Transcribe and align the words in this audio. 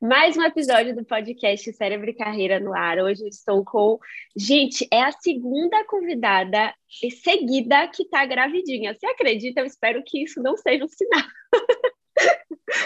Mais 0.00 0.36
um 0.36 0.42
episódio 0.42 0.94
do 0.94 1.04
podcast 1.04 1.72
Cérebro 1.72 2.10
e 2.10 2.14
Carreira 2.14 2.60
no 2.60 2.74
ar. 2.74 2.98
Hoje 2.98 3.26
estou 3.28 3.64
com. 3.64 3.98
Gente, 4.36 4.86
é 4.92 5.02
a 5.02 5.12
segunda 5.12 5.84
convidada 5.86 6.74
seguida 7.22 7.88
que 7.88 8.02
está 8.02 8.26
gravidinha. 8.26 8.94
Você 8.94 9.06
acredita? 9.06 9.60
Eu 9.60 9.66
espero 9.66 10.02
que 10.04 10.22
isso 10.22 10.42
não 10.42 10.56
seja 10.56 10.84
um 10.84 10.88
sinal. 10.88 11.24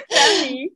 para 0.08 0.42
mim. 0.42 0.70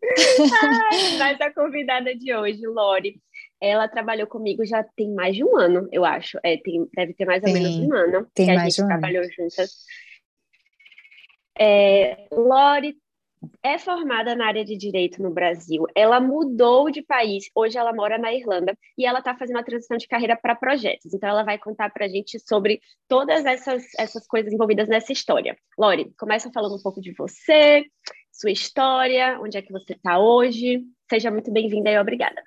Ai, 0.63 1.19
mas 1.19 1.41
a 1.41 1.53
convidada 1.53 2.15
de 2.15 2.35
hoje, 2.35 2.67
Lori, 2.67 3.21
ela 3.61 3.89
trabalhou 3.89 4.27
comigo 4.27 4.65
já 4.65 4.83
tem 4.83 5.13
mais 5.15 5.37
de 5.37 5.45
um 5.45 5.57
ano, 5.57 5.89
eu 5.93 6.05
acho. 6.05 6.39
É, 6.43 6.57
tem, 6.57 6.89
deve 6.95 7.15
ter 7.15 7.25
mais 7.25 7.43
ou 7.43 7.53
tem, 7.53 7.63
menos 7.63 7.77
um 7.77 7.93
ano 7.95 8.27
tem 8.35 8.47
que 8.47 8.53
mais 8.53 8.67
a 8.67 8.71
gente 8.71 8.83
um 8.83 8.87
trabalhou 8.89 9.23
ano. 9.23 9.33
juntas. 9.33 9.71
É, 11.57 12.27
Lori 12.33 12.97
é 13.63 13.79
formada 13.79 14.35
na 14.35 14.47
área 14.47 14.65
de 14.65 14.77
direito 14.77 15.23
no 15.23 15.31
Brasil. 15.31 15.85
Ela 15.95 16.21
mudou 16.21 16.91
de 16.91 17.03
país. 17.03 17.45
Hoje 17.55 17.79
ela 17.79 17.93
mora 17.93 18.19
na 18.19 18.33
Irlanda 18.33 18.77
e 18.97 19.07
ela 19.07 19.19
está 19.19 19.37
fazendo 19.37 19.57
uma 19.57 19.65
transição 19.65 19.97
de 19.97 20.07
carreira 20.07 20.37
para 20.37 20.55
projetos. 20.55 21.13
Então 21.13 21.29
ela 21.29 21.43
vai 21.43 21.59
contar 21.59 21.91
para 21.91 22.07
a 22.07 22.09
gente 22.09 22.39
sobre 22.41 22.81
todas 23.09 23.45
essas, 23.45 23.85
essas 23.99 24.27
coisas 24.27 24.53
envolvidas 24.53 24.89
nessa 24.89 25.13
história. 25.13 25.57
Lori, 25.79 26.13
começa 26.19 26.51
falando 26.53 26.77
um 26.77 26.83
pouco 26.83 27.01
de 27.01 27.13
você, 27.13 27.85
sua 28.33 28.51
história, 28.51 29.39
onde 29.41 29.57
é 29.57 29.63
que 29.63 29.73
você 29.73 29.93
está 29.93 30.19
hoje. 30.19 30.83
Seja 31.09 31.31
muito 31.31 31.53
bem-vinda 31.53 31.91
e 31.91 31.99
obrigada. 31.99 32.43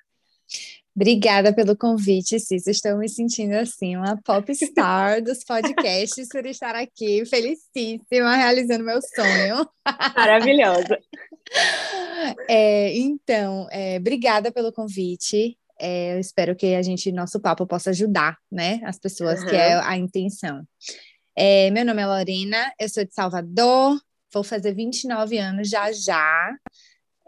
Obrigada 0.98 1.54
pelo 1.54 1.76
convite, 1.76 2.40
Cis. 2.40 2.66
Estou 2.66 2.98
me 2.98 3.08
sentindo 3.08 3.54
assim, 3.54 3.94
uma 3.94 4.20
popstar 4.20 5.22
dos 5.22 5.44
podcasts 5.44 6.28
por 6.28 6.44
estar 6.44 6.74
aqui, 6.74 7.24
felicíssima, 7.24 8.34
realizando 8.34 8.82
meu 8.82 8.98
sonho. 9.00 9.68
Maravilhosa. 10.16 10.98
É, 12.46 12.94
então, 12.98 13.66
é, 13.70 13.96
obrigada 13.96 14.52
pelo 14.52 14.70
convite. 14.70 15.56
É, 15.80 16.14
eu 16.14 16.18
espero 16.18 16.54
que 16.54 16.74
a 16.74 16.82
gente, 16.82 17.10
nosso 17.10 17.40
papo, 17.40 17.66
possa 17.66 17.88
ajudar, 17.88 18.36
né, 18.52 18.80
as 18.84 18.98
pessoas, 18.98 19.40
uhum. 19.40 19.46
que 19.46 19.56
é 19.56 19.74
a 19.74 19.96
intenção. 19.96 20.62
É, 21.34 21.70
meu 21.70 21.86
nome 21.86 22.02
é 22.02 22.06
Lorena, 22.06 22.70
eu 22.78 22.86
sou 22.88 23.02
de 23.02 23.14
Salvador, 23.14 23.98
vou 24.30 24.44
fazer 24.44 24.74
29 24.74 25.38
anos 25.38 25.70
já 25.70 25.90
já. 25.90 26.54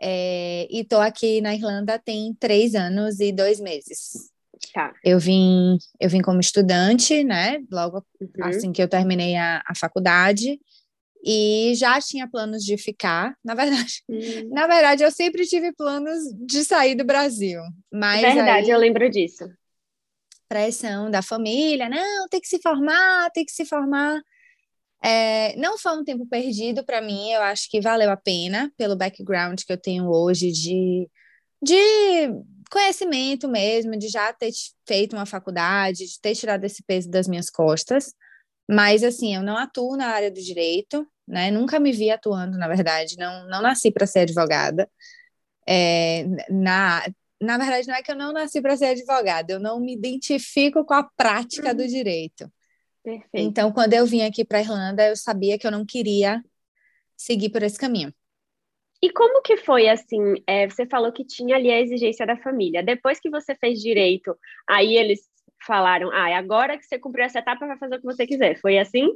É, 0.00 0.66
e 0.70 0.82
tô 0.84 0.98
aqui 0.98 1.40
na 1.40 1.54
Irlanda 1.54 1.98
tem 1.98 2.34
três 2.34 2.74
anos 2.74 3.20
e 3.20 3.32
dois 3.32 3.60
meses. 3.60 4.30
Tá. 4.72 4.94
Eu 5.04 5.18
vim, 5.18 5.78
eu 5.98 6.08
vim 6.08 6.22
como 6.22 6.40
estudante, 6.40 7.24
né? 7.24 7.58
Logo 7.70 8.04
uhum. 8.20 8.44
assim 8.44 8.72
que 8.72 8.82
eu 8.82 8.88
terminei 8.88 9.36
a, 9.36 9.62
a 9.66 9.74
faculdade 9.74 10.58
e 11.24 11.72
já 11.74 12.00
tinha 12.00 12.28
planos 12.28 12.64
de 12.64 12.76
ficar. 12.76 13.34
Na 13.44 13.54
verdade, 13.54 14.02
uhum. 14.08 14.50
na 14.50 14.66
verdade, 14.66 15.02
eu 15.02 15.10
sempre 15.10 15.46
tive 15.46 15.72
planos 15.72 16.18
de 16.46 16.64
sair 16.64 16.94
do 16.94 17.04
Brasil. 17.04 17.60
Mas 17.92 18.20
verdade, 18.20 18.66
aí, 18.66 18.70
eu 18.70 18.78
lembro 18.78 19.08
disso. 19.10 19.44
Pressão 20.48 21.10
da 21.10 21.22
família, 21.22 21.88
não, 21.88 22.28
tem 22.28 22.40
que 22.40 22.48
se 22.48 22.60
formar, 22.60 23.30
tem 23.30 23.44
que 23.44 23.52
se 23.52 23.64
formar. 23.64 24.20
É, 25.02 25.56
não 25.56 25.78
foi 25.78 25.92
um 25.92 26.04
tempo 26.04 26.26
perdido 26.26 26.84
para 26.84 27.00
mim, 27.00 27.30
eu 27.30 27.42
acho 27.42 27.70
que 27.70 27.80
valeu 27.80 28.10
a 28.10 28.16
pena 28.16 28.70
pelo 28.76 28.96
background 28.96 29.60
que 29.66 29.72
eu 29.72 29.80
tenho 29.80 30.10
hoje 30.10 30.52
de, 30.52 31.08
de 31.62 31.76
conhecimento 32.70 33.48
mesmo, 33.48 33.96
de 33.98 34.08
já 34.08 34.32
ter 34.32 34.50
feito 34.86 35.16
uma 35.16 35.26
faculdade, 35.26 36.06
de 36.06 36.20
ter 36.20 36.34
tirado 36.34 36.64
esse 36.64 36.82
peso 36.82 37.10
das 37.10 37.26
minhas 37.26 37.50
costas. 37.50 38.14
Mas, 38.70 39.02
assim, 39.02 39.34
eu 39.34 39.42
não 39.42 39.56
atuo 39.56 39.96
na 39.96 40.08
área 40.08 40.30
do 40.30 40.40
direito, 40.40 41.06
né? 41.26 41.50
Nunca 41.50 41.80
me 41.80 41.92
vi 41.92 42.10
atuando, 42.10 42.56
na 42.56 42.68
verdade, 42.68 43.16
não, 43.18 43.48
não 43.48 43.62
nasci 43.62 43.90
para 43.90 44.06
ser 44.06 44.20
advogada. 44.20 44.88
É, 45.66 46.24
na, 46.50 47.04
na 47.40 47.58
verdade, 47.58 47.88
não 47.88 47.94
é 47.94 48.02
que 48.02 48.12
eu 48.12 48.16
não 48.16 48.32
nasci 48.32 48.60
para 48.60 48.76
ser 48.76 48.86
advogada, 48.86 49.52
eu 49.52 49.60
não 49.60 49.80
me 49.80 49.94
identifico 49.94 50.84
com 50.84 50.94
a 50.94 51.02
prática 51.16 51.74
do 51.74 51.82
uhum. 51.82 51.88
direito. 51.88 52.50
Perfeito. 53.02 53.30
Então, 53.34 53.72
quando 53.72 53.94
eu 53.94 54.06
vim 54.06 54.22
aqui 54.22 54.44
para 54.44 54.58
a 54.58 54.62
Irlanda, 54.62 55.08
eu 55.08 55.16
sabia 55.16 55.58
que 55.58 55.66
eu 55.66 55.70
não 55.70 55.84
queria 55.86 56.42
seguir 57.16 57.50
por 57.50 57.62
esse 57.62 57.78
caminho. 57.78 58.12
E 59.02 59.10
como 59.10 59.40
que 59.40 59.56
foi 59.56 59.88
assim? 59.88 60.34
É, 60.46 60.68
você 60.68 60.86
falou 60.86 61.10
que 61.10 61.24
tinha 61.24 61.56
ali 61.56 61.70
a 61.70 61.80
exigência 61.80 62.26
da 62.26 62.36
família. 62.36 62.82
Depois 62.82 63.18
que 63.18 63.30
você 63.30 63.54
fez 63.54 63.80
direito, 63.80 64.36
aí 64.68 64.94
eles 64.94 65.20
falaram: 65.66 66.10
ah, 66.10 66.36
agora 66.36 66.76
que 66.76 66.84
você 66.84 66.98
cumpriu 66.98 67.24
essa 67.24 67.38
etapa, 67.38 67.66
vai 67.66 67.78
fazer 67.78 67.96
o 67.96 67.98
que 67.98 68.04
você 68.04 68.26
quiser. 68.26 68.58
Foi 68.60 68.78
assim? 68.78 69.08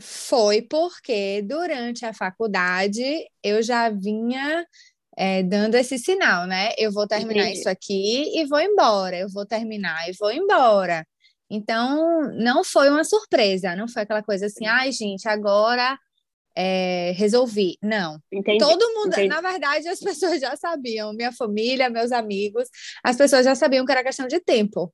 Foi 0.00 0.62
porque 0.62 1.42
durante 1.42 2.04
a 2.04 2.12
faculdade 2.12 3.02
eu 3.42 3.62
já 3.62 3.90
vinha 3.90 4.66
é, 5.16 5.42
dando 5.42 5.76
esse 5.76 5.98
sinal, 5.98 6.46
né? 6.46 6.70
Eu 6.78 6.92
vou 6.92 7.06
terminar 7.06 7.44
Entendi. 7.44 7.58
isso 7.58 7.68
aqui 7.68 8.38
e 8.38 8.44
vou 8.46 8.60
embora. 8.60 9.16
Eu 9.16 9.28
vou 9.28 9.46
terminar 9.46 10.08
e 10.08 10.12
vou 10.18 10.32
embora. 10.32 11.04
Então, 11.50 12.32
não 12.34 12.64
foi 12.64 12.88
uma 12.88 13.04
surpresa, 13.04 13.76
não 13.76 13.86
foi 13.86 14.02
aquela 14.02 14.22
coisa 14.22 14.46
assim, 14.46 14.66
ai, 14.66 14.90
gente, 14.90 15.28
agora 15.28 15.98
é, 16.56 17.12
resolvi. 17.16 17.76
Não. 17.82 18.18
Entendi, 18.32 18.58
Todo 18.58 18.94
mundo, 18.94 19.12
entendi. 19.12 19.28
na 19.28 19.40
verdade, 19.40 19.88
as 19.88 19.98
pessoas 20.00 20.40
já 20.40 20.56
sabiam, 20.56 21.12
minha 21.12 21.32
família, 21.32 21.90
meus 21.90 22.12
amigos, 22.12 22.68
as 23.02 23.16
pessoas 23.16 23.44
já 23.44 23.54
sabiam 23.54 23.84
que 23.84 23.92
era 23.92 24.04
questão 24.04 24.26
de 24.26 24.40
tempo. 24.40 24.92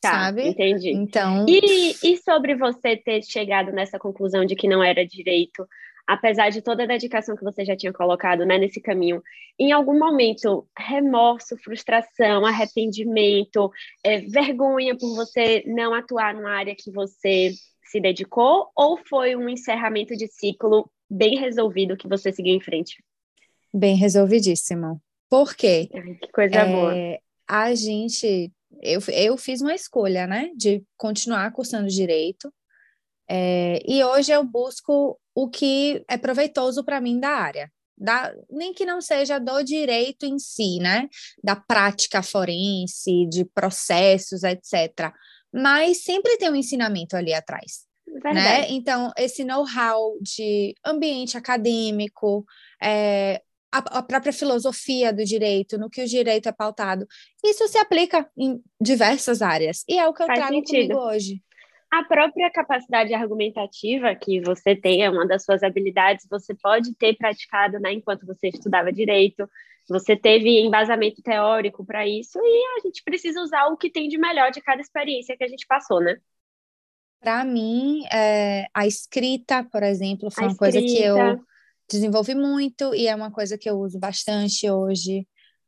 Tá, 0.00 0.26
sabe? 0.26 0.48
entendi. 0.48 0.92
Então. 0.92 1.46
E, 1.48 1.96
e 2.02 2.16
sobre 2.18 2.54
você 2.54 2.96
ter 2.96 3.22
chegado 3.22 3.72
nessa 3.72 3.98
conclusão 3.98 4.44
de 4.44 4.54
que 4.54 4.68
não 4.68 4.82
era 4.82 5.06
direito, 5.06 5.66
apesar 6.06 6.50
de 6.50 6.62
toda 6.62 6.84
a 6.84 6.86
dedicação 6.86 7.36
que 7.36 7.42
você 7.42 7.64
já 7.64 7.76
tinha 7.76 7.92
colocado 7.92 8.46
né, 8.46 8.58
nesse 8.58 8.80
caminho, 8.80 9.22
em 9.58 9.72
algum 9.72 9.98
momento, 9.98 10.66
remorso, 10.78 11.56
frustração, 11.58 12.46
arrependimento, 12.46 13.70
é, 14.04 14.20
vergonha 14.20 14.96
por 14.96 15.14
você 15.16 15.64
não 15.66 15.92
atuar 15.92 16.34
numa 16.34 16.52
área 16.52 16.76
que 16.76 16.90
você 16.90 17.50
se 17.82 18.00
dedicou, 18.00 18.68
ou 18.76 18.98
foi 19.08 19.34
um 19.36 19.48
encerramento 19.48 20.16
de 20.16 20.26
ciclo 20.28 20.90
bem 21.08 21.38
resolvido 21.38 21.96
que 21.96 22.08
você 22.08 22.32
seguiu 22.32 22.54
em 22.54 22.60
frente? 22.60 23.02
Bem 23.72 23.96
resolvidíssimo. 23.96 25.00
Por 25.28 25.54
quê? 25.54 25.88
Que 26.20 26.32
coisa 26.32 26.56
é, 26.56 26.72
boa. 26.72 26.94
A 27.48 27.74
gente, 27.74 28.52
eu, 28.82 29.00
eu 29.12 29.36
fiz 29.36 29.60
uma 29.60 29.74
escolha, 29.74 30.26
né, 30.26 30.50
de 30.56 30.84
continuar 30.96 31.50
cursando 31.52 31.88
direito, 31.88 32.52
é, 33.28 33.80
e 33.86 34.02
hoje 34.04 34.32
eu 34.32 34.44
busco 34.44 35.18
o 35.34 35.48
que 35.48 36.04
é 36.08 36.16
proveitoso 36.16 36.84
para 36.84 37.00
mim 37.00 37.18
da 37.18 37.30
área. 37.30 37.70
Da, 37.98 38.32
nem 38.50 38.74
que 38.74 38.84
não 38.84 39.00
seja 39.00 39.38
do 39.38 39.62
direito 39.62 40.26
em 40.26 40.38
si, 40.38 40.78
né? 40.78 41.08
Da 41.42 41.56
prática 41.56 42.22
forense, 42.22 43.26
de 43.28 43.44
processos, 43.44 44.42
etc. 44.42 45.12
Mas 45.52 46.02
sempre 46.04 46.36
tem 46.36 46.50
um 46.50 46.56
ensinamento 46.56 47.16
ali 47.16 47.32
atrás. 47.32 47.86
Né? 48.22 48.70
Então, 48.70 49.12
esse 49.16 49.44
know-how 49.44 50.16
de 50.20 50.74
ambiente 50.84 51.36
acadêmico, 51.36 52.44
é, 52.82 53.42
a, 53.72 53.98
a, 53.98 54.02
própria 54.02 54.32
filosofia 54.32 55.12
do 55.12 55.24
direito, 55.24 55.76
no 55.76 55.90
que 55.90 56.02
o 56.02 56.06
direito 56.06 56.48
é 56.48 56.52
pautado, 56.52 57.06
isso 57.44 57.66
se 57.68 57.78
aplica 57.78 58.28
em 58.36 58.62
diversas 58.80 59.42
áreas. 59.42 59.84
E 59.88 59.98
é 59.98 60.06
o 60.06 60.14
que 60.14 60.22
eu 60.22 60.26
Faz 60.26 60.38
trago 60.38 60.54
sentido. 60.54 60.94
comigo 60.94 61.00
hoje. 61.00 61.42
A 61.90 62.04
própria 62.04 62.50
capacidade 62.50 63.14
argumentativa 63.14 64.14
que 64.14 64.40
você 64.40 64.74
tem, 64.74 65.02
é 65.02 65.10
uma 65.10 65.26
das 65.26 65.44
suas 65.44 65.62
habilidades, 65.62 66.26
você 66.28 66.54
pode 66.54 66.94
ter 66.94 67.16
praticado 67.16 67.78
né, 67.78 67.92
enquanto 67.92 68.26
você 68.26 68.48
estudava 68.48 68.92
direito, 68.92 69.48
você 69.88 70.16
teve 70.16 70.60
embasamento 70.60 71.22
teórico 71.22 71.84
para 71.84 72.06
isso, 72.06 72.38
e 72.42 72.78
a 72.78 72.80
gente 72.86 73.02
precisa 73.04 73.40
usar 73.40 73.66
o 73.66 73.76
que 73.76 73.90
tem 73.90 74.08
de 74.08 74.18
melhor 74.18 74.50
de 74.50 74.60
cada 74.60 74.80
experiência 74.80 75.36
que 75.36 75.44
a 75.44 75.48
gente 75.48 75.64
passou, 75.66 76.00
né? 76.00 76.16
Para 77.20 77.44
mim, 77.44 78.04
é, 78.12 78.66
a 78.74 78.86
escrita, 78.86 79.64
por 79.64 79.82
exemplo, 79.82 80.30
foi 80.30 80.44
a 80.44 80.46
uma 80.48 80.52
escrita. 80.52 80.78
coisa 80.78 80.80
que 80.80 81.02
eu 81.02 81.40
desenvolvi 81.88 82.34
muito 82.34 82.94
e 82.94 83.06
é 83.06 83.14
uma 83.14 83.30
coisa 83.30 83.56
que 83.56 83.70
eu 83.70 83.78
uso 83.78 83.98
bastante 83.98 84.68
hoje 84.68 85.26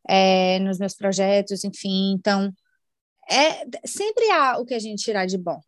é, 0.08 0.58
nos 0.58 0.78
meus 0.78 0.94
projetos, 0.94 1.64
enfim. 1.64 2.12
Então, 2.12 2.52
é, 3.31 3.64
sempre 3.87 4.31
há 4.31 4.58
o 4.58 4.64
que 4.64 4.75
a 4.75 4.78
gente 4.78 5.02
tirar 5.02 5.26
de 5.26 5.38
bom. 5.38 5.60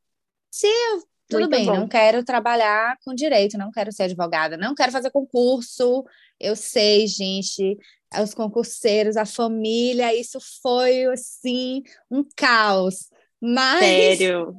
Se 0.51 0.67
eu 0.67 1.03
tudo 1.31 1.43
Muito 1.43 1.51
bem, 1.51 1.67
bom. 1.67 1.77
não 1.77 1.89
quero 1.89 2.25
trabalhar 2.25 2.99
com 3.05 3.15
direito, 3.15 3.57
não 3.57 3.71
quero 3.71 3.93
ser 3.93 4.03
advogada, 4.03 4.57
não 4.57 4.75
quero 4.75 4.91
fazer 4.91 5.13
concurso. 5.13 6.05
Eu 6.41 6.57
sei, 6.57 7.07
gente, 7.07 7.79
os 8.21 8.35
concurseiros, 8.35 9.17
a 9.17 9.25
família, 9.25 10.13
isso 10.15 10.39
foi 10.61 11.05
assim 11.05 11.83
um 12.11 12.25
caos. 12.37 13.09
Mas 13.41 14.19
Sério? 14.19 14.55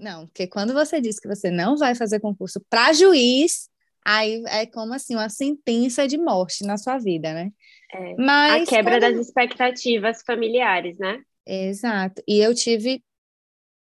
Não, 0.00 0.26
porque 0.28 0.46
quando 0.46 0.72
você 0.72 1.00
diz 1.00 1.18
que 1.18 1.26
você 1.26 1.50
não 1.50 1.76
vai 1.76 1.96
fazer 1.96 2.20
concurso 2.20 2.64
para 2.70 2.92
juiz, 2.92 3.68
aí 4.04 4.40
é 4.46 4.64
como 4.64 4.94
assim 4.94 5.16
uma 5.16 5.28
sentença 5.28 6.06
de 6.06 6.16
morte 6.16 6.64
na 6.64 6.78
sua 6.78 6.98
vida, 6.98 7.34
né? 7.34 7.50
É, 7.92 8.14
Mas 8.16 8.62
a 8.62 8.70
quebra 8.70 9.00
quando... 9.00 9.16
das 9.16 9.26
expectativas 9.26 10.22
familiares, 10.24 10.96
né? 10.98 11.20
Exato. 11.44 12.22
E 12.28 12.38
eu 12.38 12.54
tive 12.54 13.02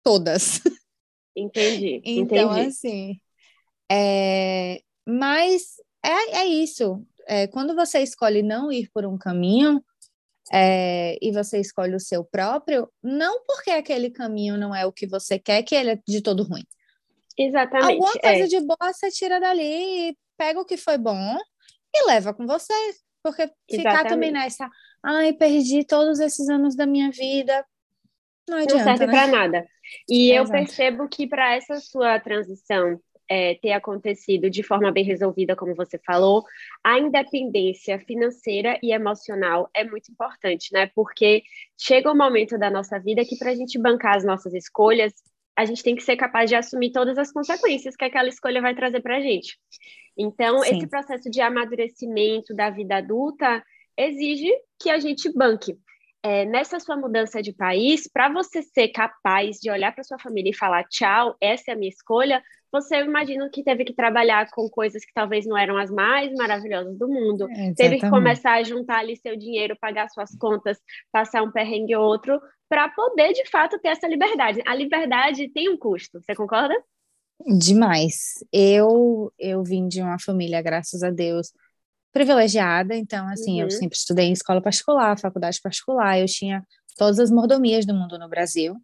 todas. 0.03 0.63
Entendi. 1.37 2.03
Então, 2.05 2.53
entendi. 2.53 2.69
assim. 2.69 3.21
É... 3.91 4.81
Mas 5.07 5.77
é, 6.05 6.39
é 6.39 6.47
isso. 6.47 7.05
é, 7.27 7.47
quando 7.47 7.75
você 7.75 8.01
escolhe 8.01 8.43
não 8.43 8.73
ir 8.73 8.91
por 8.93 9.07
um 9.07 9.17
caminho 9.17 9.83
é, 10.53 11.17
e 11.23 11.31
você 11.31 11.61
escolhe 11.61 11.95
o 11.95 12.01
seu 12.01 12.25
próprio, 12.25 12.91
não 13.03 13.45
porque 13.45 13.71
aquele 13.71 14.11
caminho 14.11 14.57
não 14.57 14.75
é 14.75 14.85
o 14.85 14.93
que 14.93 15.07
você 15.07 15.39
quer, 15.39 15.63
que 15.63 15.75
ele 15.75 15.91
é 15.91 15.99
de 16.07 16.21
todo 16.21 16.43
ruim. 16.43 16.65
Exatamente. 17.39 17.93
Alguma 17.93 18.13
coisa 18.13 18.45
é. 18.45 18.47
de 18.47 18.61
boa 18.61 18.93
você 18.93 19.11
tira 19.11 19.39
dali, 19.39 20.17
pega 20.37 20.61
o 20.61 20.65
que 20.65 20.77
foi 20.77 20.99
bom 20.99 21.39
e 21.95 22.07
leva 22.07 22.35
com 22.35 22.47
você. 22.47 22.75
Porque 23.23 23.43
Exatamente. 23.43 23.77
ficar 23.77 24.09
também 24.09 24.33
nessa, 24.33 24.69
ai, 25.03 25.33
perdi 25.33 25.85
todos 25.85 26.21
esses 26.21 26.49
anos 26.49 26.75
da 26.75 26.87
minha 26.87 27.11
vida, 27.11 27.65
não, 28.49 28.59
adianta, 28.59 28.77
não 28.77 28.85
serve 28.85 29.07
né? 29.07 29.13
para 29.13 29.27
nada. 29.27 29.69
E 30.09 30.33
Exato. 30.33 30.49
eu 30.49 30.53
percebo 30.53 31.09
que 31.09 31.27
para 31.27 31.55
essa 31.55 31.81
sua 31.81 32.19
transição 32.19 33.01
é, 33.31 33.55
ter 33.55 33.71
acontecido 33.71 34.51
de 34.51 34.63
forma 34.63 34.91
bem 34.91 35.05
resolvida, 35.05 35.55
como 35.55 35.73
você 35.75 35.97
falou, 36.05 36.45
a 36.83 36.99
independência 36.99 37.97
financeira 38.01 38.77
e 38.83 38.93
emocional 38.93 39.71
é 39.73 39.85
muito 39.85 40.11
importante, 40.11 40.73
né? 40.73 40.91
Porque 40.97 41.45
chega 41.79 42.11
um 42.11 42.17
momento 42.17 42.59
da 42.59 42.69
nossa 42.69 42.99
vida 42.99 43.25
que 43.25 43.39
para 43.39 43.53
a 43.53 43.55
gente 43.55 43.79
bancar 43.79 44.17
as 44.17 44.25
nossas 44.25 44.53
escolhas, 44.53 45.13
a 45.57 45.65
gente 45.65 45.83
tem 45.83 45.95
que 45.95 46.03
ser 46.03 46.17
capaz 46.17 46.51
de 46.51 46.57
assumir 46.57 46.91
todas 46.91 47.19
as 47.19 47.31
consequências 47.31 47.95
que 47.95 48.05
aquela 48.05 48.29
escolha 48.29 48.61
vai 48.61 48.75
trazer 48.75 49.01
para 49.01 49.19
a 49.19 49.21
gente. 49.21 49.57
Então, 50.19 50.61
Sim. 50.65 50.77
esse 50.77 50.89
processo 50.89 51.31
de 51.31 51.41
amadurecimento 51.41 52.53
da 52.53 52.69
vida 52.69 52.97
adulta 52.97 53.63
exige 53.97 54.51
que 54.81 54.91
a 54.91 54.99
gente 54.99 55.33
banque 55.33 55.79
é, 56.23 56.45
nessa 56.45 56.79
sua 56.79 56.97
mudança 56.97 57.43
de 57.43 57.53
país, 57.53 58.09
para 58.13 58.29
você 58.29 58.63
ser 58.63 58.89
capaz 58.89 59.59
de 59.59 59.71
olhar 59.71 59.95
para 59.95 60.05
sua 60.05 60.19
família 60.19 60.51
e 60.51 60.57
falar 60.57 60.85
tchau, 60.85 61.37
essa 61.41 61.71
é 61.71 61.75
a 61.75 61.77
minha 61.77 61.89
escolha, 61.89 62.43
você 62.73 62.97
eu 62.97 63.05
imagino 63.05 63.51
que 63.51 63.65
teve 63.65 63.85
que 63.85 63.95
trabalhar 63.95 64.49
com 64.51 64.69
coisas 64.69 65.05
que 65.05 65.13
talvez 65.13 65.45
não 65.47 65.57
eram 65.57 65.77
as 65.77 65.91
mais 65.91 66.33
maravilhosas 66.35 66.97
do 66.97 67.09
mundo, 67.09 67.47
é, 67.51 67.75
teve 67.75 67.99
que 67.99 68.09
começar 68.09 68.55
a 68.55 68.63
juntar 68.63 68.99
ali 68.99 69.17
seu 69.17 69.37
dinheiro, 69.37 69.77
pagar 69.81 70.09
suas 70.09 70.37
contas, 70.37 70.79
passar 71.11 71.43
um 71.43 71.51
perrengue 71.51 71.97
ou 71.97 72.05
outro, 72.05 72.41
para 72.69 72.89
poder 72.91 73.33
de 73.33 73.49
fato 73.51 73.79
ter 73.81 73.89
essa 73.89 74.07
liberdade. 74.07 74.63
A 74.67 74.75
liberdade 74.75 75.49
tem 75.49 75.69
um 75.69 75.77
custo, 75.77 76.21
você 76.21 76.35
concorda? 76.35 76.75
Demais. 77.59 78.45
Eu 78.53 79.33
eu 79.39 79.65
vim 79.65 79.89
de 79.89 80.01
uma 80.03 80.19
família, 80.19 80.63
graças 80.63 81.03
a 81.03 81.11
Deus, 81.11 81.53
privilegiada, 82.13 82.95
então, 82.97 83.29
assim, 83.29 83.59
uhum. 83.59 83.67
eu 83.67 83.71
sempre 83.71 83.97
estudei 83.97 84.27
em 84.27 84.33
escola 84.33 84.61
particular, 84.61 85.19
faculdade 85.19 85.61
particular, 85.63 86.19
eu 86.19 86.27
tinha 86.27 86.65
todas 86.97 87.19
as 87.19 87.31
mordomias 87.31 87.87
do 87.87 87.95
mundo 87.95 88.19
no 88.19 88.29
Brasil, 88.29 88.75
né? 88.75 88.79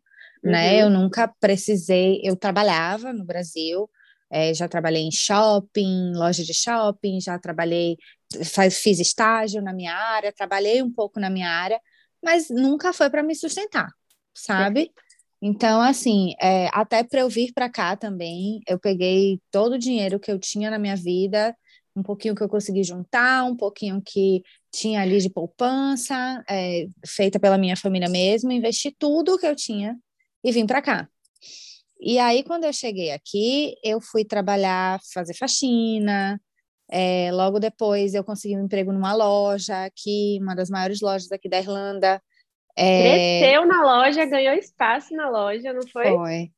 uhum. 0.44 0.50
né? 0.50 0.82
Eu 0.82 0.90
nunca 0.90 1.28
precisei, 1.40 2.20
eu 2.22 2.36
trabalhava 2.36 3.12
no 3.12 3.24
Brasil, 3.24 3.88
é, 4.30 4.52
já 4.54 4.68
trabalhei 4.68 5.02
em 5.02 5.10
shopping, 5.10 6.12
loja 6.14 6.44
de 6.44 6.54
shopping, 6.54 7.20
já 7.20 7.38
trabalhei, 7.38 7.96
faz, 8.44 8.78
fiz 8.78 8.98
estágio 8.98 9.62
na 9.62 9.72
minha 9.72 9.94
área, 9.94 10.32
trabalhei 10.32 10.82
um 10.82 10.92
pouco 10.92 11.20
na 11.20 11.30
minha 11.30 11.48
área, 11.48 11.80
mas 12.22 12.48
nunca 12.48 12.92
foi 12.92 13.10
para 13.10 13.22
me 13.22 13.34
sustentar, 13.34 13.88
sabe? 14.34 14.90
Então, 15.40 15.80
assim, 15.80 16.34
é, 16.40 16.68
até 16.72 17.04
para 17.04 17.20
eu 17.20 17.28
vir 17.28 17.52
para 17.52 17.68
cá 17.68 17.94
também, 17.94 18.60
eu 18.66 18.78
peguei 18.78 19.40
todo 19.50 19.74
o 19.74 19.78
dinheiro 19.78 20.18
que 20.18 20.30
eu 20.30 20.38
tinha 20.38 20.70
na 20.70 20.78
minha 20.78 20.96
vida 20.96 21.54
um 21.96 22.02
pouquinho 22.02 22.34
que 22.34 22.42
eu 22.42 22.48
consegui 22.48 22.84
juntar, 22.84 23.44
um 23.44 23.56
pouquinho 23.56 24.02
que 24.04 24.42
tinha 24.70 25.00
ali 25.00 25.18
de 25.18 25.30
poupança, 25.30 26.44
é, 26.48 26.86
feita 27.06 27.40
pela 27.40 27.56
minha 27.56 27.76
família 27.76 28.08
mesmo, 28.08 28.52
investi 28.52 28.94
tudo 28.96 29.38
que 29.38 29.46
eu 29.46 29.56
tinha 29.56 29.96
e 30.44 30.52
vim 30.52 30.66
para 30.66 30.82
cá. 30.82 31.08
E 31.98 32.18
aí, 32.18 32.44
quando 32.44 32.64
eu 32.64 32.72
cheguei 32.72 33.10
aqui, 33.10 33.74
eu 33.82 34.00
fui 34.00 34.24
trabalhar, 34.24 35.00
fazer 35.14 35.34
faxina. 35.34 36.38
É, 36.90 37.30
logo 37.32 37.58
depois, 37.58 38.14
eu 38.14 38.22
consegui 38.22 38.56
um 38.56 38.64
emprego 38.64 38.92
numa 38.92 39.14
loja 39.14 39.86
aqui, 39.86 40.38
uma 40.42 40.54
das 40.54 40.68
maiores 40.68 41.00
lojas 41.00 41.32
aqui 41.32 41.48
da 41.48 41.58
Irlanda. 41.58 42.22
É... 42.76 43.40
Cresceu 43.40 43.66
na 43.66 43.82
loja, 43.82 44.26
ganhou 44.26 44.54
espaço 44.54 45.14
na 45.14 45.30
loja, 45.30 45.72
não 45.72 45.88
foi? 45.88 46.04
Foi. 46.04 46.50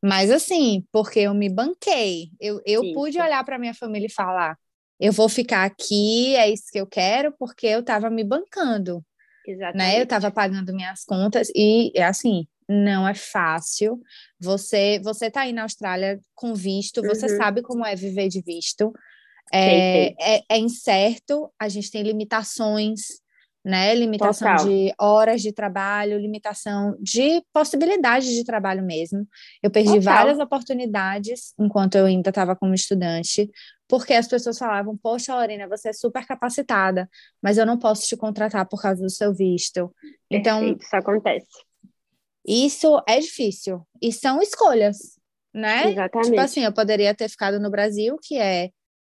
Mas 0.00 0.30
assim, 0.30 0.86
porque 0.92 1.20
eu 1.20 1.34
me 1.34 1.48
banquei. 1.48 2.28
Eu, 2.38 2.60
eu 2.64 2.92
pude 2.92 3.18
olhar 3.18 3.42
para 3.44 3.58
minha 3.58 3.74
família 3.74 4.06
e 4.06 4.12
falar: 4.12 4.56
eu 4.98 5.12
vou 5.12 5.28
ficar 5.28 5.64
aqui, 5.64 6.36
é 6.36 6.50
isso 6.50 6.64
que 6.70 6.80
eu 6.80 6.86
quero, 6.86 7.34
porque 7.38 7.66
eu 7.66 7.80
estava 7.80 8.08
me 8.10 8.24
bancando. 8.24 9.04
Exatamente. 9.46 9.76
Né? 9.76 9.98
Eu 9.98 10.04
estava 10.04 10.30
pagando 10.30 10.74
minhas 10.74 11.04
contas 11.04 11.48
e, 11.54 11.92
assim, 12.00 12.46
não 12.68 13.06
é 13.06 13.14
fácil. 13.14 14.00
Você 14.40 15.00
você 15.02 15.30
tá 15.30 15.42
aí 15.42 15.52
na 15.52 15.62
Austrália 15.62 16.18
com 16.34 16.54
visto, 16.54 17.00
uhum. 17.00 17.08
você 17.08 17.28
sabe 17.36 17.62
como 17.62 17.84
é 17.84 17.94
viver 17.94 18.28
de 18.28 18.40
visto. 18.40 18.92
É, 19.52 20.36
é, 20.36 20.42
é, 20.48 20.58
incerto, 20.58 21.52
a 21.60 21.68
gente 21.68 21.90
tem 21.90 22.02
limitações, 22.02 23.02
né? 23.62 23.94
Limitação 23.94 24.56
Total. 24.56 24.66
de 24.66 24.94
horas 24.98 25.42
de 25.42 25.52
trabalho, 25.52 26.18
limitação 26.18 26.96
de 26.98 27.42
possibilidades 27.52 28.32
de 28.32 28.42
trabalho 28.42 28.82
mesmo. 28.82 29.28
Eu 29.62 29.70
perdi 29.70 29.98
Total. 29.98 30.14
várias 30.14 30.38
oportunidades 30.38 31.52
enquanto 31.58 31.96
eu 31.96 32.06
ainda 32.06 32.30
estava 32.30 32.56
como 32.56 32.74
estudante, 32.74 33.50
porque 33.94 34.12
as 34.12 34.26
pessoas 34.26 34.58
falavam: 34.58 34.96
Poxa, 34.96 35.36
Lorena, 35.36 35.68
você 35.68 35.90
é 35.90 35.92
super 35.92 36.26
capacitada, 36.26 37.08
mas 37.40 37.58
eu 37.58 37.64
não 37.64 37.78
posso 37.78 38.02
te 38.08 38.16
contratar 38.16 38.68
por 38.68 38.82
causa 38.82 39.00
do 39.00 39.08
seu 39.08 39.32
visto. 39.32 39.94
Então, 40.28 40.58
Perfeito, 40.58 40.82
isso 40.82 40.96
acontece. 40.96 41.46
Isso 42.44 43.00
é 43.06 43.20
difícil. 43.20 43.86
E 44.02 44.12
são 44.12 44.42
escolhas, 44.42 45.16
né? 45.54 45.92
Exatamente. 45.92 46.30
Tipo 46.30 46.40
assim, 46.40 46.64
eu 46.64 46.72
poderia 46.72 47.14
ter 47.14 47.28
ficado 47.28 47.60
no 47.60 47.70
Brasil, 47.70 48.18
que 48.20 48.36
é 48.36 48.70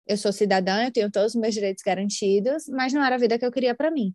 eu 0.06 0.16
sou 0.16 0.32
cidadã, 0.32 0.84
eu 0.84 0.92
tenho 0.92 1.10
todos 1.10 1.34
os 1.34 1.40
meus 1.40 1.52
direitos 1.52 1.82
garantidos, 1.84 2.68
mas 2.68 2.92
não 2.92 3.04
era 3.04 3.16
a 3.16 3.18
vida 3.18 3.36
que 3.36 3.44
eu 3.44 3.50
queria 3.50 3.74
para 3.74 3.90
mim. 3.90 4.14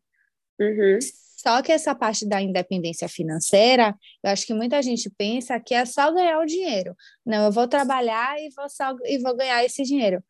Uhum. 0.57 0.97
Só 1.37 1.61
que 1.61 1.73
essa 1.73 1.93
parte 1.93 2.25
da 2.25 2.41
independência 2.41 3.09
financeira, 3.09 3.93
eu 4.23 4.31
acho 4.31 4.47
que 4.47 4.53
muita 4.53 4.81
gente 4.81 5.09
pensa 5.09 5.59
que 5.59 5.73
é 5.73 5.83
só 5.83 6.09
ganhar 6.09 6.39
o 6.39 6.45
dinheiro. 6.45 6.95
Não, 7.25 7.47
eu 7.47 7.51
vou 7.51 7.67
trabalhar 7.67 8.39
e 8.39 8.49
vou, 8.55 8.69
só, 8.69 8.95
e 9.03 9.17
vou 9.17 9.35
ganhar 9.35 9.61
esse 9.65 9.83
dinheiro. 9.83 10.23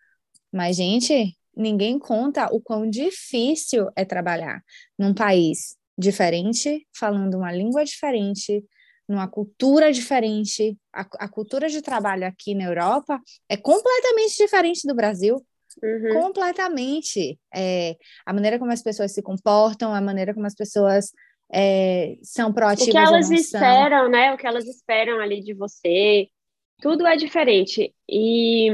Mas, 0.53 0.75
gente, 0.75 1.35
ninguém 1.55 1.97
conta 1.97 2.47
o 2.53 2.61
quão 2.61 2.87
difícil 2.87 3.89
é 3.95 4.05
trabalhar 4.05 4.61
num 4.97 5.13
país 5.13 5.75
diferente, 5.97 6.87
falando 6.95 7.35
uma 7.35 7.51
língua 7.51 7.83
diferente, 7.83 8.63
numa 9.09 9.27
cultura 9.27 9.91
diferente. 9.91 10.77
A, 10.93 11.01
a, 11.19 11.27
cultura 11.27 11.67
de 11.67 11.81
trabalho 11.81 12.25
aqui 12.27 12.53
na 12.53 12.65
Europa 12.65 13.19
é 13.49 13.57
completamente 13.57 14.37
diferente 14.37 14.87
do 14.87 14.95
Brasil. 14.95 15.43
Uhum. 15.81 16.21
Completamente. 16.21 17.39
É, 17.53 17.95
a 18.25 18.31
maneira 18.31 18.59
como 18.59 18.71
as 18.71 18.83
pessoas 18.83 19.11
se 19.11 19.21
comportam, 19.23 19.93
a 19.93 20.01
maneira 20.01 20.33
como 20.33 20.45
as 20.45 20.55
pessoas 20.55 21.11
é, 21.51 22.15
são 22.21 22.53
proativas. 22.53 22.89
O 22.89 22.91
que 22.91 22.97
elas 22.97 23.31
esperam, 23.31 24.09
né? 24.09 24.33
O 24.33 24.37
que 24.37 24.45
elas 24.45 24.65
esperam 24.65 25.19
ali 25.19 25.41
de 25.41 25.53
você. 25.53 26.27
Tudo 26.79 27.07
é 27.07 27.15
diferente. 27.15 27.93
E 28.07 28.69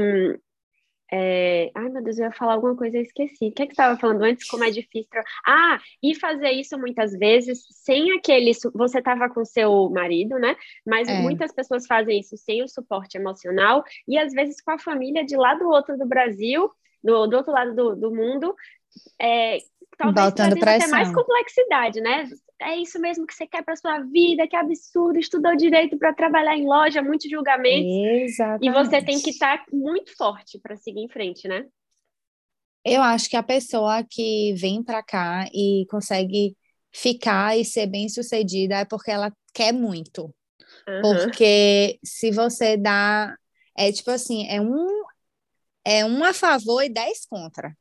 é... 1.12 1.70
Ai, 1.74 1.88
meu 1.88 2.02
Deus, 2.02 2.18
eu 2.18 2.26
ia 2.26 2.32
falar 2.32 2.54
alguma 2.54 2.76
coisa 2.76 2.98
e 2.98 3.02
esqueci. 3.02 3.48
O 3.48 3.52
que, 3.52 3.62
é 3.62 3.66
que 3.66 3.74
você 3.74 3.82
estava 3.82 3.98
falando 3.98 4.22
antes? 4.22 4.48
Como 4.48 4.64
é 4.64 4.70
difícil. 4.70 5.08
Ah, 5.46 5.78
e 6.02 6.14
fazer 6.14 6.50
isso 6.50 6.78
muitas 6.78 7.12
vezes 7.12 7.66
sem 7.70 8.12
aquele. 8.12 8.52
Você 8.74 8.98
estava 8.98 9.28
com 9.28 9.44
seu 9.44 9.90
marido, 9.90 10.38
né? 10.38 10.56
Mas 10.86 11.08
é. 11.08 11.20
muitas 11.20 11.52
pessoas 11.52 11.86
fazem 11.86 12.20
isso 12.20 12.36
sem 12.36 12.62
o 12.62 12.68
suporte 12.68 13.16
emocional 13.16 13.84
e 14.06 14.18
às 14.18 14.32
vezes 14.32 14.60
com 14.60 14.70
a 14.70 14.78
família 14.78 15.24
de 15.24 15.36
lá 15.36 15.54
do 15.54 15.68
outro 15.68 15.98
do 15.98 16.06
Brasil, 16.06 16.70
do, 17.02 17.26
do 17.26 17.36
outro 17.36 17.52
lado 17.52 17.74
do, 17.74 17.96
do 17.96 18.14
mundo, 18.14 18.54
é, 19.20 19.58
talvez 20.00 20.26
Botando 20.26 20.62
até 20.62 20.86
mais 20.86 21.12
complexidade, 21.12 22.00
né? 22.00 22.28
É 22.60 22.76
isso 22.76 22.98
mesmo 22.98 23.26
que 23.26 23.34
você 23.34 23.46
quer 23.46 23.62
para 23.62 23.76
sua 23.76 24.00
vida, 24.00 24.46
que 24.46 24.56
absurdo, 24.56 25.18
estudou 25.18 25.54
direito 25.56 25.98
para 25.98 26.12
trabalhar 26.12 26.56
em 26.56 26.66
loja, 26.66 27.02
muitos 27.02 27.30
julgamentos. 27.30 28.30
Exatamente. 28.30 28.66
E 28.66 28.72
você 28.72 29.02
tem 29.02 29.20
que 29.20 29.30
estar 29.30 29.58
tá 29.58 29.64
muito 29.72 30.16
forte 30.16 30.58
para 30.58 30.76
seguir 30.76 31.00
em 31.00 31.08
frente, 31.08 31.46
né? 31.46 31.66
Eu 32.84 33.02
acho 33.02 33.28
que 33.28 33.36
a 33.36 33.42
pessoa 33.42 34.02
que 34.08 34.54
vem 34.54 34.82
para 34.82 35.02
cá 35.02 35.46
e 35.52 35.86
consegue 35.90 36.56
ficar 36.90 37.58
e 37.58 37.64
ser 37.64 37.86
bem 37.86 38.08
sucedida 38.08 38.76
é 38.76 38.84
porque 38.84 39.10
ela 39.10 39.32
quer 39.52 39.72
muito. 39.72 40.34
Uhum. 40.88 41.00
Porque 41.02 41.98
se 42.02 42.30
você 42.30 42.76
dá. 42.76 43.34
É 43.76 43.92
tipo 43.92 44.10
assim, 44.10 44.46
é 44.48 44.60
um, 44.60 45.04
é 45.84 46.04
um 46.04 46.22
a 46.24 46.34
favor 46.34 46.82
e 46.82 46.88
dez 46.88 47.24
contra. 47.26 47.74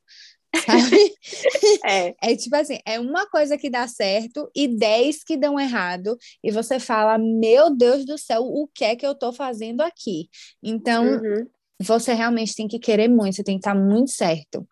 Sabe? 0.55 1.13
É. 1.85 2.15
é 2.21 2.35
tipo 2.35 2.55
assim, 2.55 2.79
é 2.85 2.99
uma 2.99 3.27
coisa 3.29 3.57
que 3.57 3.69
dá 3.69 3.87
certo 3.87 4.49
e 4.55 4.67
dez 4.67 5.23
que 5.23 5.37
dão 5.37 5.59
errado, 5.59 6.17
e 6.43 6.51
você 6.51 6.79
fala, 6.79 7.17
meu 7.17 7.75
Deus 7.75 8.05
do 8.05 8.17
céu, 8.17 8.41
o 8.43 8.67
que 8.67 8.83
é 8.83 8.95
que 8.95 9.05
eu 9.05 9.13
tô 9.13 9.31
fazendo 9.31 9.81
aqui? 9.81 10.27
Então, 10.63 11.05
uhum. 11.05 11.45
você 11.81 12.13
realmente 12.13 12.55
tem 12.55 12.67
que 12.67 12.79
querer 12.79 13.07
muito, 13.07 13.35
você 13.35 13.43
tem 13.43 13.55
que 13.55 13.59
estar 13.59 13.75
muito 13.75 14.11
certo. 14.11 14.67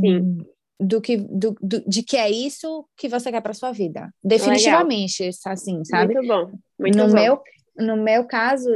Sim. 0.00 0.38
Do 0.78 1.00
que, 1.00 1.16
do, 1.16 1.56
do, 1.60 1.88
de 1.88 2.02
que 2.02 2.16
é 2.16 2.30
isso 2.30 2.86
que 2.96 3.08
você 3.08 3.30
quer 3.30 3.40
para 3.40 3.54
sua 3.54 3.72
vida. 3.72 4.12
Definitivamente, 4.22 5.22
Legal. 5.22 5.52
assim, 5.52 5.84
sabe? 5.84 6.14
Muito 6.14 6.28
bom. 6.28 6.52
Muito 6.78 6.98
no 6.98 7.06
bom. 7.06 7.14
Meu, 7.14 7.42
no 7.78 7.96
meu 7.96 8.26
caso, 8.26 8.68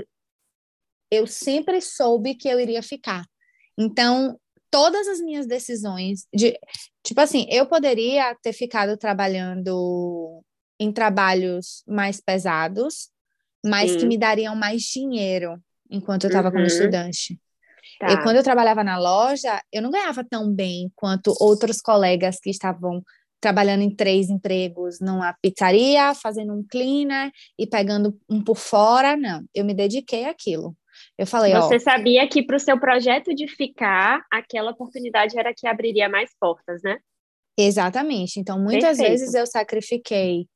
eu 1.10 1.26
sempre 1.26 1.80
soube 1.80 2.34
que 2.34 2.48
eu 2.48 2.58
iria 2.58 2.82
ficar. 2.82 3.24
Então, 3.78 4.38
todas 4.70 5.08
as 5.08 5.20
minhas 5.20 5.46
decisões 5.46 6.26
de 6.32 6.58
tipo 7.02 7.20
assim, 7.20 7.46
eu 7.50 7.66
poderia 7.66 8.34
ter 8.42 8.52
ficado 8.52 8.96
trabalhando 8.96 10.42
em 10.78 10.92
trabalhos 10.92 11.82
mais 11.86 12.20
pesados, 12.20 13.10
mas 13.64 13.92
Sim. 13.92 13.98
que 13.98 14.06
me 14.06 14.16
dariam 14.16 14.54
mais 14.54 14.82
dinheiro 14.82 15.60
enquanto 15.90 16.24
eu 16.24 16.28
estava 16.28 16.48
uhum. 16.48 16.54
como 16.54 16.66
estudante. 16.66 17.38
Tá. 17.98 18.12
E 18.12 18.22
quando 18.22 18.36
eu 18.36 18.42
trabalhava 18.42 18.82
na 18.82 18.98
loja, 18.98 19.60
eu 19.72 19.82
não 19.82 19.90
ganhava 19.90 20.24
tão 20.24 20.50
bem 20.52 20.90
quanto 20.94 21.34
outros 21.38 21.80
colegas 21.80 22.38
que 22.40 22.48
estavam 22.48 23.02
trabalhando 23.40 23.82
em 23.82 23.94
três 23.94 24.28
empregos 24.28 25.00
numa 25.00 25.34
pizzaria, 25.42 26.14
fazendo 26.14 26.52
um 26.52 26.62
cleaner 26.62 27.30
e 27.58 27.66
pegando 27.66 28.18
um 28.28 28.42
por 28.42 28.56
fora. 28.56 29.16
Não, 29.16 29.44
eu 29.54 29.64
me 29.64 29.74
dediquei 29.74 30.26
àquilo. 30.26 30.76
Eu 31.20 31.26
falei, 31.26 31.52
Você 31.52 31.76
ó, 31.76 31.80
sabia 31.80 32.26
que 32.26 32.42
para 32.42 32.56
o 32.56 32.58
seu 32.58 32.80
projeto 32.80 33.34
de 33.34 33.46
ficar, 33.46 34.24
aquela 34.32 34.70
oportunidade 34.70 35.38
era 35.38 35.52
que 35.54 35.66
abriria 35.66 36.08
mais 36.08 36.30
portas, 36.40 36.80
né? 36.82 36.96
Exatamente. 37.58 38.40
Então, 38.40 38.58
muitas 38.58 38.96
Perfeito. 38.96 39.10
vezes 39.10 39.34
eu 39.34 39.46
sacrifiquei 39.46 40.48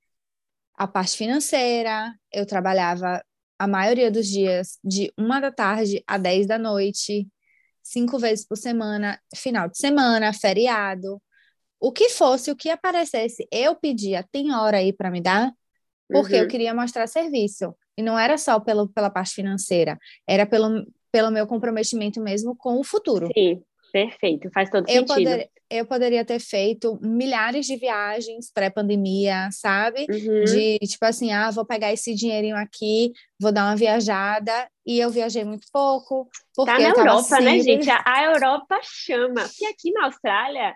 a 0.75 0.89
parte 0.89 1.19
financeira, 1.19 2.15
eu 2.33 2.47
trabalhava 2.47 3.23
a 3.59 3.67
maioria 3.67 4.11
dos 4.11 4.27
dias 4.27 4.79
de 4.83 5.13
uma 5.19 5.39
da 5.39 5.53
tarde 5.53 6.03
a 6.07 6.17
dez 6.17 6.47
da 6.47 6.57
noite, 6.57 7.29
cinco 7.83 8.19
vezes 8.19 8.47
por 8.47 8.57
semana, 8.57 9.21
final 9.37 9.69
de 9.69 9.77
semana, 9.77 10.33
feriado. 10.33 11.21
O 11.79 11.93
que 11.93 12.09
fosse, 12.09 12.51
o 12.51 12.57
que 12.57 12.71
aparecesse, 12.71 13.47
eu 13.53 13.75
pedia, 13.75 14.27
tem 14.33 14.51
hora 14.55 14.79
aí 14.79 14.95
para 14.95 15.11
me 15.11 15.21
dar? 15.21 15.53
Porque 16.09 16.37
uhum. 16.37 16.41
eu 16.41 16.49
queria 16.49 16.73
mostrar 16.73 17.07
serviço. 17.07 17.77
E 17.97 18.03
não 18.03 18.19
era 18.19 18.37
só 18.37 18.59
pelo, 18.59 18.89
pela 18.89 19.11
parte 19.11 19.35
financeira, 19.35 19.99
era 20.27 20.45
pelo, 20.45 20.85
pelo 21.13 21.31
meu 21.31 21.47
comprometimento 21.47 22.21
mesmo 22.21 22.57
com 22.57 22.79
o 22.79 22.85
futuro. 22.85 23.29
Sim, 23.33 23.63
perfeito, 23.93 24.51
faz 24.53 24.69
todo 24.69 24.89
eu 24.89 25.07
sentido. 25.07 25.31
Poder, 25.31 25.51
eu 25.71 25.87
poderia 25.87 26.25
ter 26.25 26.39
feito 26.39 26.99
milhares 27.01 27.67
de 27.67 27.77
viagens 27.77 28.51
pré-pandemia, 28.53 29.49
sabe? 29.51 30.07
Uhum. 30.11 30.45
De 30.45 30.79
tipo 30.81 31.05
assim, 31.05 31.33
ah, 31.33 31.51
vou 31.51 31.65
pegar 31.65 31.93
esse 31.93 32.15
dinheirinho 32.15 32.57
aqui, 32.57 33.13
vou 33.41 33.53
dar 33.53 33.65
uma 33.65 33.77
viajada, 33.77 34.69
e 34.87 35.01
eu 35.01 35.11
viajei 35.11 35.45
muito 35.45 35.67
pouco. 35.73 36.29
Porque 36.55 36.73
tá 36.73 36.79
na 36.79 36.89
Europa, 36.89 37.41
né, 37.41 37.61
gente? 37.61 37.89
A, 37.91 38.03
a 38.05 38.25
Europa 38.25 38.79
chama. 38.83 39.43
Porque 39.43 39.67
aqui 39.67 39.91
na 39.93 40.07
Austrália 40.07 40.75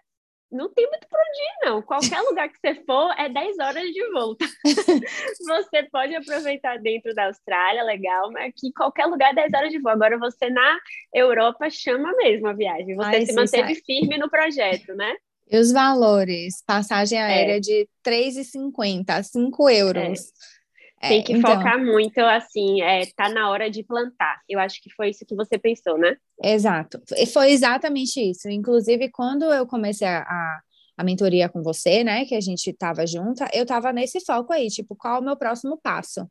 não 0.50 0.72
tem 0.72 0.86
muito 0.88 1.06
para 1.08 1.20
onde 1.20 1.38
ir, 1.38 1.70
não. 1.70 1.82
Qualquer 1.82 2.20
lugar 2.22 2.48
que 2.48 2.58
você 2.58 2.74
for 2.84 3.12
é 3.18 3.28
10 3.28 3.58
horas 3.58 3.84
de 3.84 4.10
volta. 4.10 4.46
você 5.46 5.82
pode 5.90 6.14
aproveitar 6.14 6.78
dentro 6.78 7.14
da 7.14 7.26
Austrália, 7.26 7.82
legal, 7.82 8.30
mas 8.32 8.48
aqui 8.48 8.72
qualquer 8.72 9.06
lugar 9.06 9.32
é 9.32 9.34
10 9.34 9.52
horas 9.54 9.70
de 9.70 9.78
voo. 9.78 9.92
Agora 9.92 10.18
você 10.18 10.48
na 10.48 10.78
Europa 11.12 11.68
chama 11.68 12.12
mesmo 12.16 12.48
a 12.48 12.52
viagem. 12.52 12.96
Você 12.96 13.16
Ai, 13.16 13.26
se 13.26 13.34
manteve 13.34 13.74
firme 13.76 14.16
no 14.16 14.30
projeto, 14.30 14.94
né? 14.94 15.14
E 15.50 15.58
os 15.58 15.72
valores? 15.72 16.62
Passagem 16.66 17.20
aérea 17.20 17.56
é. 17.56 17.60
de 17.60 17.88
3,50, 18.06 19.22
5 19.22 19.70
euros. 19.70 20.18
É. 20.20 20.57
Tem 21.00 21.22
que 21.22 21.32
então, 21.32 21.56
focar 21.56 21.78
muito, 21.78 22.18
assim, 22.18 22.82
é, 22.82 23.06
tá 23.14 23.28
na 23.28 23.50
hora 23.50 23.70
de 23.70 23.84
plantar. 23.84 24.40
Eu 24.48 24.58
acho 24.58 24.82
que 24.82 24.90
foi 24.90 25.10
isso 25.10 25.24
que 25.24 25.34
você 25.34 25.56
pensou, 25.56 25.96
né? 25.96 26.16
Exato. 26.42 27.00
Foi 27.32 27.50
exatamente 27.52 28.20
isso. 28.20 28.48
Inclusive, 28.48 29.08
quando 29.10 29.44
eu 29.44 29.66
comecei 29.66 30.08
a, 30.08 30.22
a, 30.22 30.60
a 30.96 31.04
mentoria 31.04 31.48
com 31.48 31.62
você, 31.62 32.02
né, 32.02 32.24
que 32.24 32.34
a 32.34 32.40
gente 32.40 32.72
tava 32.72 33.06
junta, 33.06 33.48
eu 33.52 33.64
tava 33.64 33.92
nesse 33.92 34.20
foco 34.24 34.52
aí, 34.52 34.66
tipo, 34.68 34.96
qual 34.96 35.16
é 35.16 35.18
o 35.20 35.24
meu 35.24 35.36
próximo 35.36 35.78
passo? 35.80 36.28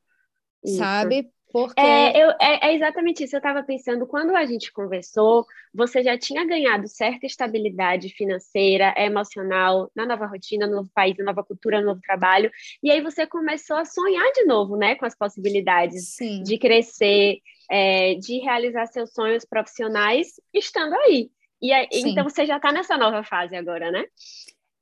Isso. 0.64 0.78
Sabe? 0.78 1.30
Porque... 1.58 1.82
É, 1.82 2.16
eu, 2.16 2.30
é, 2.40 2.68
é, 2.68 2.76
exatamente 2.76 3.24
isso. 3.24 3.36
Eu 3.36 3.40
estava 3.40 3.64
pensando, 3.64 4.06
quando 4.06 4.36
a 4.36 4.46
gente 4.46 4.72
conversou, 4.72 5.44
você 5.74 6.04
já 6.04 6.16
tinha 6.16 6.46
ganhado 6.46 6.88
certa 6.88 7.26
estabilidade 7.26 8.10
financeira, 8.10 8.94
emocional, 8.96 9.90
na 9.96 10.06
nova 10.06 10.28
rotina, 10.28 10.68
no 10.68 10.76
novo 10.76 10.92
país, 10.94 11.18
na 11.18 11.26
nova 11.26 11.44
cultura, 11.44 11.82
no 11.82 11.88
novo 11.88 12.02
trabalho, 12.02 12.52
e 12.84 12.92
aí 12.92 13.02
você 13.02 13.26
começou 13.26 13.76
a 13.76 13.86
sonhar 13.86 14.32
de 14.34 14.46
novo, 14.46 14.78
né, 14.78 14.94
com 14.94 15.08
as 15.08 15.18
possibilidades 15.18 16.10
Sim. 16.10 16.44
de 16.44 16.60
crescer, 16.60 17.40
é, 17.72 18.14
de 18.14 18.38
realizar 18.38 18.86
seus 18.86 19.12
sonhos 19.12 19.44
profissionais, 19.44 20.40
estando 20.54 20.94
aí. 20.94 21.32
E 21.60 21.74
aí, 21.74 21.88
então 21.92 22.24
você 22.24 22.46
já 22.46 22.58
está 22.58 22.72
nessa 22.72 23.00
nova 23.00 23.24
fase 23.24 23.56
agora, 23.56 23.90
né? 23.90 24.06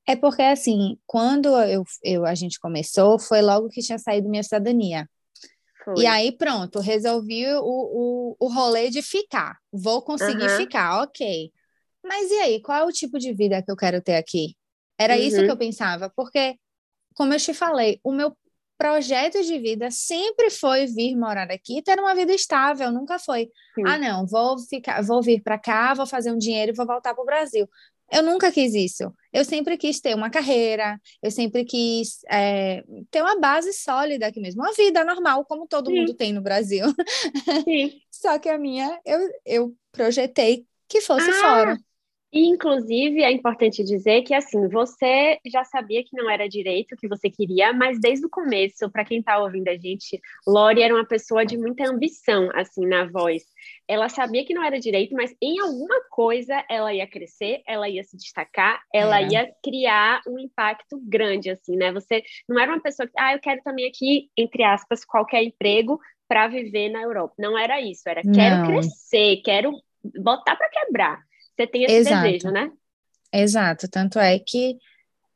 É 0.06 0.14
porque, 0.14 0.42
assim, 0.42 0.98
quando 1.08 1.48
eu, 1.62 1.86
eu, 2.04 2.26
a 2.26 2.36
gente 2.36 2.60
começou, 2.60 3.18
foi 3.18 3.42
logo 3.42 3.70
que 3.70 3.82
tinha 3.82 3.98
saído 3.98 4.28
minha 4.28 4.44
cidadania. 4.44 5.08
Foi. 5.86 6.04
E 6.04 6.08
aí, 6.08 6.32
pronto, 6.32 6.80
resolvi 6.80 7.46
o, 7.48 7.62
o, 7.62 8.36
o 8.40 8.48
rolê 8.48 8.90
de 8.90 9.04
ficar. 9.04 9.58
Vou 9.72 10.02
conseguir 10.02 10.50
uhum. 10.50 10.58
ficar, 10.58 11.04
ok. 11.04 11.52
Mas 12.04 12.32
e 12.32 12.40
aí, 12.40 12.62
qual 12.62 12.80
é 12.80 12.84
o 12.84 12.92
tipo 12.92 13.20
de 13.20 13.32
vida 13.34 13.62
que 13.62 13.72
eu 13.72 13.76
quero 13.76 14.02
ter 14.02 14.16
aqui? 14.16 14.56
Era 14.98 15.16
uhum. 15.16 15.22
isso 15.22 15.38
que 15.38 15.52
eu 15.52 15.58
pensava, 15.58 16.12
porque, 16.16 16.56
como 17.14 17.34
eu 17.34 17.40
te 17.40 17.54
falei, 17.54 18.00
o 18.04 18.12
meu 18.12 18.36
projeto 18.78 19.42
de 19.42 19.58
vida 19.60 19.90
sempre 19.90 20.50
foi 20.50 20.86
vir 20.86 21.16
morar 21.16 21.50
aqui, 21.52 21.82
ter 21.82 22.00
uma 22.00 22.14
vida 22.16 22.34
estável, 22.34 22.92
nunca 22.92 23.18
foi. 23.20 23.50
Sim. 23.76 23.84
Ah, 23.86 23.98
não, 23.98 24.26
vou 24.26 24.58
ficar, 24.60 25.02
vou 25.04 25.22
vir 25.22 25.42
para 25.42 25.58
cá, 25.58 25.94
vou 25.94 26.06
fazer 26.06 26.32
um 26.32 26.38
dinheiro 26.38 26.72
e 26.72 26.76
vou 26.76 26.86
voltar 26.86 27.14
para 27.14 27.22
o 27.24 27.26
Brasil. 27.26 27.70
Eu 28.12 28.24
nunca 28.24 28.52
quis 28.52 28.74
isso. 28.74 29.12
Eu 29.34 29.44
sempre 29.44 29.78
quis 29.78 30.00
ter 30.00 30.16
uma 30.16 30.30
carreira, 30.30 31.00
eu 31.22 31.32
sempre 31.32 31.66
quis 31.66 32.20
é, 32.30 32.84
ter 33.10 33.22
uma 33.22 33.40
base 33.40 33.74
sólida 33.74 34.28
aqui 34.28 34.40
mesmo, 34.40 34.62
uma 34.62 34.74
vida 34.74 35.04
normal, 35.04 35.44
como 35.46 35.68
todo 35.68 35.90
Sim. 35.90 36.00
mundo 36.00 36.14
tem 36.14 36.32
no 36.32 36.42
Brasil. 36.42 36.86
Sim. 37.66 37.92
Só 38.12 38.38
que 38.40 38.50
a 38.50 38.58
minha, 38.58 39.00
eu, 39.06 39.20
eu 39.46 39.76
projetei 39.92 40.66
que 40.88 41.02
fosse 41.02 41.30
ah, 41.30 41.34
fora. 41.34 41.78
E, 42.32 42.48
inclusive, 42.48 43.24
é 43.24 43.32
importante 43.32 43.84
dizer 43.84 44.22
que, 44.24 44.34
assim, 44.34 44.68
você 44.68 45.40
já 45.46 45.64
sabia 45.64 46.04
que 46.04 46.16
não 46.16 46.30
era 46.30 46.50
direito 46.50 46.98
que 46.98 47.08
você 47.08 47.30
queria, 47.30 47.72
mas 47.72 47.98
desde 48.00 48.26
o 48.26 48.30
começo, 48.30 48.90
para 48.92 49.06
quem 49.06 49.20
está 49.20 49.40
ouvindo 49.40 49.70
a 49.70 49.78
gente, 49.78 50.20
Lori 50.46 50.82
era 50.82 50.94
uma 50.94 51.06
pessoa 51.06 51.46
de 51.46 51.58
muita 51.58 51.90
ambição, 51.90 52.50
assim, 52.54 52.86
na 52.86 53.06
voz 53.06 53.44
ela 53.88 54.10
sabia 54.10 54.46
que 54.46 54.54
não 54.54 54.64
era 54.64 54.80
direito, 54.80 55.14
mas 55.14 55.36
em 55.42 55.60
alguma 55.60 56.02
coisa 56.10 56.64
ela 56.70 56.94
ia 56.94 57.08
crescer, 57.08 57.62
ela 57.68 57.88
ia 57.88 58.04
se 58.04 58.18
destacar, 58.18 58.82
ela 58.94 59.22
é. 59.22 59.28
ia 59.28 59.54
criar 59.64 60.22
um 60.28 60.40
impacto 60.40 61.00
grande, 61.04 61.50
assim, 61.50 61.76
né? 61.76 61.92
Você 61.92 62.24
não 62.50 62.60
era 62.60 62.72
uma 62.72 62.82
pessoa 62.82 63.08
que, 63.08 63.14
ah, 63.18 63.34
eu 63.34 63.40
quero 63.40 63.62
também 63.64 63.88
aqui, 63.88 64.30
entre 64.36 64.64
aspas, 64.64 65.06
qualquer 65.06 65.44
emprego 65.44 66.00
para 66.28 66.48
viver 66.48 66.90
na 66.90 67.02
Europa. 67.02 67.36
Não 67.38 67.58
era 67.58 67.80
isso, 67.80 68.08
era 68.08 68.22
quero 68.22 68.58
não. 68.58 68.66
crescer, 68.66 69.42
quero 69.44 69.72
botar 70.20 70.56
para 70.56 70.70
quebrar. 70.70 71.24
Você 71.56 71.68
tem 71.68 71.84
esse 71.84 71.96
Exato. 71.96 72.24
desejo, 72.24 72.50
né? 72.50 72.72
Exato, 73.32 73.88
tanto 73.90 74.18
é 74.18 74.40
que 74.40 74.78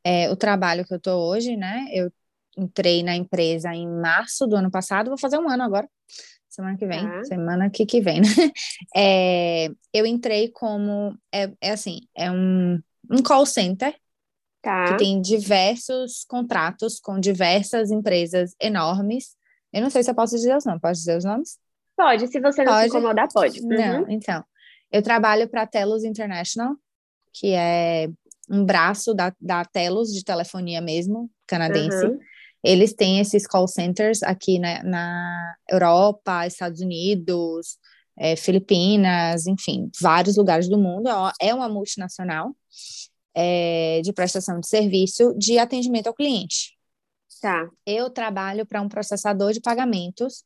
é, 0.02 0.30
o 0.30 0.36
trabalho 0.36 0.84
que 0.84 0.94
eu 0.94 1.00
tô 1.00 1.12
hoje, 1.28 1.56
né? 1.56 1.86
Eu 1.92 2.10
entrei 2.56 3.02
na 3.02 3.14
empresa 3.14 3.72
em 3.72 3.86
março 3.86 4.46
do 4.46 4.56
ano 4.56 4.70
passado, 4.70 5.08
vou 5.08 5.18
fazer 5.18 5.38
um 5.38 5.48
ano 5.48 5.62
agora 5.62 5.88
semana 6.50 6.76
que 6.76 6.86
vem, 6.86 7.06
ah. 7.06 7.24
semana 7.24 7.70
que, 7.70 7.86
que 7.86 8.00
vem, 8.00 8.20
né? 8.20 8.26
É, 8.96 9.68
eu 9.92 10.04
entrei 10.04 10.50
como, 10.50 11.16
é, 11.32 11.50
é 11.60 11.70
assim, 11.70 12.00
é 12.16 12.30
um, 12.30 12.80
um 13.08 13.22
call 13.22 13.46
center 13.46 13.94
tá. 14.60 14.86
que 14.86 14.96
tem 14.98 15.20
diversos 15.20 16.24
contratos 16.24 16.98
com 16.98 17.20
diversas 17.20 17.90
empresas 17.90 18.54
enormes. 18.60 19.36
Eu 19.72 19.82
não 19.82 19.90
sei 19.90 20.02
se 20.02 20.10
eu 20.10 20.14
posso 20.14 20.34
dizer 20.34 20.56
os 20.56 20.64
nomes, 20.64 20.80
posso 20.80 21.00
dizer 21.00 21.16
os 21.16 21.24
nomes? 21.24 21.58
Pode, 21.96 22.26
se 22.26 22.40
você 22.40 22.64
não 22.64 22.72
pode? 22.72 22.82
se 22.82 22.88
incomodar, 22.88 23.28
pode. 23.32 23.60
Uhum. 23.60 23.68
Não, 23.68 24.10
então, 24.10 24.44
eu 24.90 25.02
trabalho 25.02 25.48
para 25.48 25.62
a 25.62 25.66
Telos 25.66 26.02
International, 26.02 26.74
que 27.32 27.52
é 27.52 28.08
um 28.50 28.64
braço 28.64 29.14
da, 29.14 29.32
da 29.40 29.64
Telos 29.64 30.12
de 30.12 30.24
telefonia 30.24 30.80
mesmo, 30.80 31.30
canadense. 31.46 32.06
Uhum. 32.06 32.18
Eles 32.62 32.92
têm 32.92 33.20
esses 33.20 33.46
call 33.46 33.66
centers 33.66 34.22
aqui 34.22 34.58
na, 34.58 34.82
na 34.82 35.56
Europa, 35.68 36.46
Estados 36.46 36.80
Unidos, 36.80 37.78
é, 38.18 38.36
Filipinas, 38.36 39.46
enfim, 39.46 39.90
vários 40.00 40.36
lugares 40.36 40.68
do 40.68 40.78
mundo. 40.78 41.08
É, 41.08 41.48
é 41.48 41.54
uma 41.54 41.68
multinacional 41.68 42.54
é, 43.34 44.00
de 44.02 44.12
prestação 44.12 44.60
de 44.60 44.68
serviço 44.68 45.34
de 45.38 45.58
atendimento 45.58 46.08
ao 46.08 46.14
cliente. 46.14 46.76
Tá. 47.40 47.68
Eu 47.86 48.10
trabalho 48.10 48.66
para 48.66 48.82
um 48.82 48.88
processador 48.88 49.52
de 49.52 49.60
pagamentos, 49.60 50.44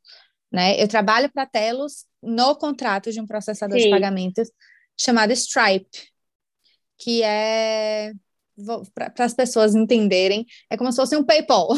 né? 0.52 0.80
Eu 0.80 0.87
trabalho 0.87 1.28
para 1.33 1.44
Telos 1.44 2.06
no 2.23 2.54
contrato 2.54 3.11
de 3.11 3.21
um 3.21 3.26
processador 3.26 3.78
Sim. 3.78 3.87
de 3.87 3.90
pagamentos 3.90 4.49
chamado 4.97 5.33
Stripe, 5.33 6.09
que 6.97 7.23
é 7.25 8.12
para 8.95 9.25
as 9.25 9.35
pessoas 9.35 9.75
entenderem, 9.75 10.47
é 10.71 10.77
como 10.77 10.91
se 10.91 10.97
fosse 10.97 11.17
um 11.17 11.25
PayPal. 11.25 11.69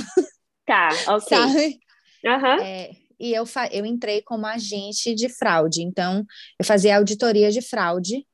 Tá, 0.66 0.88
ok. 1.09 1.28
Sabe? 1.28 1.78
Uhum. 2.25 2.62
É, 2.62 2.90
e 3.18 3.33
eu, 3.33 3.45
eu 3.71 3.87
entrei 3.87 4.23
como 4.23 4.47
agente 4.47 5.14
de 5.14 5.28
fraude, 5.28 5.83
então 5.83 6.25
eu 6.59 6.64
fazia 6.64 6.97
auditoria 6.97 7.50
de 7.50 7.62
fraude 7.62 8.26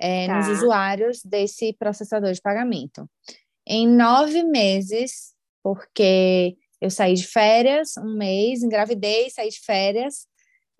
é, 0.00 0.26
tá. 0.26 0.38
nos 0.38 0.48
usuários 0.48 1.20
desse 1.24 1.72
processador 1.74 2.32
de 2.32 2.40
pagamento. 2.40 3.08
Em 3.66 3.86
nove 3.86 4.42
meses, 4.42 5.34
porque 5.62 6.56
eu 6.80 6.90
saí 6.90 7.14
de 7.14 7.26
férias 7.26 7.96
um 7.98 8.16
mês, 8.16 8.62
engravidei, 8.62 9.30
saí 9.30 9.48
de 9.48 9.60
férias, 9.60 10.26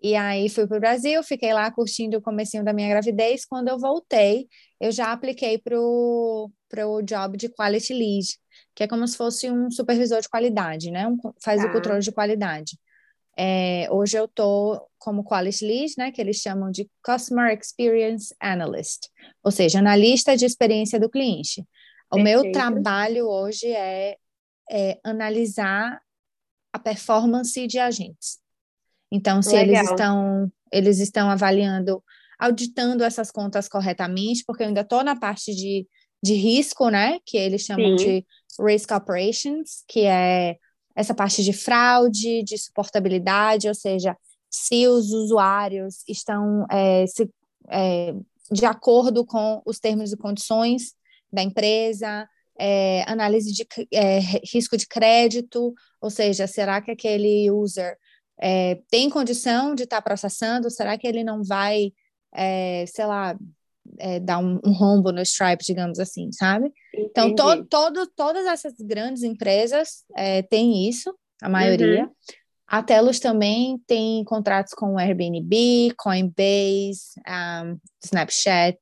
E 0.03 0.15
aí 0.15 0.51
fui 0.51 0.67
para 0.67 0.77
o 0.77 0.81
Brasil, 0.81 1.23
fiquei 1.23 1.55
lá 1.55 1.71
curtindo 1.71 2.19
o 2.19 2.23
comecinho 2.23 2.63
da 2.63 2.75
minha 2.75 2.89
gravidez. 2.91 3.47
Quando 3.47 3.69
eu 3.69 3.79
voltei, 3.79 4.47
eu 4.85 4.93
já 4.93 5.13
apliquei 5.13 5.57
para 5.57 5.81
o 5.81 6.51
job 7.03 7.39
de 7.39 7.49
Quality 7.49 7.95
Lead, 7.95 8.39
que 8.75 8.85
é 8.85 8.87
como 8.87 9.09
se 9.09 9.17
fosse 9.17 9.51
um 9.51 9.71
supervisor 9.71 10.21
de 10.21 10.29
qualidade, 10.29 10.91
né? 10.91 11.09
Um, 11.09 11.17
faz 11.43 11.63
o 11.63 11.67
tá. 11.67 11.73
controle 11.73 12.01
de 12.01 12.13
qualidade. 12.13 12.79
É, 13.35 13.89
hoje 13.91 14.19
eu 14.19 14.27
estou 14.27 14.87
como 14.99 15.25
Quality 15.25 15.65
Lead, 15.65 15.95
né, 15.97 16.13
que 16.13 16.21
eles 16.21 16.37
chamam 16.37 16.71
de 16.71 16.89
Customer 17.03 17.59
Experience 17.59 18.35
Analyst, 18.39 19.09
ou 19.43 19.51
seja, 19.51 19.79
analista 19.79 20.37
de 20.37 20.45
experiência 20.45 21.01
do 21.01 21.09
cliente. 21.09 21.63
O 22.13 22.17
Perfeito. 22.17 22.43
meu 22.43 22.53
trabalho 22.53 23.27
hoje 23.27 23.67
é, 23.69 24.19
é, 24.71 25.01
analisar 25.03 25.99
a 26.75 26.79
performance 26.79 27.67
de 27.67 27.79
agentes. 27.79 28.39
Então, 29.11 29.41
se 29.41 29.57
Legal. 29.57 29.67
eles 29.67 29.91
estão, 29.91 30.53
eles 30.71 30.99
estão 31.01 31.31
avaliando, 31.31 32.05
auditando 32.39 33.03
essas 33.03 33.31
contas 33.31 33.69
corretamente, 33.69 34.45
porque 34.47 34.63
eu 34.63 34.69
ainda 34.69 34.81
estou 34.81 35.03
na 35.03 35.17
parte 35.19 35.55
de, 35.55 35.87
de 36.23 36.35
risco, 36.35 36.89
né, 36.89 37.19
que 37.25 37.37
eles 37.37 37.63
chamam 37.63 37.97
Sim. 37.99 38.05
de 38.05 38.27
Risk 38.61 38.91
Operations, 38.91 39.85
que 39.89 40.01
é 40.01 40.57
essa 40.97 41.15
parte 41.15 41.43
de 41.43 41.53
fraude, 41.53 42.43
de 42.43 42.57
suportabilidade, 42.57 43.69
ou 43.69 43.75
seja, 43.75 44.17
se 44.51 44.87
os 44.87 45.11
usuários 45.11 46.05
estão 46.09 46.65
é, 46.71 47.05
se, 47.07 47.29
é, 47.69 48.15
de 48.51 48.65
acordo 48.65 49.25
com 49.25 49.61
os 49.67 49.81
termos 49.81 50.13
e 50.13 50.17
condições 50.17 50.95
da 51.33 51.43
empresa, 51.43 52.29
é, 52.59 53.03
análise 53.11 53.53
de 53.53 53.67
é, 53.93 54.21
risco 54.53 54.77
de 54.77 54.87
crédito, 54.87 55.75
ou 56.01 56.11
seja, 56.11 56.47
será 56.47 56.81
que 56.81 56.91
aquele 56.91 57.51
user 57.51 57.97
é, 58.41 58.81
tem 58.91 59.11
condição 59.11 59.75
de 59.75 59.85
estar 59.85 59.97
tá 59.97 60.03
processando? 60.03 60.71
Será 60.71 60.97
que 60.97 61.07
ele 61.07 61.25
não 61.25 61.43
vai, 61.43 61.93
é, 62.35 62.85
sei 62.87 63.07
lá, 63.07 63.37
é, 63.99 64.19
dar 64.19 64.39
um, 64.39 64.61
um, 64.65 64.73
rombo 64.73 65.13
no 65.13 65.23
Stripe, 65.23 65.65
digamos 65.65 65.99
assim, 65.99 66.33
sabe? 66.33 66.73
Então, 66.93 67.29
Entendi. 67.29 67.33
Então, 67.33 67.57
to, 67.57 67.67
todo, 67.69 68.07
todas 68.17 68.47
essas 68.47 68.75
grandes 68.81 69.23
empresas 69.23 70.05
é, 70.17 70.43
têm 70.43 70.89
isso, 70.89 71.15
a 71.41 71.49
maioria. 71.49 72.05
Uhum. 72.05 72.11
A 72.67 72.83
Telos 72.83 73.21
também 73.21 73.79
tem 73.87 74.25
contratos 74.25 74.73
com 74.75 74.95
o 74.95 74.99
Airbnb, 74.99 75.95
Coinbase, 75.97 77.13
um, 77.29 77.79
Snapchat. 78.03 78.79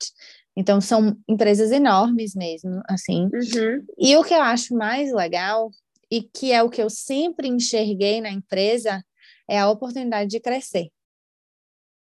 Então, 0.56 0.80
são 0.80 1.16
empresas 1.28 1.72
enormes 1.72 2.34
mesmo, 2.34 2.80
assim. 2.88 3.24
Uhum. 3.24 3.84
E 3.98 4.16
o 4.16 4.22
que 4.22 4.34
eu 4.34 4.40
acho 4.40 4.74
mais 4.74 5.12
legal, 5.12 5.70
e 6.10 6.22
que 6.22 6.52
é 6.52 6.62
o 6.62 6.70
que 6.70 6.82
eu 6.82 6.88
sempre 6.88 7.48
enxerguei 7.48 8.20
na 8.20 8.30
empresa, 8.30 9.02
é 9.48 9.58
a 9.58 9.68
oportunidade 9.68 10.30
de 10.30 10.40
crescer. 10.40 10.88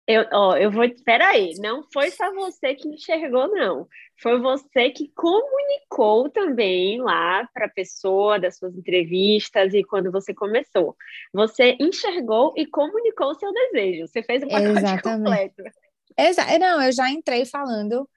Eu, 0.06 0.24
ó, 0.32 0.56
eu 0.56 0.70
vou. 0.70 0.84
Espera 0.84 1.28
aí, 1.28 1.54
não 1.58 1.82
foi 1.92 2.10
só 2.12 2.32
você 2.32 2.74
que 2.74 2.88
enxergou, 2.88 3.48
não. 3.48 3.88
Foi 4.22 4.40
você 4.40 4.90
que 4.90 5.08
comunicou 5.08 6.30
também 6.30 7.00
lá 7.02 7.46
para 7.52 7.66
a 7.66 7.70
pessoa 7.70 8.38
das 8.38 8.56
suas 8.56 8.76
entrevistas 8.76 9.74
e 9.74 9.82
quando 9.82 10.12
você 10.12 10.32
começou. 10.32 10.96
Você 11.32 11.76
enxergou 11.80 12.54
e 12.56 12.66
comunicou 12.66 13.32
o 13.32 13.34
seu 13.34 13.52
desejo. 13.52 14.06
Você 14.06 14.22
fez 14.22 14.44
o 14.44 14.48
pacote 14.48 14.78
Exatamente. 14.78 15.02
completo. 15.02 15.62
Exa 16.16 16.58
não, 16.58 16.80
eu 16.80 16.92
já 16.92 17.10
entrei 17.10 17.44
falando, 17.44 18.08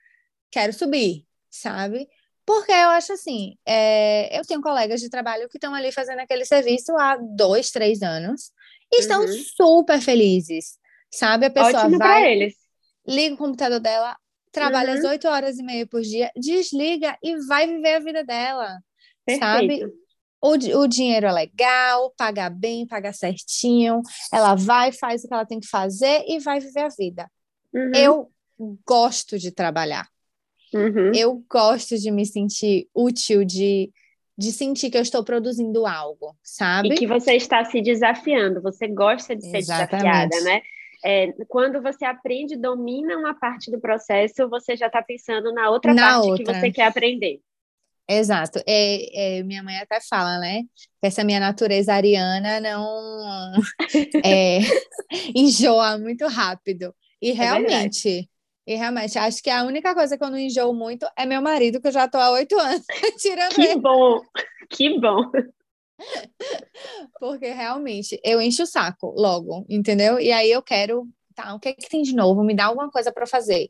quero 0.52 0.72
subir, 0.72 1.26
sabe? 1.50 2.08
Porque 2.46 2.72
eu 2.72 2.90
acho 2.90 3.14
assim, 3.14 3.58
é, 3.66 4.40
eu 4.40 4.44
tenho 4.44 4.62
colegas 4.62 5.02
de 5.02 5.10
trabalho 5.10 5.50
que 5.50 5.58
estão 5.58 5.74
ali 5.74 5.92
fazendo 5.92 6.20
aquele 6.20 6.46
serviço 6.46 6.96
há 6.98 7.18
dois, 7.18 7.72
três 7.72 8.02
anos 8.02 8.52
e 8.92 9.02
estão 9.02 9.22
uhum. 9.22 9.44
super 9.56 10.00
felizes 10.00 10.79
sabe? 11.12 11.46
A 11.46 11.50
pessoa 11.50 11.84
Ótimo 11.84 11.98
vai, 11.98 12.50
liga 13.08 13.36
o 13.36 13.38
computador 13.38 13.80
dela, 13.80 14.16
trabalha 14.52 14.94
uhum. 14.94 15.00
as 15.00 15.06
oito 15.06 15.28
horas 15.28 15.58
e 15.58 15.64
meia 15.64 15.88
por 15.88 16.02
dia, 16.02 16.32
desliga 16.36 17.18
e 17.24 17.38
vai 17.48 17.68
viver 17.68 17.96
a 17.96 18.00
vida 18.00 18.24
dela, 18.24 18.80
Perfeito. 19.26 19.46
sabe? 19.46 19.86
O, 20.42 20.52
o 20.52 20.88
dinheiro 20.88 21.28
é 21.28 21.32
legal, 21.32 22.14
paga 22.18 22.50
bem, 22.50 22.88
paga 22.88 23.12
certinho, 23.12 24.02
ela 24.32 24.56
vai, 24.56 24.92
faz 24.92 25.24
o 25.24 25.28
que 25.28 25.34
ela 25.34 25.46
tem 25.46 25.60
que 25.60 25.68
fazer 25.68 26.24
e 26.28 26.40
vai 26.40 26.60
viver 26.60 26.82
a 26.82 26.90
vida. 26.90 27.30
Uhum. 27.74 27.92
Eu 27.94 28.32
gosto 28.86 29.38
de 29.38 29.52
trabalhar. 29.52 30.08
Uhum. 30.74 31.12
Eu 31.14 31.44
gosto 31.50 31.98
de 31.98 32.12
me 32.12 32.26
sentir 32.26 32.88
útil, 32.94 33.44
de, 33.44 33.92
de 34.38 34.52
sentir 34.52 34.90
que 34.90 34.98
eu 34.98 35.02
estou 35.02 35.24
produzindo 35.24 35.86
algo, 35.86 36.38
sabe? 36.44 36.90
E 36.90 36.96
que 36.96 37.08
você 37.08 37.34
está 37.34 37.66
se 37.66 37.82
desafiando, 37.82 38.62
você 38.62 38.88
gosta 38.88 39.36
de 39.36 39.50
ser 39.50 39.58
Exatamente. 39.58 40.04
desafiada, 40.04 40.42
né? 40.42 40.62
É, 41.04 41.32
quando 41.48 41.82
você 41.82 42.06
aprende, 42.06 42.58
domina 42.58 43.18
uma 43.18 43.34
parte 43.34 43.72
do 43.72 43.80
processo, 43.80 44.50
você 44.50 44.76
já 44.76 44.88
está 44.88 45.02
pensando 45.02 45.54
na 45.54 45.70
outra 45.70 45.94
na 45.94 46.12
parte 46.12 46.30
outra. 46.30 46.44
que 46.44 46.54
você 46.54 46.72
quer 46.72 46.88
aprender. 46.88 47.40
Exato. 48.08 48.60
É, 48.68 49.38
é, 49.38 49.44
minha 49.44 49.62
mãe 49.62 49.78
até 49.78 50.00
fala, 50.02 50.40
né? 50.40 50.64
Que 51.00 51.08
essa 51.08 51.24
minha 51.24 51.40
natureza 51.40 51.94
ariana 51.94 52.60
não 52.60 53.54
é, 54.26 54.60
enjoa 55.36 55.98
muito 55.98 56.26
rápido. 56.28 56.94
E 57.22 57.32
é 57.32 57.34
realmente, 57.34 58.28
e 58.66 58.76
realmente, 58.76 59.18
acho 59.18 59.44
que 59.44 59.50
a 59.50 59.64
única 59.64 59.94
coisa 59.94 60.18
que 60.18 60.24
eu 60.24 60.30
não 60.30 60.38
enjoo 60.38 60.74
muito 60.74 61.06
é 61.16 61.26
meu 61.26 61.42
marido, 61.42 61.80
que 61.82 61.88
eu 61.88 61.92
já 61.92 62.06
estou 62.06 62.20
há 62.20 62.32
oito 62.32 62.58
anos 62.58 62.86
tirando 63.18 63.54
Que 63.54 63.62
ele. 63.62 63.82
bom! 63.82 64.22
Que 64.70 65.00
bom! 65.00 65.32
Porque 67.20 67.52
realmente 67.52 68.20
eu 68.24 68.42
encho 68.42 68.64
o 68.64 68.68
saco 68.68 69.14
logo, 69.18 69.66
entendeu? 69.70 70.20
E 70.20 70.32
aí 70.32 70.52
eu 70.52 70.62
quero, 70.62 71.08
tá, 71.36 71.54
o 71.54 71.60
que, 71.60 71.70
é 71.70 71.74
que 71.74 71.90
tem 71.90 72.02
de 72.02 72.16
novo? 72.16 72.44
Me 72.44 72.56
dá 72.56 72.66
alguma 72.66 72.90
coisa 72.90 73.12
para 73.12 73.28
fazer. 73.28 73.70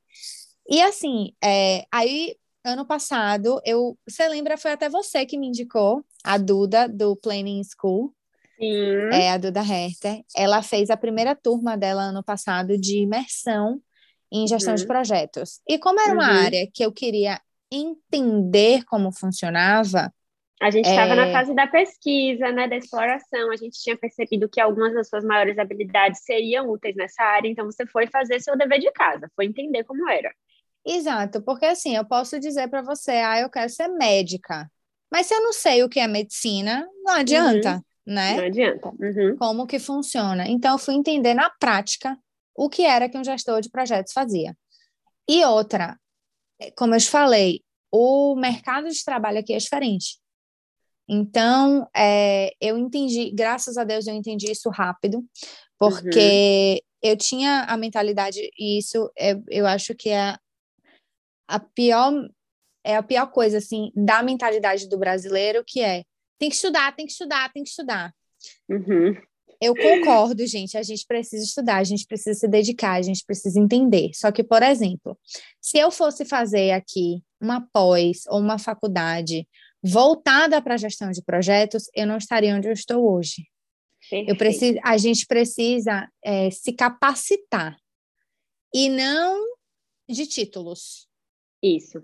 E 0.70 0.82
assim, 0.82 1.34
é, 1.44 1.86
aí 1.92 2.36
ano 2.64 2.86
passado, 2.86 3.60
eu, 3.66 3.98
você 4.08 4.28
lembra, 4.28 4.58
foi 4.58 4.72
até 4.72 4.90
você 4.90 5.26
que 5.26 5.38
me 5.38 5.48
indicou, 5.48 6.04
a 6.24 6.38
Duda 6.38 6.88
do 6.88 7.16
Planning 7.16 7.62
School. 7.64 8.14
Sim. 8.60 9.10
É, 9.14 9.32
a 9.32 9.38
Duda 9.38 9.62
Herter. 9.62 10.24
Ela 10.36 10.62
fez 10.62 10.90
a 10.90 10.98
primeira 10.98 11.34
turma 11.34 11.78
dela 11.78 12.04
ano 12.04 12.24
passado 12.24 12.78
de 12.78 13.00
imersão 13.00 13.82
em 14.32 14.48
gestão 14.48 14.74
uhum. 14.74 14.78
de 14.78 14.86
projetos. 14.86 15.62
E 15.68 15.80
como 15.80 16.00
era 16.00 16.14
uma 16.14 16.30
uhum. 16.30 16.46
área 16.46 16.70
que 16.72 16.84
eu 16.86 16.92
queria 16.92 17.40
entender 17.72 18.84
como 18.86 19.12
funcionava, 19.12 20.14
a 20.60 20.70
gente 20.70 20.90
estava 20.90 21.14
é... 21.14 21.16
na 21.16 21.32
fase 21.32 21.54
da 21.54 21.68
pesquisa, 21.68 22.52
né, 22.52 22.68
da 22.68 22.76
exploração. 22.76 23.52
A 23.52 23.56
gente 23.56 23.82
tinha 23.82 23.98
percebido 23.98 24.50
que 24.50 24.60
algumas 24.60 24.94
das 24.94 25.08
suas 25.08 25.24
maiores 25.24 25.58
habilidades 25.58 26.22
seriam 26.24 26.70
úteis 26.70 26.96
nessa 26.96 27.24
área, 27.24 27.48
então 27.48 27.66
você 27.66 27.86
foi 27.86 28.08
fazer 28.08 28.42
seu 28.42 28.58
dever 28.58 28.80
de 28.80 28.92
casa, 28.92 29.32
foi 29.36 29.46
entender 29.46 29.84
como 29.86 30.10
era. 30.10 30.34
Exato, 30.86 31.42
porque 31.44 31.66
assim, 31.66 31.96
eu 31.96 32.06
posso 32.06 32.40
dizer 32.40 32.68
para 32.70 32.82
você, 32.82 33.12
ah, 33.12 33.40
eu 33.40 33.50
quero 33.50 33.70
ser 33.70 33.88
médica. 33.88 34.70
Mas 35.12 35.28
se 35.28 35.34
eu 35.34 35.42
não 35.42 35.54
sei 35.54 35.84
o 35.84 35.90
que 35.90 36.00
é 36.00 36.08
medicina, 36.08 36.88
não 37.04 37.14
adianta, 37.14 37.76
uhum. 37.76 38.14
né? 38.14 38.38
Não 38.38 38.46
adianta. 38.46 38.90
Uhum. 39.00 39.38
Como 39.38 39.68
que 39.68 39.80
funciona. 39.80 40.48
Então, 40.48 40.74
eu 40.74 40.78
fui 40.78 40.94
entender 40.94 41.34
na 41.34 41.50
prática 41.50 42.18
o 42.56 42.70
que 42.70 42.84
era 42.84 43.10
que 43.10 43.18
um 43.18 43.24
gestor 43.24 43.62
de 43.62 43.70
projetos 43.70 44.14
fazia. 44.14 44.56
E 45.28 45.44
outra, 45.46 45.98
como 46.76 46.94
eu 46.94 47.00
te 47.00 47.10
falei, 47.10 47.62
o 47.92 48.36
mercado 48.36 48.90
de 48.90 49.04
trabalho 49.04 49.40
aqui 49.40 49.54
é 49.54 49.58
diferente. 49.58 50.19
Então, 51.10 51.90
é, 51.96 52.52
eu 52.62 52.78
entendi, 52.78 53.32
graças 53.32 53.78
a 53.78 53.84
Deus 53.84 54.06
eu 54.06 54.14
entendi 54.14 54.52
isso 54.52 54.70
rápido, 54.70 55.26
porque 55.78 56.82
uhum. 57.04 57.10
eu 57.10 57.18
tinha 57.18 57.64
a 57.64 57.76
mentalidade, 57.76 58.40
e 58.58 58.78
isso 58.78 59.12
é, 59.18 59.36
eu 59.50 59.66
acho 59.66 59.96
que 59.96 60.10
é 60.10 60.38
a 61.48 61.60
pior, 61.60 62.14
é 62.84 62.96
a 62.96 63.02
pior 63.02 63.26
coisa, 63.32 63.58
assim, 63.58 63.92
da 63.96 64.22
mentalidade 64.22 64.88
do 64.88 65.00
brasileiro, 65.00 65.64
que 65.66 65.82
é, 65.82 66.04
tem 66.38 66.48
que 66.48 66.56
estudar, 66.56 66.96
tem 66.96 67.08
que 67.08 67.12
estudar, 67.12 67.52
tem 67.52 67.64
que 67.64 67.70
estudar. 67.70 68.14
Uhum. 68.70 69.16
Eu 69.60 69.76
concordo, 69.76 70.46
gente, 70.46 70.78
a 70.78 70.84
gente 70.84 71.06
precisa 71.06 71.44
estudar, 71.44 71.78
a 71.78 71.84
gente 71.84 72.06
precisa 72.06 72.40
se 72.40 72.48
dedicar, 72.48 72.94
a 72.94 73.02
gente 73.02 73.26
precisa 73.26 73.60
entender. 73.60 74.12
Só 74.14 74.32
que, 74.32 74.44
por 74.44 74.64
exemplo, 74.64 75.18
se 75.60 75.78
eu 75.78 75.92
fosse 75.92 76.24
fazer 76.24 76.72
aqui 76.72 77.22
uma 77.42 77.68
pós 77.74 78.24
ou 78.30 78.40
uma 78.40 78.58
faculdade 78.58 79.46
voltada 79.84 80.62
para 80.62 80.76
a 80.76 80.78
gestão 80.78 81.12
de 81.12 81.24
projetos, 81.24 81.90
eu 81.96 82.06
não 82.06 82.18
estaria 82.18 82.56
onde 82.56 82.68
eu 82.68 82.74
estou 82.74 83.12
hoje. 83.12 83.48
Eu 84.12 84.36
preciso, 84.36 84.80
a 84.84 84.98
gente 84.98 85.26
precisa 85.28 86.10
é, 86.24 86.50
se 86.50 86.74
capacitar 86.74 87.78
e 88.74 88.90
não 88.90 89.40
de 90.08 90.26
títulos. 90.26 91.08
Isso. 91.62 92.04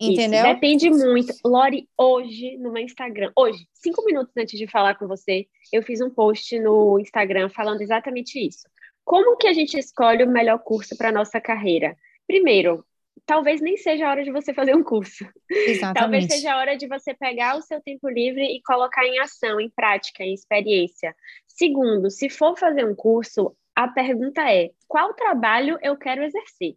Entendeu? 0.00 0.44
Isso. 0.44 0.54
Depende 0.54 0.90
muito. 0.90 1.32
Lori, 1.44 1.88
hoje 1.96 2.56
no 2.58 2.72
meu 2.72 2.82
Instagram, 2.82 3.32
hoje, 3.36 3.66
cinco 3.72 4.04
minutos 4.04 4.32
antes 4.36 4.58
de 4.58 4.66
falar 4.66 4.96
com 4.96 5.06
você, 5.06 5.46
eu 5.72 5.82
fiz 5.82 6.00
um 6.00 6.10
post 6.10 6.58
no 6.58 6.98
Instagram 6.98 7.48
falando 7.48 7.80
exatamente 7.80 8.44
isso. 8.44 8.68
Como 9.04 9.36
que 9.36 9.46
a 9.46 9.52
gente 9.52 9.78
escolhe 9.78 10.24
o 10.24 10.28
melhor 10.28 10.58
curso 10.58 10.96
para 10.96 11.12
nossa 11.12 11.40
carreira? 11.40 11.96
Primeiro, 12.26 12.84
talvez 13.26 13.60
nem 13.60 13.76
seja 13.76 14.06
a 14.06 14.10
hora 14.10 14.24
de 14.24 14.30
você 14.30 14.54
fazer 14.54 14.74
um 14.74 14.84
curso. 14.84 15.28
Exatamente. 15.50 15.98
Talvez 15.98 16.26
seja 16.26 16.52
a 16.52 16.58
hora 16.58 16.76
de 16.76 16.86
você 16.86 17.12
pegar 17.12 17.56
o 17.56 17.62
seu 17.62 17.80
tempo 17.82 18.08
livre 18.08 18.44
e 18.44 18.62
colocar 18.62 19.04
em 19.04 19.18
ação, 19.18 19.60
em 19.60 19.68
prática, 19.68 20.22
em 20.22 20.32
experiência. 20.32 21.14
Segundo, 21.48 22.10
se 22.10 22.30
for 22.30 22.56
fazer 22.56 22.86
um 22.86 22.94
curso, 22.94 23.54
a 23.74 23.88
pergunta 23.88 24.42
é: 24.50 24.70
qual 24.86 25.12
trabalho 25.14 25.78
eu 25.82 25.96
quero 25.96 26.22
exercer? 26.22 26.76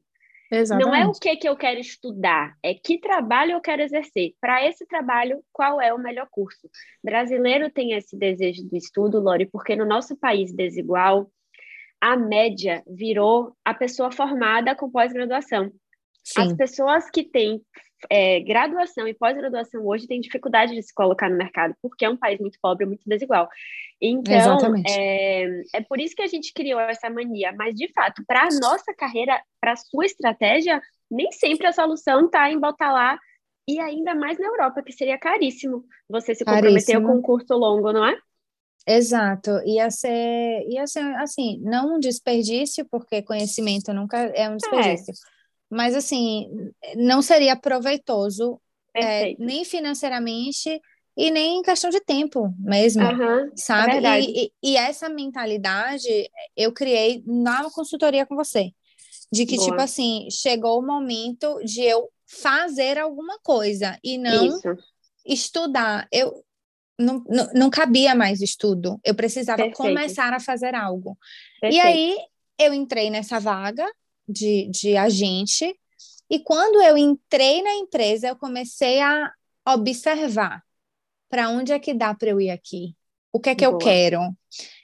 Exatamente. 0.51 0.87
Não 0.87 0.95
é 0.95 1.05
o 1.05 1.11
que, 1.11 1.35
que 1.35 1.47
eu 1.47 1.55
quero 1.55 1.79
estudar, 1.79 2.57
é 2.63 2.73
que 2.73 2.99
trabalho 2.99 3.51
eu 3.51 3.61
quero 3.61 3.83
exercer. 3.83 4.33
Para 4.41 4.65
esse 4.65 4.85
trabalho, 4.87 5.43
qual 5.53 5.79
é 5.79 5.93
o 5.93 5.99
melhor 5.99 6.27
curso? 6.31 6.67
Brasileiro 7.03 7.69
tem 7.69 7.93
esse 7.93 8.17
desejo 8.17 8.67
do 8.67 8.75
estudo, 8.75 9.19
Lori, 9.19 9.45
porque 9.45 9.75
no 9.75 9.85
nosso 9.85 10.17
país 10.17 10.51
desigual, 10.51 11.31
a 12.01 12.15
média 12.17 12.81
virou 12.87 13.55
a 13.63 13.75
pessoa 13.75 14.11
formada 14.11 14.75
com 14.75 14.89
pós-graduação. 14.89 15.71
As 16.37 16.53
pessoas 16.53 17.09
que 17.09 17.23
têm 17.23 17.61
é, 18.09 18.39
graduação 18.39 19.07
e 19.07 19.13
pós-graduação 19.13 19.85
hoje 19.85 20.07
têm 20.07 20.21
dificuldade 20.21 20.73
de 20.73 20.81
se 20.83 20.93
colocar 20.93 21.29
no 21.29 21.37
mercado, 21.37 21.75
porque 21.81 22.05
é 22.05 22.09
um 22.09 22.17
país 22.17 22.39
muito 22.39 22.57
pobre, 22.61 22.85
muito 22.85 23.03
desigual. 23.05 23.49
Então, 24.01 24.57
é, 24.87 25.43
é 25.73 25.81
por 25.81 25.99
isso 25.99 26.15
que 26.15 26.21
a 26.21 26.27
gente 26.27 26.53
criou 26.53 26.79
essa 26.79 27.09
mania. 27.09 27.53
Mas, 27.57 27.75
de 27.75 27.91
fato, 27.91 28.23
para 28.25 28.43
a 28.43 28.59
nossa 28.61 28.93
carreira, 28.93 29.41
para 29.59 29.73
a 29.73 29.77
sua 29.77 30.05
estratégia, 30.05 30.81
nem 31.11 31.31
sempre 31.31 31.67
a 31.67 31.73
solução 31.73 32.25
está 32.25 32.49
em 32.49 32.59
botar 32.59 32.93
lá, 32.93 33.19
e 33.67 33.79
ainda 33.79 34.15
mais 34.15 34.39
na 34.39 34.47
Europa, 34.47 34.81
que 34.81 34.93
seria 34.93 35.17
caríssimo 35.17 35.83
você 36.09 36.33
se 36.33 36.45
comprometer 36.45 37.01
com 37.01 37.17
um 37.17 37.21
curso 37.21 37.53
longo, 37.53 37.91
não 37.91 38.05
é? 38.05 38.17
Exato, 38.87 39.51
ia 39.65 39.91
ser, 39.91 40.65
ia 40.67 40.87
ser 40.87 41.03
assim, 41.17 41.59
não 41.61 41.95
um 41.95 41.99
desperdício, 41.99 42.87
porque 42.89 43.21
conhecimento 43.21 43.93
nunca 43.93 44.17
é 44.17 44.49
um 44.49 44.55
desperdício. 44.55 45.13
É 45.13 45.38
mas 45.69 45.95
assim, 45.95 46.49
não 46.95 47.21
seria 47.21 47.55
proveitoso 47.55 48.59
é, 48.93 49.35
nem 49.37 49.63
financeiramente 49.63 50.81
e 51.15 51.29
nem 51.29 51.57
em 51.57 51.61
questão 51.61 51.89
de 51.89 51.99
tempo 51.99 52.53
mesmo, 52.57 53.03
uhum, 53.03 53.51
sabe? 53.55 54.05
É 54.05 54.21
e, 54.21 54.45
e, 54.45 54.71
e, 54.71 54.77
essa 54.77 55.09
mentalidade 55.09 56.07
eu 56.55 56.71
criei 56.71 57.23
na 57.27 57.69
consultoria 57.71 58.25
com 58.25 58.35
você, 58.35 58.71
de 59.31 59.45
que, 59.45 59.57
Boa. 59.57 59.69
tipo 59.69 59.81
assim, 59.81 60.27
chegou 60.31 60.79
o 60.79 60.85
momento 60.85 61.59
de 61.63 61.81
eu 61.81 62.09
fazer 62.25 62.97
alguma 62.97 63.37
coisa 63.39 63.99
e 64.03 64.17
não 64.17 64.47
Isso. 64.47 64.77
estudar. 65.25 66.07
Eu, 66.11 66.43
não, 66.97 67.23
não, 67.27 67.49
não, 67.53 67.69
cabia 67.69 68.15
mais 68.15 68.41
estudo, 68.41 68.99
eu 69.03 69.15
precisava 69.15 69.57
Perfeito. 69.57 69.77
começar 69.77 70.33
a 70.33 70.39
fazer 70.39 70.73
algo. 70.73 71.17
Perfeito. 71.59 71.75
E 71.75 71.87
aí 71.87 72.17
eu 72.59 72.73
entrei 72.73 73.09
nessa 73.09 73.39
vaga, 73.39 73.85
de, 74.29 74.69
de 74.69 74.95
agente. 74.95 75.75
E 76.29 76.39
quando 76.39 76.81
eu 76.81 76.97
entrei 76.97 77.61
na 77.61 77.73
empresa, 77.73 78.27
eu 78.27 78.35
comecei 78.35 79.01
a 79.01 79.31
observar 79.67 80.63
para 81.29 81.49
onde 81.49 81.71
é 81.71 81.79
que 81.79 81.93
dá 81.93 82.13
para 82.13 82.29
eu 82.29 82.39
ir 82.39 82.49
aqui? 82.49 82.95
O 83.31 83.39
que 83.39 83.49
é 83.49 83.55
que 83.55 83.65
Boa. 83.65 83.75
eu 83.75 83.77
quero? 83.77 84.19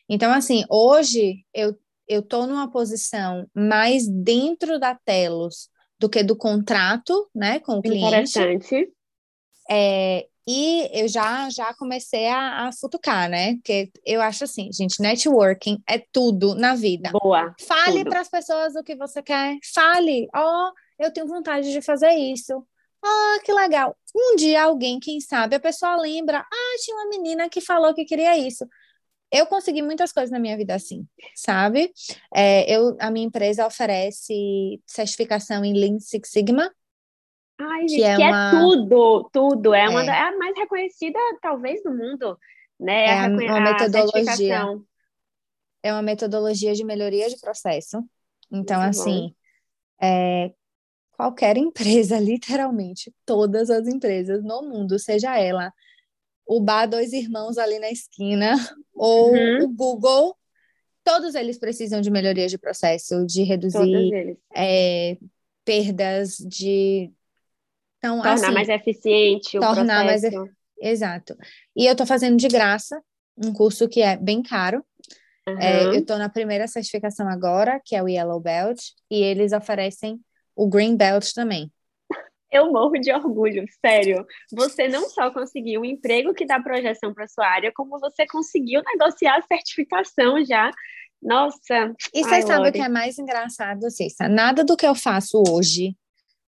Então, 0.09 0.31
assim, 0.31 0.63
hoje 0.69 1.45
eu 1.53 1.77
eu 2.07 2.19
estou 2.19 2.45
numa 2.45 2.71
posição 2.71 3.49
mais 3.53 4.07
dentro 4.07 4.79
da 4.79 4.93
Telos 4.93 5.69
do 5.99 6.09
que 6.09 6.23
do 6.23 6.35
contrato, 6.35 7.29
né, 7.33 7.59
com 7.59 7.77
o 7.77 7.81
cliente. 7.81 8.05
Interessante. 8.05 8.91
É, 9.69 10.27
e 10.47 10.89
eu 10.93 11.07
já 11.07 11.49
já 11.49 11.73
comecei 11.73 12.27
a, 12.27 12.67
a 12.67 12.71
futucar, 12.71 13.29
né? 13.29 13.55
Porque 13.55 13.91
eu 14.05 14.21
acho 14.21 14.43
assim, 14.43 14.69
gente, 14.71 15.01
networking 15.01 15.81
é 15.87 15.97
tudo 15.97 16.53
na 16.55 16.75
vida. 16.75 17.09
Boa. 17.11 17.55
Fale 17.59 18.03
para 18.03 18.21
as 18.21 18.29
pessoas 18.29 18.75
o 18.75 18.83
que 18.83 18.95
você 18.95 19.23
quer. 19.23 19.57
Fale, 19.73 20.27
ó, 20.35 20.69
oh, 20.69 21.03
eu 21.03 21.11
tenho 21.11 21.27
vontade 21.27 21.71
de 21.71 21.81
fazer 21.81 22.11
isso. 22.11 22.65
Ah, 23.03 23.37
oh, 23.37 23.43
que 23.43 23.53
legal. 23.53 23.95
Um 24.15 24.35
dia 24.35 24.63
alguém, 24.63 24.99
quem 24.99 25.19
sabe, 25.19 25.55
a 25.55 25.59
pessoa 25.59 25.95
lembra, 25.95 26.39
ah, 26.39 26.75
tinha 26.83 26.95
uma 26.97 27.09
menina 27.09 27.49
que 27.49 27.61
falou 27.61 27.93
que 27.93 28.05
queria 28.05 28.37
isso. 28.37 28.67
Eu 29.31 29.47
consegui 29.47 29.81
muitas 29.81 30.11
coisas 30.11 30.31
na 30.31 30.39
minha 30.39 30.55
vida 30.55 30.75
assim, 30.75 31.05
sabe? 31.35 31.91
É, 32.33 32.71
eu, 32.73 32.95
a 32.99 33.11
minha 33.11 33.25
empresa 33.25 33.65
oferece 33.65 34.81
certificação 34.85 35.65
em 35.65 35.73
Lean 35.73 35.99
Six 35.99 36.29
Sigma, 36.29 36.71
Ai, 37.57 37.87
gente, 37.87 37.99
que 37.99 38.03
é, 38.03 38.15
que 38.15 38.23
é 38.23 38.27
uma... 38.27 38.47
é 38.47 38.51
tudo, 38.51 39.29
tudo. 39.31 39.73
É, 39.73 39.87
uma 39.87 40.03
é. 40.03 40.07
é 40.07 40.21
a 40.21 40.37
mais 40.37 40.55
reconhecida, 40.57 41.19
talvez, 41.41 41.81
do 41.83 41.91
mundo, 41.91 42.37
né? 42.79 43.05
É 43.05 43.19
a, 43.19 43.27
uma 43.27 43.61
metodologia. 43.61 44.65
É 45.81 45.93
uma 45.93 46.01
metodologia 46.01 46.73
de 46.73 46.83
melhoria 46.83 47.29
de 47.29 47.39
processo. 47.39 48.03
Então, 48.51 48.81
Muito 48.81 48.89
assim, 48.89 49.35
é, 50.01 50.51
qualquer 51.11 51.55
empresa, 51.57 52.19
literalmente, 52.19 53.13
todas 53.25 53.69
as 53.69 53.87
empresas 53.87 54.43
no 54.43 54.63
mundo, 54.63 54.99
seja 54.99 55.37
ela 55.37 55.71
o 56.47 56.61
Bar 56.61 56.85
Dois 56.85 57.11
Irmãos 57.11 57.57
ali 57.57 57.79
na 57.79 57.89
esquina, 57.89 58.53
ou 58.93 59.31
uhum. 59.31 59.63
o 59.63 59.67
Google, 59.69 60.37
todos 61.03 61.35
eles 61.35 61.57
precisam 61.57 62.01
de 62.01 62.11
melhoria 62.11 62.47
de 62.47 62.57
processo, 62.57 63.25
de 63.25 63.43
reduzir 63.43 64.37
é, 64.55 65.17
perdas, 65.63 66.37
de 66.37 67.11
então, 68.05 68.21
tornar 68.21 68.33
assim, 68.33 68.53
mais 68.53 68.69
eficiente 68.69 69.57
o 69.57 69.61
tornar 69.61 70.05
processo. 70.05 70.37
mais 70.37 70.51
exato. 70.79 71.35
E 71.75 71.85
eu 71.85 71.91
estou 71.91 72.05
fazendo 72.05 72.37
de 72.37 72.47
graça 72.47 73.01
um 73.37 73.51
curso 73.51 73.87
que 73.89 74.01
é 74.01 74.15
bem 74.15 74.41
caro. 74.41 74.83
Uhum. 75.47 75.59
É, 75.59 75.85
eu 75.85 75.95
estou 75.95 76.17
na 76.17 76.29
primeira 76.29 76.67
certificação 76.67 77.27
agora, 77.29 77.79
que 77.83 77.95
é 77.95 78.01
o 78.01 78.07
Yellow 78.07 78.39
Belt, 78.39 78.79
e 79.11 79.21
eles 79.21 79.51
oferecem 79.53 80.19
o 80.55 80.67
Green 80.67 80.95
Belt 80.95 81.31
também. 81.33 81.71
Eu 82.51 82.71
morro 82.71 82.97
de 82.97 83.11
orgulho, 83.11 83.65
sério. 83.81 84.25
Você 84.53 84.87
não 84.87 85.09
só 85.09 85.29
conseguiu 85.29 85.81
um 85.81 85.85
emprego 85.85 86.33
que 86.33 86.45
dá 86.45 86.59
projeção 86.59 87.13
para 87.13 87.27
sua 87.27 87.45
área, 87.45 87.71
como 87.75 87.99
você 87.99 88.25
conseguiu 88.25 88.81
negociar 88.83 89.37
a 89.37 89.41
certificação 89.41 90.43
já. 90.45 90.71
Nossa. 91.21 91.93
E 92.13 92.23
você 92.23 92.43
sabe 92.43 92.69
o 92.69 92.71
que 92.71 92.81
é 92.81 92.87
mais 92.87 93.19
engraçado, 93.19 93.89
Cissa? 93.89 94.29
Nada 94.29 94.63
do 94.63 94.77
que 94.77 94.85
eu 94.85 94.95
faço 94.95 95.43
hoje 95.49 95.97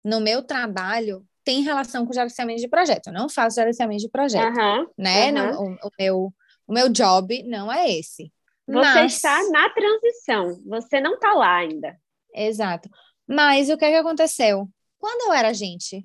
no 0.04 0.20
meu 0.20 0.42
trabalho 0.42 1.24
tem 1.48 1.62
relação 1.62 2.04
com 2.04 2.12
gerenciamento 2.12 2.60
de 2.60 2.68
projeto. 2.68 3.06
Eu 3.06 3.14
não 3.14 3.26
faço 3.26 3.54
gerenciamento 3.56 4.02
de 4.02 4.10
projeto, 4.10 4.54
uhum, 4.54 4.86
né? 4.98 5.28
Uhum. 5.28 5.32
Não, 5.32 5.62
o, 5.62 5.74
o, 5.86 5.90
meu, 5.98 6.34
o 6.66 6.72
meu 6.74 6.90
job 6.90 7.42
não 7.44 7.72
é 7.72 7.90
esse. 7.90 8.30
Você 8.66 8.74
Mas... 8.74 9.14
está 9.14 9.48
na 9.48 9.70
transição, 9.70 10.62
você 10.66 11.00
não 11.00 11.14
está 11.14 11.32
lá 11.32 11.56
ainda. 11.56 11.98
Exato. 12.34 12.90
Mas 13.26 13.70
o 13.70 13.78
que, 13.78 13.86
é 13.86 13.92
que 13.92 13.96
aconteceu? 13.96 14.68
Quando 14.98 15.30
eu 15.30 15.32
era 15.32 15.54
gente, 15.54 16.04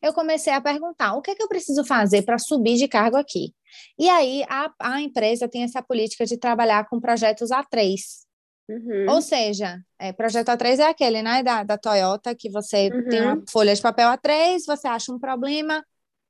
eu 0.00 0.12
comecei 0.12 0.52
a 0.52 0.60
perguntar 0.60 1.14
o 1.14 1.22
que, 1.22 1.32
é 1.32 1.34
que 1.34 1.42
eu 1.42 1.48
preciso 1.48 1.84
fazer 1.84 2.22
para 2.22 2.38
subir 2.38 2.76
de 2.76 2.86
cargo 2.86 3.16
aqui. 3.16 3.52
E 3.98 4.08
aí 4.08 4.44
a, 4.48 4.72
a 4.78 5.00
empresa 5.00 5.48
tem 5.48 5.64
essa 5.64 5.82
política 5.82 6.24
de 6.24 6.38
trabalhar 6.38 6.88
com 6.88 7.00
projetos 7.00 7.50
A3. 7.50 8.27
Uhum. 8.68 9.06
Ou 9.08 9.22
seja, 9.22 9.80
é, 9.98 10.12
projeto 10.12 10.48
A3 10.48 10.78
é 10.80 10.88
aquele, 10.88 11.22
né, 11.22 11.42
da, 11.42 11.62
da 11.62 11.78
Toyota, 11.78 12.34
que 12.34 12.50
você 12.50 12.90
uhum. 12.92 13.08
tem 13.08 13.22
uma 13.22 13.34
uhum. 13.36 13.44
folha 13.48 13.74
de 13.74 13.80
papel 13.80 14.08
A3, 14.10 14.58
você 14.66 14.86
acha 14.86 15.10
um 15.10 15.18
problema, 15.18 15.82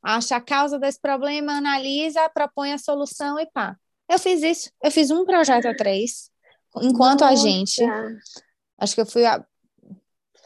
acha 0.03 0.37
a 0.37 0.41
causa 0.41 0.79
desse 0.79 1.01
problema, 1.01 1.55
analisa, 1.55 2.29
propõe 2.29 2.73
a 2.73 2.79
solução 2.79 3.41
e 3.41 3.47
pá. 3.47 3.77
Eu 4.09 4.19
fiz 4.19 4.43
isso, 4.43 4.71
eu 4.83 4.91
fiz 4.91 5.11
um 5.11 5.25
projeto 5.25 5.65
A3, 5.65 6.09
enquanto 6.83 7.21
Nossa. 7.21 7.33
a 7.33 7.37
gente, 7.37 7.83
acho 8.79 8.95
que 8.95 9.01
eu 9.01 9.07
fui 9.07 9.27
a, 9.27 9.45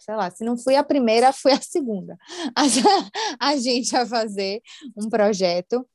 sei 0.00 0.16
lá, 0.16 0.31
se 0.31 0.44
não 0.44 0.57
fui 0.57 0.74
a 0.74 0.83
primeira, 0.83 1.31
fui 1.33 1.52
a 1.52 1.61
segunda, 1.61 2.16
a, 2.55 2.62
a 3.50 3.57
gente 3.57 3.94
a 3.94 4.07
fazer 4.07 4.61
um 4.96 5.09
projeto. 5.09 5.87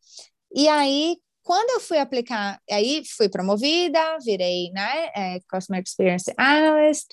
E 0.55 0.67
aí, 0.67 1.17
quando 1.47 1.69
eu 1.69 1.79
fui 1.79 1.97
aplicar, 1.97 2.61
aí 2.69 3.03
fui 3.15 3.29
promovida, 3.29 4.17
virei, 4.19 4.69
né, 4.71 5.05
é, 5.15 5.39
Customer 5.49 5.81
Experience 5.81 6.29
Analyst, 6.37 7.07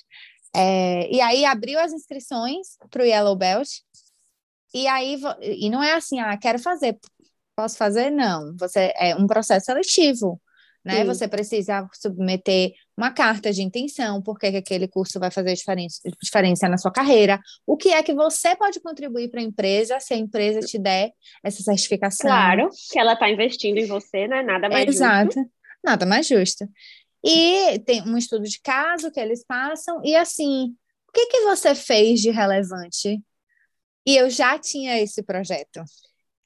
é, 0.53 1.09
e 1.09 1.21
aí 1.21 1.45
abriu 1.45 1.79
as 1.79 1.93
inscrições 1.93 2.77
para 2.91 3.01
o 3.01 3.05
Yellow 3.05 3.33
Belt, 3.37 3.69
e 4.73 4.87
aí, 4.87 5.17
e 5.41 5.69
não 5.69 5.81
é 5.81 5.93
assim, 5.93 6.19
ah, 6.19 6.35
quero 6.37 6.59
fazer, 6.59 6.99
posso 7.55 7.77
fazer? 7.77 8.09
Não, 8.09 8.53
você, 8.57 8.91
é 8.97 9.15
um 9.15 9.25
processo 9.25 9.67
seletivo, 9.67 10.41
né? 10.83 10.97
Sim. 10.97 11.05
Você 11.05 11.29
precisa 11.29 11.87
submeter 11.93 12.73
uma 12.97 13.11
carta 13.11 13.51
de 13.51 13.61
intenção, 13.61 14.21
porque 14.21 14.51
que 14.51 14.57
aquele 14.57 14.87
curso 14.87 15.19
vai 15.19 15.29
fazer 15.29 15.53
diferença, 15.53 15.99
diferença 16.21 16.69
na 16.69 16.77
sua 16.77 16.91
carreira, 16.91 17.39
o 17.65 17.75
que 17.75 17.89
é 17.89 18.01
que 18.01 18.13
você 18.13 18.55
pode 18.55 18.79
contribuir 18.79 19.29
para 19.29 19.41
a 19.41 19.43
empresa 19.43 19.99
se 19.99 20.13
a 20.13 20.17
empresa 20.17 20.61
te 20.61 20.77
der 20.79 21.11
essa 21.43 21.61
certificação. 21.61 22.29
Claro, 22.29 22.69
que 22.91 22.97
ela 22.97 23.13
está 23.13 23.29
investindo 23.29 23.77
em 23.77 23.85
você, 23.85 24.27
né? 24.27 24.41
Nada 24.41 24.69
mais 24.69 24.87
Exato, 24.87 25.33
justo. 25.33 25.51
nada 25.83 26.05
mais 26.05 26.27
justo. 26.27 26.67
E 27.23 27.79
tem 27.79 28.01
um 28.03 28.17
estudo 28.17 28.43
de 28.43 28.61
caso 28.61 29.11
que 29.11 29.19
eles 29.19 29.43
passam, 29.45 30.01
e 30.03 30.15
assim, 30.15 30.75
o 31.09 31.11
que, 31.11 31.25
que 31.27 31.41
você 31.41 31.75
fez 31.75 32.21
de 32.21 32.29
relevante? 32.29 33.21
E 34.05 34.15
eu 34.15 34.29
já 34.29 34.57
tinha 34.59 35.01
esse 35.01 35.23
projeto. 35.23 35.83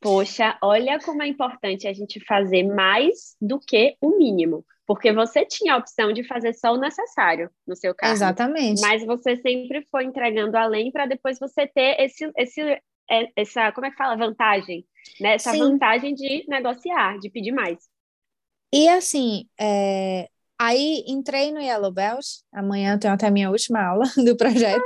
Poxa, 0.01 0.57
olha 0.61 0.99
como 0.99 1.21
é 1.21 1.27
importante 1.27 1.87
a 1.87 1.93
gente 1.93 2.23
fazer 2.25 2.63
mais 2.63 3.35
do 3.41 3.59
que 3.59 3.95
o 4.01 4.17
mínimo. 4.17 4.65
Porque 4.85 5.11
você 5.11 5.45
tinha 5.45 5.73
a 5.73 5.77
opção 5.77 6.11
de 6.11 6.23
fazer 6.23 6.53
só 6.53 6.73
o 6.73 6.79
necessário 6.79 7.49
no 7.67 7.75
seu 7.75 7.93
caso. 7.93 8.13
Exatamente. 8.13 8.81
Mas 8.81 9.05
você 9.05 9.35
sempre 9.37 9.85
foi 9.91 10.05
entregando 10.05 10.57
além 10.57 10.91
para 10.91 11.05
depois 11.05 11.37
você 11.37 11.67
ter 11.67 11.95
esse, 11.99 12.31
esse, 12.35 12.61
é, 12.61 13.27
essa, 13.35 13.71
como 13.71 13.85
é 13.85 13.91
que 13.91 13.97
fala? 13.97 14.15
Vantagem. 14.17 14.85
Né? 15.19 15.35
Essa 15.35 15.51
Sim. 15.51 15.59
vantagem 15.59 16.15
de 16.15 16.45
negociar, 16.47 17.19
de 17.19 17.29
pedir 17.29 17.51
mais. 17.51 17.77
E 18.73 18.87
assim, 18.87 19.47
é, 19.59 20.27
Aí 20.61 21.05
entrei 21.07 21.53
no 21.53 21.61
Yellow 21.61 21.89
Belt, 21.89 22.25
amanhã 22.51 22.93
eu 22.93 22.99
tenho 22.99 23.13
até 23.13 23.27
a 23.27 23.31
minha 23.31 23.49
última 23.49 23.81
aula 23.81 24.03
do 24.25 24.35
projeto. 24.35 24.83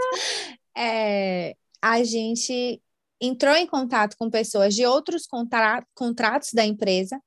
É, 0.78 1.56
a 1.82 2.04
gente 2.04 2.80
entrou 3.26 3.56
em 3.56 3.66
contato 3.66 4.18
com 4.18 4.30
pessoas 4.30 4.76
de 4.76 4.86
outros 4.86 5.26
contra 5.26 5.86
contratos 5.96 6.50
da 6.54 6.66
empresa 6.66 7.18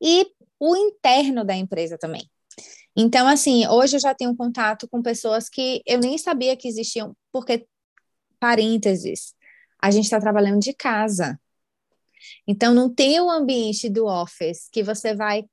e 0.00 0.26
o 0.60 0.76
interno 0.76 1.44
da 1.44 1.54
empresa 1.54 1.96
também. 1.96 2.28
Então, 2.94 3.26
assim, 3.26 3.66
hoje 3.66 3.96
eu 3.96 4.00
já 4.00 4.14
tenho 4.14 4.36
contato 4.36 4.86
com 4.88 5.02
pessoas 5.02 5.48
que 5.48 5.82
eu 5.86 5.98
nem 5.98 6.18
sabia 6.18 6.56
que 6.56 6.68
existiam, 6.68 7.16
porque, 7.32 7.66
parênteses, 8.38 9.34
a 9.80 9.90
gente 9.90 10.04
está 10.04 10.20
trabalhando 10.20 10.60
de 10.60 10.74
casa. 10.74 11.38
Então, 12.46 12.74
não 12.74 12.92
tem 12.92 13.20
o 13.20 13.30
ambiente 13.30 13.88
do 13.88 14.06
office 14.06 14.68
que 14.70 14.82
você 14.82 15.14
vai, 15.14 15.44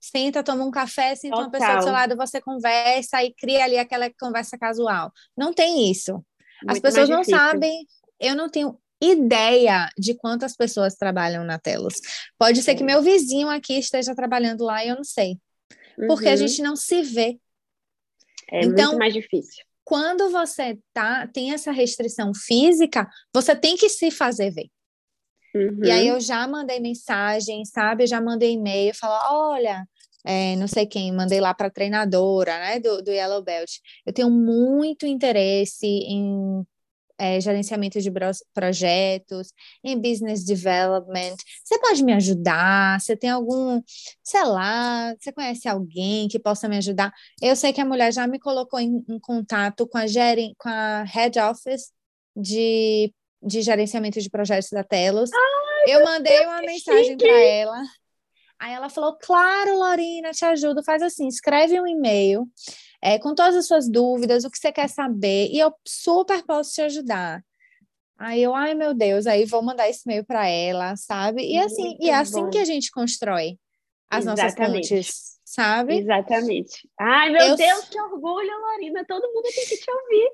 senta, 0.00 0.42
toma 0.42 0.64
um 0.64 0.70
café, 0.70 1.14
senta 1.14 1.36
Total. 1.36 1.46
uma 1.46 1.50
pessoa 1.50 1.76
do 1.76 1.82
seu 1.84 1.92
lado, 1.92 2.16
você 2.16 2.40
conversa 2.40 3.22
e 3.22 3.32
cria 3.34 3.64
ali 3.64 3.78
aquela 3.78 4.10
conversa 4.18 4.58
casual. 4.58 5.10
Não 5.36 5.52
tem 5.52 5.90
isso. 5.90 6.12
Muito 6.12 6.24
As 6.68 6.80
pessoas 6.80 7.08
não 7.08 7.22
sabem, 7.22 7.86
eu 8.18 8.34
não 8.34 8.48
tenho 8.48 8.78
ideia 9.02 9.88
de 9.98 10.14
quantas 10.14 10.56
pessoas 10.56 10.94
trabalham 10.94 11.44
na 11.44 11.58
Telos. 11.58 11.94
Pode 12.38 12.62
ser 12.62 12.76
que 12.76 12.84
meu 12.84 13.02
vizinho 13.02 13.48
aqui 13.48 13.74
esteja 13.78 14.14
trabalhando 14.14 14.64
lá 14.64 14.84
e 14.84 14.88
eu 14.88 14.96
não 14.96 15.04
sei. 15.04 15.38
Porque 16.06 16.26
uhum. 16.26 16.32
a 16.32 16.36
gente 16.36 16.62
não 16.62 16.76
se 16.76 17.02
vê. 17.02 17.38
É 18.50 18.60
então, 18.60 18.90
muito 18.90 18.98
mais 18.98 19.12
difícil. 19.12 19.64
Quando 19.84 20.30
você 20.30 20.78
tá, 20.92 21.26
tem 21.26 21.52
essa 21.52 21.72
restrição 21.72 22.32
física, 22.34 23.08
você 23.34 23.56
tem 23.56 23.76
que 23.76 23.88
se 23.88 24.10
fazer 24.10 24.50
ver. 24.50 24.70
Uhum. 25.54 25.84
E 25.84 25.90
aí 25.90 26.08
uhum. 26.08 26.14
eu 26.14 26.20
já 26.20 26.46
mandei 26.46 26.80
mensagem, 26.80 27.64
sabe? 27.64 28.04
Eu 28.04 28.08
já 28.08 28.20
mandei 28.20 28.52
e-mail, 28.52 28.94
falar, 28.94 29.32
olha, 29.32 29.84
é, 30.24 30.54
não 30.56 30.68
sei 30.68 30.86
quem, 30.86 31.12
mandei 31.12 31.40
lá 31.40 31.52
para 31.52 31.66
a 31.66 31.70
treinadora, 31.70 32.56
né, 32.58 32.78
do, 32.78 33.02
do 33.02 33.10
Yellow 33.10 33.42
Belt. 33.42 33.70
Eu 34.06 34.12
tenho 34.12 34.30
muito 34.30 35.04
interesse 35.06 35.86
em 35.86 36.64
é, 37.22 37.40
gerenciamento 37.40 38.00
de 38.00 38.10
projetos, 38.52 39.52
em 39.84 39.96
business 39.96 40.44
development. 40.44 41.36
Você 41.62 41.78
pode 41.78 42.02
me 42.02 42.12
ajudar? 42.14 43.00
Você 43.00 43.16
tem 43.16 43.30
algum, 43.30 43.80
sei 44.24 44.42
lá, 44.42 45.14
você 45.14 45.30
conhece 45.30 45.68
alguém 45.68 46.26
que 46.26 46.40
possa 46.40 46.68
me 46.68 46.78
ajudar? 46.78 47.12
Eu 47.40 47.54
sei 47.54 47.72
que 47.72 47.80
a 47.80 47.84
mulher 47.84 48.12
já 48.12 48.26
me 48.26 48.40
colocou 48.40 48.80
em, 48.80 49.04
em 49.08 49.20
contato 49.20 49.86
com 49.86 49.98
a, 49.98 50.06
geren, 50.08 50.52
com 50.58 50.68
a 50.68 51.04
head 51.04 51.38
office 51.38 51.92
de, 52.34 53.14
de 53.40 53.62
gerenciamento 53.62 54.20
de 54.20 54.28
projetos 54.28 54.70
da 54.70 54.82
Telos. 54.82 55.30
Ai, 55.32 55.94
eu 55.94 56.04
mandei 56.04 56.44
uma 56.44 56.60
mensagem 56.60 57.16
para 57.16 57.40
ela. 57.40 57.82
Aí 58.58 58.74
ela 58.74 58.88
falou: 58.88 59.16
Claro, 59.16 59.78
Lorina, 59.78 60.32
te 60.32 60.44
ajudo. 60.44 60.82
Faz 60.82 61.02
assim: 61.02 61.28
escreve 61.28 61.80
um 61.80 61.86
e-mail 61.86 62.48
é, 63.02 63.18
com 63.18 63.34
todas 63.34 63.56
as 63.56 63.66
suas 63.66 63.90
dúvidas, 63.90 64.44
o 64.44 64.50
que 64.50 64.58
você 64.58 64.70
quer 64.70 64.88
saber, 64.88 65.48
e 65.50 65.58
eu 65.58 65.74
super 65.84 66.44
posso 66.44 66.72
te 66.74 66.82
ajudar. 66.82 67.44
Aí 68.16 68.40
eu, 68.40 68.54
ai 68.54 68.74
meu 68.74 68.94
Deus, 68.94 69.26
aí 69.26 69.44
vou 69.44 69.60
mandar 69.62 69.88
esse 69.88 70.02
e-mail 70.06 70.24
para 70.24 70.46
ela, 70.46 70.94
sabe? 70.94 71.42
E 71.42 71.58
assim, 71.58 71.82
Muito 71.82 72.04
e 72.04 72.10
é 72.10 72.14
assim 72.14 72.44
bom. 72.44 72.50
que 72.50 72.58
a 72.58 72.64
gente 72.64 72.92
constrói 72.92 73.58
as 74.08 74.24
Exatamente. 74.24 74.54
nossas 74.54 74.72
pontes, 74.72 75.38
sabe? 75.44 75.98
Exatamente. 75.98 76.88
Ai, 77.00 77.30
meu 77.30 77.48
eu... 77.48 77.56
Deus, 77.56 77.88
que 77.88 78.00
orgulho, 78.00 78.60
Lorina, 78.60 79.04
todo 79.04 79.32
mundo 79.32 79.48
tem 79.52 79.66
que 79.66 79.76
te 79.76 79.90
ouvir. 79.90 80.30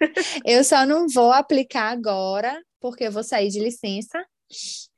Eu 0.44 0.64
só 0.64 0.84
não 0.86 1.06
vou 1.06 1.30
aplicar 1.30 1.90
agora, 1.92 2.60
porque 2.80 3.04
eu 3.04 3.12
vou 3.12 3.22
sair 3.22 3.50
de 3.50 3.60
licença. 3.60 4.24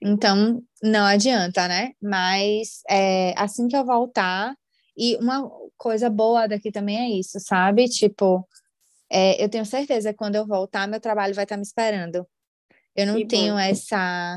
Então, 0.01 0.63
não 0.83 1.05
adianta, 1.05 1.69
né? 1.69 1.93
Mas 2.01 2.81
é, 2.89 3.35
assim 3.37 3.69
que 3.69 3.77
eu 3.77 3.85
voltar, 3.85 4.55
e 4.97 5.17
uma 5.17 5.51
coisa 5.77 6.09
boa 6.11 6.47
daqui 6.47 6.71
também 6.71 6.99
é 6.99 7.19
isso, 7.19 7.39
sabe? 7.41 7.89
Tipo, 7.89 8.47
é, 9.11 9.43
eu 9.43 9.49
tenho 9.49 9.65
certeza 9.65 10.13
que 10.13 10.19
quando 10.19 10.37
eu 10.37 10.47
voltar, 10.47 10.89
meu 10.89 11.01
trabalho 11.01 11.35
vai 11.35 11.45
estar 11.45 11.57
me 11.57 11.63
esperando. 11.63 12.27
Eu 12.97 13.07
não 13.07 13.17
que 13.17 13.27
tenho 13.27 13.55
bom. 13.55 13.59
essa. 13.59 14.37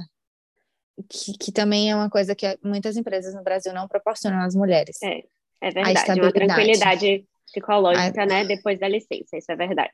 Que, 1.09 1.37
que 1.37 1.51
também 1.51 1.91
é 1.91 1.95
uma 1.95 2.09
coisa 2.09 2.33
que 2.33 2.57
muitas 2.63 2.97
empresas 2.97 3.33
no 3.33 3.43
Brasil 3.43 3.71
não 3.73 3.87
proporcionam 3.87 4.39
às 4.41 4.55
mulheres. 4.55 4.97
É, 5.03 5.23
é 5.61 5.71
verdade. 5.71 6.19
Uma 6.19 6.31
tranquilidade 6.31 7.25
psicológica, 7.45 8.23
a... 8.23 8.25
né? 8.25 8.45
Depois 8.45 8.79
da 8.79 8.87
licença, 8.87 9.37
isso 9.37 9.51
é 9.51 9.55
verdade. 9.55 9.93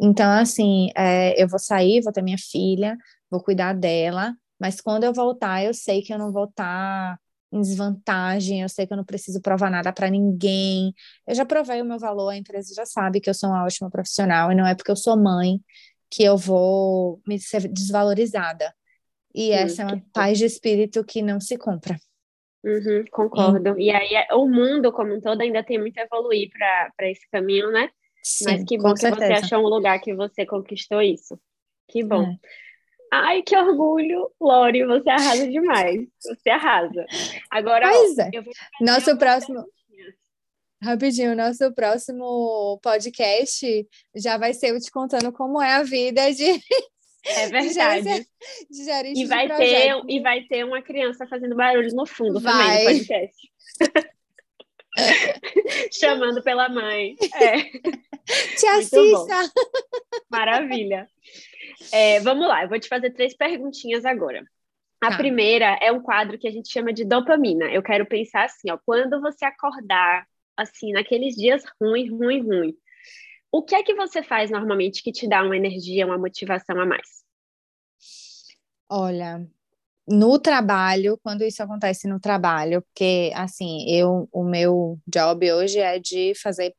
Então, 0.00 0.30
assim, 0.30 0.90
é, 0.96 1.40
eu 1.40 1.48
vou 1.48 1.58
sair, 1.58 2.00
vou 2.00 2.12
ter 2.12 2.22
minha 2.22 2.38
filha, 2.38 2.96
vou 3.30 3.42
cuidar 3.42 3.74
dela, 3.74 4.34
mas 4.58 4.80
quando 4.80 5.04
eu 5.04 5.12
voltar, 5.12 5.62
eu 5.64 5.74
sei 5.74 6.00
que 6.00 6.12
eu 6.12 6.18
não 6.18 6.32
vou 6.32 6.44
estar 6.44 7.18
em 7.52 7.60
desvantagem, 7.60 8.62
eu 8.62 8.68
sei 8.68 8.86
que 8.86 8.92
eu 8.92 8.96
não 8.96 9.04
preciso 9.04 9.40
provar 9.40 9.70
nada 9.70 9.92
para 9.92 10.08
ninguém. 10.08 10.94
Eu 11.26 11.34
já 11.34 11.44
provei 11.44 11.82
o 11.82 11.84
meu 11.84 11.98
valor, 11.98 12.28
a 12.28 12.36
empresa 12.36 12.74
já 12.74 12.86
sabe 12.86 13.20
que 13.20 13.28
eu 13.28 13.34
sou 13.34 13.50
uma 13.50 13.64
ótima 13.64 13.90
profissional 13.90 14.52
e 14.52 14.54
não 14.54 14.66
é 14.66 14.74
porque 14.74 14.90
eu 14.90 14.96
sou 14.96 15.16
mãe 15.16 15.60
que 16.10 16.22
eu 16.24 16.36
vou 16.36 17.20
me 17.26 17.38
ser 17.38 17.68
desvalorizada. 17.68 18.74
E 19.34 19.50
hum, 19.50 19.54
essa 19.54 19.82
é 19.82 19.86
uma 19.86 20.02
paz 20.12 20.38
de 20.38 20.44
espírito 20.44 21.04
que 21.04 21.22
não 21.22 21.40
se 21.40 21.56
compra. 21.56 21.96
Uhum, 22.64 23.04
concordo. 23.10 23.78
E, 23.78 23.86
e 23.86 23.90
aí 23.90 24.14
é, 24.14 24.34
o 24.34 24.46
mundo 24.46 24.92
como 24.92 25.14
um 25.14 25.20
todo 25.20 25.40
ainda 25.40 25.62
tem 25.62 25.78
muito 25.78 25.98
a 25.98 26.02
evoluir 26.02 26.50
para 26.50 27.10
esse 27.10 27.28
caminho, 27.30 27.70
né? 27.70 27.88
Sim, 28.22 28.44
Mas 28.44 28.64
que 28.64 28.76
bom 28.76 28.92
que 28.92 29.00
certeza. 29.00 29.26
você 29.26 29.32
achou 29.32 29.60
um 29.60 29.68
lugar 29.68 29.98
que 30.00 30.14
você 30.14 30.44
conquistou 30.44 31.00
isso. 31.00 31.40
Que 31.88 32.04
bom. 32.04 32.22
É. 32.22 32.36
Ai, 33.12 33.42
que 33.42 33.56
orgulho, 33.56 34.30
Lori, 34.40 34.84
você 34.84 35.10
arrasa 35.10 35.48
demais. 35.48 36.06
Você 36.22 36.50
arrasa. 36.50 37.04
Agora, 37.50 37.90
pois 37.90 38.18
é. 38.18 38.30
nosso 38.80 39.16
próximo. 39.18 39.64
Rapidinho, 40.82 41.36
nosso 41.36 41.74
próximo 41.74 42.80
podcast 42.82 43.86
já 44.16 44.38
vai 44.38 44.54
ser 44.54 44.70
eu 44.70 44.80
te 44.80 44.90
contando 44.90 45.30
como 45.30 45.60
é 45.60 45.74
a 45.74 45.82
vida 45.82 46.32
de. 46.32 46.58
É 47.26 47.48
verdade. 47.52 48.26
De 48.70 48.84
gerente, 48.84 49.20
e, 49.20 49.26
vai 49.26 49.46
de 49.46 49.56
ter, 49.58 50.02
e 50.08 50.20
vai 50.20 50.42
ter 50.44 50.64
uma 50.64 50.80
criança 50.80 51.26
fazendo 51.26 51.54
barulho 51.54 51.94
no 51.94 52.06
fundo 52.06 52.40
vai. 52.40 52.52
também 52.52 52.78
do 52.78 53.06
podcast. 53.06 53.50
Chamando 55.92 56.42
pela 56.42 56.68
mãe. 56.68 57.14
É. 57.34 57.62
Te 58.56 58.66
assista. 58.66 59.52
Maravilha. 60.30 61.08
É, 61.92 62.20
vamos 62.20 62.48
lá, 62.48 62.62
eu 62.62 62.68
vou 62.68 62.78
te 62.80 62.88
fazer 62.88 63.10
três 63.10 63.36
perguntinhas 63.36 64.04
agora. 64.04 64.44
A 65.00 65.10
tá. 65.10 65.16
primeira 65.16 65.78
é 65.80 65.90
um 65.90 66.02
quadro 66.02 66.38
que 66.38 66.46
a 66.46 66.50
gente 66.50 66.70
chama 66.70 66.92
de 66.92 67.04
dopamina. 67.04 67.66
Eu 67.66 67.82
quero 67.82 68.04
pensar 68.06 68.44
assim, 68.44 68.70
ó, 68.70 68.78
quando 68.84 69.20
você 69.20 69.44
acordar, 69.44 70.26
assim, 70.56 70.92
naqueles 70.92 71.34
dias 71.34 71.62
ruim, 71.80 72.10
ruim, 72.10 72.42
ruim, 72.42 72.74
o 73.50 73.62
que 73.62 73.74
é 73.74 73.82
que 73.82 73.94
você 73.94 74.22
faz 74.22 74.50
normalmente 74.50 75.02
que 75.02 75.10
te 75.10 75.28
dá 75.28 75.42
uma 75.42 75.56
energia, 75.56 76.06
uma 76.06 76.18
motivação 76.18 76.78
a 76.78 76.86
mais? 76.86 77.24
Olha, 78.88 79.46
no 80.06 80.38
trabalho, 80.38 81.18
quando 81.22 81.44
isso 81.44 81.62
acontece 81.62 82.06
no 82.06 82.20
trabalho, 82.20 82.82
porque 82.82 83.32
assim, 83.34 83.88
eu 83.88 84.28
o 84.32 84.44
meu 84.44 84.98
job 85.06 85.52
hoje 85.52 85.78
é 85.78 85.98
de 85.98 86.34
fazer 86.34 86.74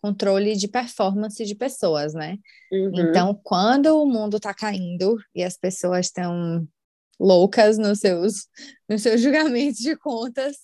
controle 0.00 0.56
de 0.56 0.68
performance 0.68 1.44
de 1.44 1.54
pessoas, 1.54 2.14
né? 2.14 2.36
Uhum. 2.70 2.92
Então, 2.94 3.38
quando 3.42 3.86
o 4.00 4.06
mundo 4.06 4.36
está 4.36 4.54
caindo 4.54 5.16
e 5.34 5.42
as 5.42 5.56
pessoas 5.56 6.06
estão 6.06 6.66
loucas 7.18 7.78
nos 7.78 7.98
seus, 7.98 8.46
nos 8.88 9.02
seus 9.02 9.20
julgamentos 9.20 9.80
de 9.80 9.96
contas, 9.96 10.56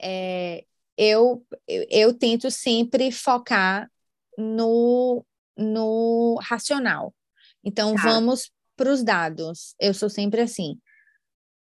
é, 0.00 0.64
eu, 0.96 1.44
eu, 1.66 1.86
eu 1.90 2.14
tento 2.14 2.50
sempre 2.50 3.10
focar 3.10 3.90
no, 4.38 5.24
no 5.56 6.38
racional. 6.42 7.14
Então, 7.62 7.94
tá. 7.94 8.02
vamos 8.02 8.50
para 8.76 8.90
os 8.90 9.02
dados. 9.02 9.74
Eu 9.78 9.94
sou 9.94 10.10
sempre 10.10 10.40
assim. 10.40 10.78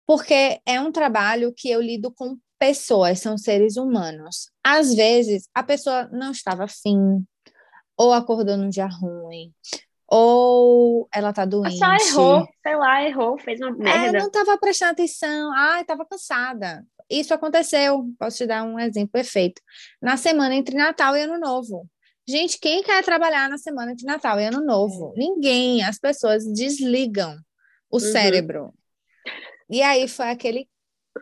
Porque 0.07 0.61
é 0.65 0.81
um 0.81 0.93
trabalho 0.93 1.53
que 1.53 1.69
eu 1.69 1.81
lido 1.81 2.13
com 2.13 2.39
pessoas, 2.59 3.21
são 3.21 3.37
seres 3.37 3.77
humanos. 3.77 4.51
Às 4.63 4.95
vezes, 4.95 5.49
a 5.55 5.63
pessoa 5.63 6.09
não 6.09 6.31
estava 6.31 6.65
afim, 6.65 7.25
ou 7.97 8.13
acordou 8.13 8.57
num 8.57 8.69
dia 8.69 8.87
ruim, 8.87 9.53
ou 10.09 11.09
ela 11.13 11.33
tá 11.33 11.45
doente. 11.45 11.79
Só 11.79 11.95
errou, 11.95 12.49
sei 12.63 12.77
lá, 12.77 13.03
errou, 13.05 13.39
fez 13.39 13.61
uma 13.61 13.71
é, 13.71 13.73
merda. 13.73 14.19
É, 14.19 14.21
não 14.21 14.27
estava 14.29 14.57
prestando 14.59 14.93
atenção, 14.93 15.53
ai, 15.53 15.83
estava 15.83 16.07
cansada. 16.07 16.85
Isso 17.11 17.33
aconteceu, 17.33 18.05
posso 18.19 18.39
te 18.39 18.47
dar 18.47 18.65
um 18.65 18.79
exemplo 18.79 19.11
perfeito. 19.11 19.61
Na 20.01 20.17
semana 20.17 20.55
entre 20.55 20.77
Natal 20.77 21.17
e 21.17 21.23
Ano 21.23 21.39
Novo. 21.39 21.89
Gente, 22.29 22.59
quem 22.59 22.83
quer 22.83 23.05
trabalhar 23.05 23.49
na 23.49 23.57
semana 23.57 23.93
entre 23.93 24.05
Natal 24.05 24.41
e 24.41 24.47
Ano 24.47 24.61
Novo? 24.61 25.13
É. 25.17 25.19
Ninguém, 25.21 25.85
as 25.85 25.99
pessoas 25.99 26.45
desligam 26.45 27.37
o 27.91 27.97
uhum. 27.97 28.01
cérebro. 28.01 28.75
E 29.71 29.81
aí 29.83 30.09
foi 30.09 30.31
aquele 30.31 30.69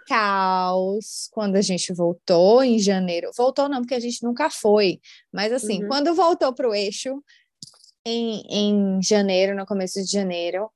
caos 0.07 1.29
quando 1.33 1.57
a 1.57 1.61
gente 1.61 1.93
voltou 1.93 2.63
em 2.63 2.79
janeiro. 2.79 3.31
Voltou 3.37 3.69
não, 3.69 3.81
porque 3.81 3.95
a 3.95 4.01
gente 4.01 4.23
nunca 4.23 4.51
foi. 4.51 5.01
Mas 5.33 5.53
assim, 5.53 5.83
uhum. 5.83 5.89
quando 5.89 6.15
voltou 6.15 6.53
para 6.55 6.69
o 6.69 6.75
eixo, 6.75 7.23
em, 8.05 8.43
em 8.49 9.03
janeiro, 9.03 9.57
no 9.57 9.67
começo 9.67 10.03
de 10.03 10.11
janeiro, 10.11 10.71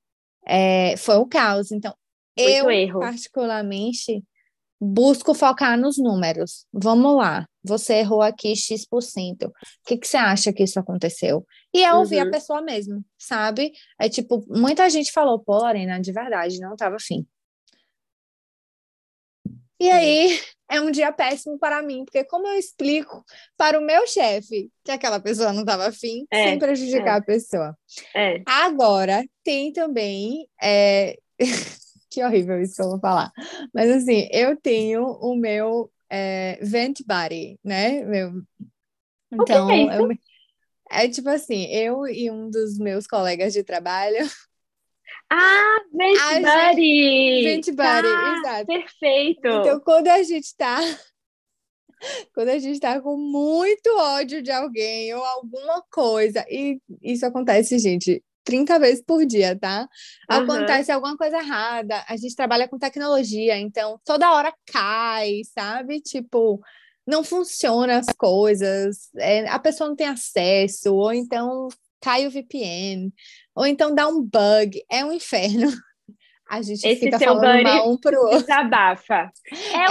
é, 0.46 0.96
foi 0.96 1.16
o 1.16 1.26
caos. 1.26 1.70
Então, 1.70 1.94
Muito 2.38 2.50
eu, 2.50 2.70
erro. 2.70 3.00
particularmente, 3.00 4.24
busco 4.80 5.34
focar 5.34 5.78
nos 5.78 5.98
números. 5.98 6.66
Vamos 6.72 7.16
lá, 7.16 7.46
você 7.62 7.94
errou 7.94 8.22
aqui 8.22 8.54
X%. 8.54 9.46
O 9.46 9.52
que, 9.86 9.98
que 9.98 10.06
você 10.06 10.16
acha 10.16 10.52
que 10.52 10.62
isso 10.62 10.78
aconteceu? 10.78 11.44
E 11.74 11.82
é 11.82 11.92
ouvir 11.92 12.22
uhum. 12.22 12.28
a 12.28 12.30
pessoa 12.30 12.62
mesmo, 12.62 13.04
sabe? 13.18 13.72
É 14.00 14.08
tipo, 14.08 14.44
muita 14.48 14.88
gente 14.88 15.12
falou, 15.12 15.38
pô, 15.38 15.58
Lorena, 15.58 16.00
de 16.00 16.12
verdade, 16.12 16.58
não 16.60 16.76
tava 16.76 16.96
afim. 16.96 17.26
E 19.80 19.90
aí 19.90 20.40
é 20.70 20.80
um 20.80 20.90
dia 20.90 21.10
péssimo 21.12 21.58
para 21.58 21.82
mim, 21.82 22.04
porque 22.04 22.24
como 22.24 22.46
eu 22.46 22.58
explico 22.58 23.24
para 23.56 23.78
o 23.78 23.82
meu 23.82 24.06
chefe 24.06 24.70
que 24.84 24.90
aquela 24.90 25.18
pessoa 25.18 25.52
não 25.52 25.60
estava 25.60 25.86
afim, 25.86 26.26
é, 26.30 26.44
sem 26.44 26.58
prejudicar 26.58 27.14
é. 27.14 27.18
a 27.18 27.22
pessoa. 27.22 27.78
É. 28.14 28.42
Agora, 28.46 29.24
tem 29.42 29.72
também. 29.72 30.46
É... 30.62 31.16
que 32.10 32.24
horrível 32.24 32.60
isso 32.60 32.76
que 32.76 32.82
eu 32.82 32.90
vou 32.90 33.00
falar. 33.00 33.30
Mas 33.72 33.90
assim, 33.90 34.28
eu 34.32 34.56
tenho 34.56 35.04
o 35.04 35.36
meu 35.36 35.90
é, 36.10 36.58
vent 36.62 37.00
body, 37.06 37.58
né? 37.64 38.04
Meu... 38.04 38.32
Então, 39.32 39.70
é, 39.70 39.98
eu... 39.98 40.08
é 40.90 41.08
tipo 41.08 41.28
assim, 41.28 41.66
eu 41.66 42.06
e 42.06 42.30
um 42.30 42.50
dos 42.50 42.78
meus 42.78 43.06
colegas 43.06 43.52
de 43.52 43.62
trabalho 43.62 44.18
ah, 45.30 45.78
Vent 45.92 46.42
Buddy! 46.42 47.42
Vent 47.44 47.66
Buddy, 47.66 47.76
tá, 47.76 48.38
exato. 48.38 48.66
Perfeito! 48.66 49.48
Então, 49.48 49.80
quando 49.80 50.08
a 50.08 50.22
gente 50.22 50.56
tá 50.56 50.78
quando 52.34 52.48
a 52.48 52.58
gente 52.58 52.74
está 52.74 53.00
com 53.00 53.16
muito 53.16 53.88
ódio 53.98 54.42
de 54.42 54.50
alguém 54.50 55.12
ou 55.14 55.24
alguma 55.24 55.82
coisa, 55.90 56.44
e 56.48 56.80
isso 57.02 57.26
acontece, 57.26 57.78
gente, 57.78 58.22
30 58.44 58.78
vezes 58.78 59.04
por 59.04 59.26
dia, 59.26 59.58
tá? 59.58 59.86
Uhum. 60.30 60.36
Acontece 60.38 60.90
alguma 60.90 61.16
coisa 61.16 61.38
errada, 61.38 62.02
a 62.08 62.16
gente 62.16 62.34
trabalha 62.34 62.68
com 62.68 62.78
tecnologia, 62.78 63.58
então 63.58 64.00
toda 64.04 64.32
hora 64.32 64.54
cai, 64.66 65.42
sabe? 65.54 66.00
Tipo, 66.00 66.60
não 67.06 67.22
funciona 67.22 67.98
as 67.98 68.06
coisas, 68.16 69.10
é, 69.16 69.48
a 69.48 69.58
pessoa 69.58 69.88
não 69.88 69.96
tem 69.96 70.06
acesso, 70.06 70.94
ou 70.94 71.12
então 71.12 71.68
cai 72.00 72.26
o 72.26 72.30
VPN, 72.30 73.12
ou 73.58 73.66
então 73.66 73.92
dá 73.92 74.06
um 74.06 74.22
bug, 74.22 74.80
é 74.88 75.04
um 75.04 75.12
inferno. 75.12 75.66
A 76.48 76.62
gente 76.62 76.82
Esse 76.82 77.04
fica 77.04 77.18
seu 77.18 77.34
falando 77.34 77.62
mal 77.62 77.92
um 77.92 77.98
pro 77.98 78.18
outro. 78.18 78.38
Desabafa. 78.38 79.30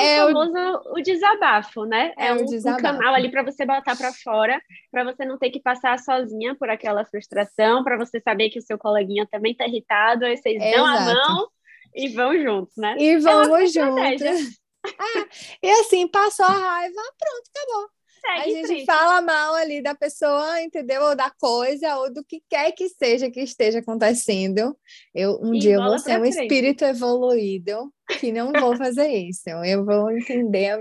É, 0.01 0.23
o 0.23 0.27
famoso 0.27 0.81
o... 0.85 0.93
o... 0.97 1.01
desabafo, 1.03 1.85
né? 1.85 2.13
É, 2.17 2.29
é 2.29 2.33
um, 2.33 2.45
um 2.45 2.77
canal 2.77 3.13
ali 3.13 3.29
para 3.29 3.43
você 3.43 3.63
botar 3.63 3.95
para 3.95 4.11
fora, 4.11 4.59
para 4.89 5.03
você 5.03 5.23
não 5.23 5.37
ter 5.37 5.51
que 5.51 5.59
passar 5.59 5.99
sozinha 5.99 6.55
por 6.55 6.67
aquela 6.67 7.05
frustração, 7.05 7.83
para 7.83 7.95
você 7.95 8.19
saber 8.19 8.49
que 8.49 8.57
o 8.57 8.63
seu 8.63 8.75
coleguinha 8.75 9.27
também 9.29 9.53
tá 9.53 9.67
irritado, 9.67 10.25
aí 10.25 10.35
vocês 10.35 10.57
dão 10.57 10.83
a 10.83 11.01
mão 11.01 11.47
e 11.93 12.07
vão 12.07 12.35
juntos, 12.41 12.75
né? 12.75 12.95
E 12.97 13.09
é 13.09 13.19
vamos 13.19 13.49
é 13.77 13.79
juntos. 13.79 14.59
Ah, 14.83 15.27
e 15.61 15.69
assim, 15.69 16.07
passou 16.07 16.45
a 16.45 16.49
raiva, 16.49 17.01
pronto, 17.19 17.51
acabou. 17.55 17.96
Segue 18.19 18.41
a 18.41 18.45
gente 18.45 18.67
frente. 18.67 18.85
fala 18.85 19.21
mal 19.21 19.55
ali 19.55 19.81
da 19.81 19.95
pessoa, 19.95 20.61
entendeu? 20.61 21.01
Ou 21.03 21.15
da 21.15 21.31
coisa, 21.39 21.97
ou 21.97 22.13
do 22.13 22.23
que 22.23 22.41
quer 22.49 22.71
que 22.71 22.89
seja 22.89 23.29
que 23.29 23.41
esteja 23.41 23.79
acontecendo. 23.79 24.77
Eu 25.13 25.39
um 25.41 25.53
e 25.53 25.59
dia 25.59 25.75
eu 25.75 25.83
vou 25.83 25.99
ser 25.99 26.19
um 26.19 26.21
frente. 26.21 26.41
espírito 26.41 26.83
evoluído 26.83 27.91
que 28.19 28.31
não 28.31 28.51
vou 28.51 28.75
fazer 28.77 29.07
isso. 29.07 29.49
Eu 29.49 29.85
vou 29.85 30.11
entender. 30.11 30.77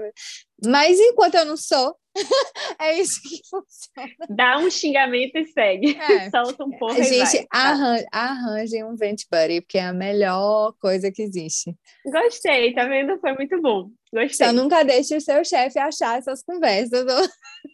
Mas 0.64 0.99
enquanto 0.99 1.35
eu 1.35 1.44
não 1.44 1.57
sou, 1.57 1.94
é 2.81 2.99
isso 2.99 3.20
que 3.22 3.40
funciona. 3.49 4.27
Dá 4.31 4.59
um 4.59 4.70
xingamento 4.70 5.37
e 5.37 5.46
segue. 5.46 5.96
É. 5.99 6.31
Solta 6.31 6.64
um 6.64 6.70
pouco. 6.70 7.03
Gente, 7.03 7.46
arran 7.51 7.99
arranjem 8.11 8.85
um 8.85 8.96
vent 8.96 9.22
buddy, 9.31 9.61
porque 9.61 9.79
é 9.79 9.85
a 9.85 9.92
melhor 9.92 10.72
coisa 10.81 11.11
que 11.12 11.22
existe. 11.22 11.75
Gostei, 12.05 12.72
tá 12.72 12.87
vendo? 12.87 13.18
Foi 13.20 13.35
muito 13.35 13.61
bom. 13.61 13.90
Gostei. 14.16 14.46
Só 14.46 14.52
nunca 14.52 14.83
deixe 14.83 15.14
o 15.14 15.20
seu 15.20 15.44
chefe 15.44 15.79
achar 15.79 16.16
essas 16.16 16.42
conversas. 16.42 17.05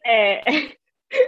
É, 0.04 0.42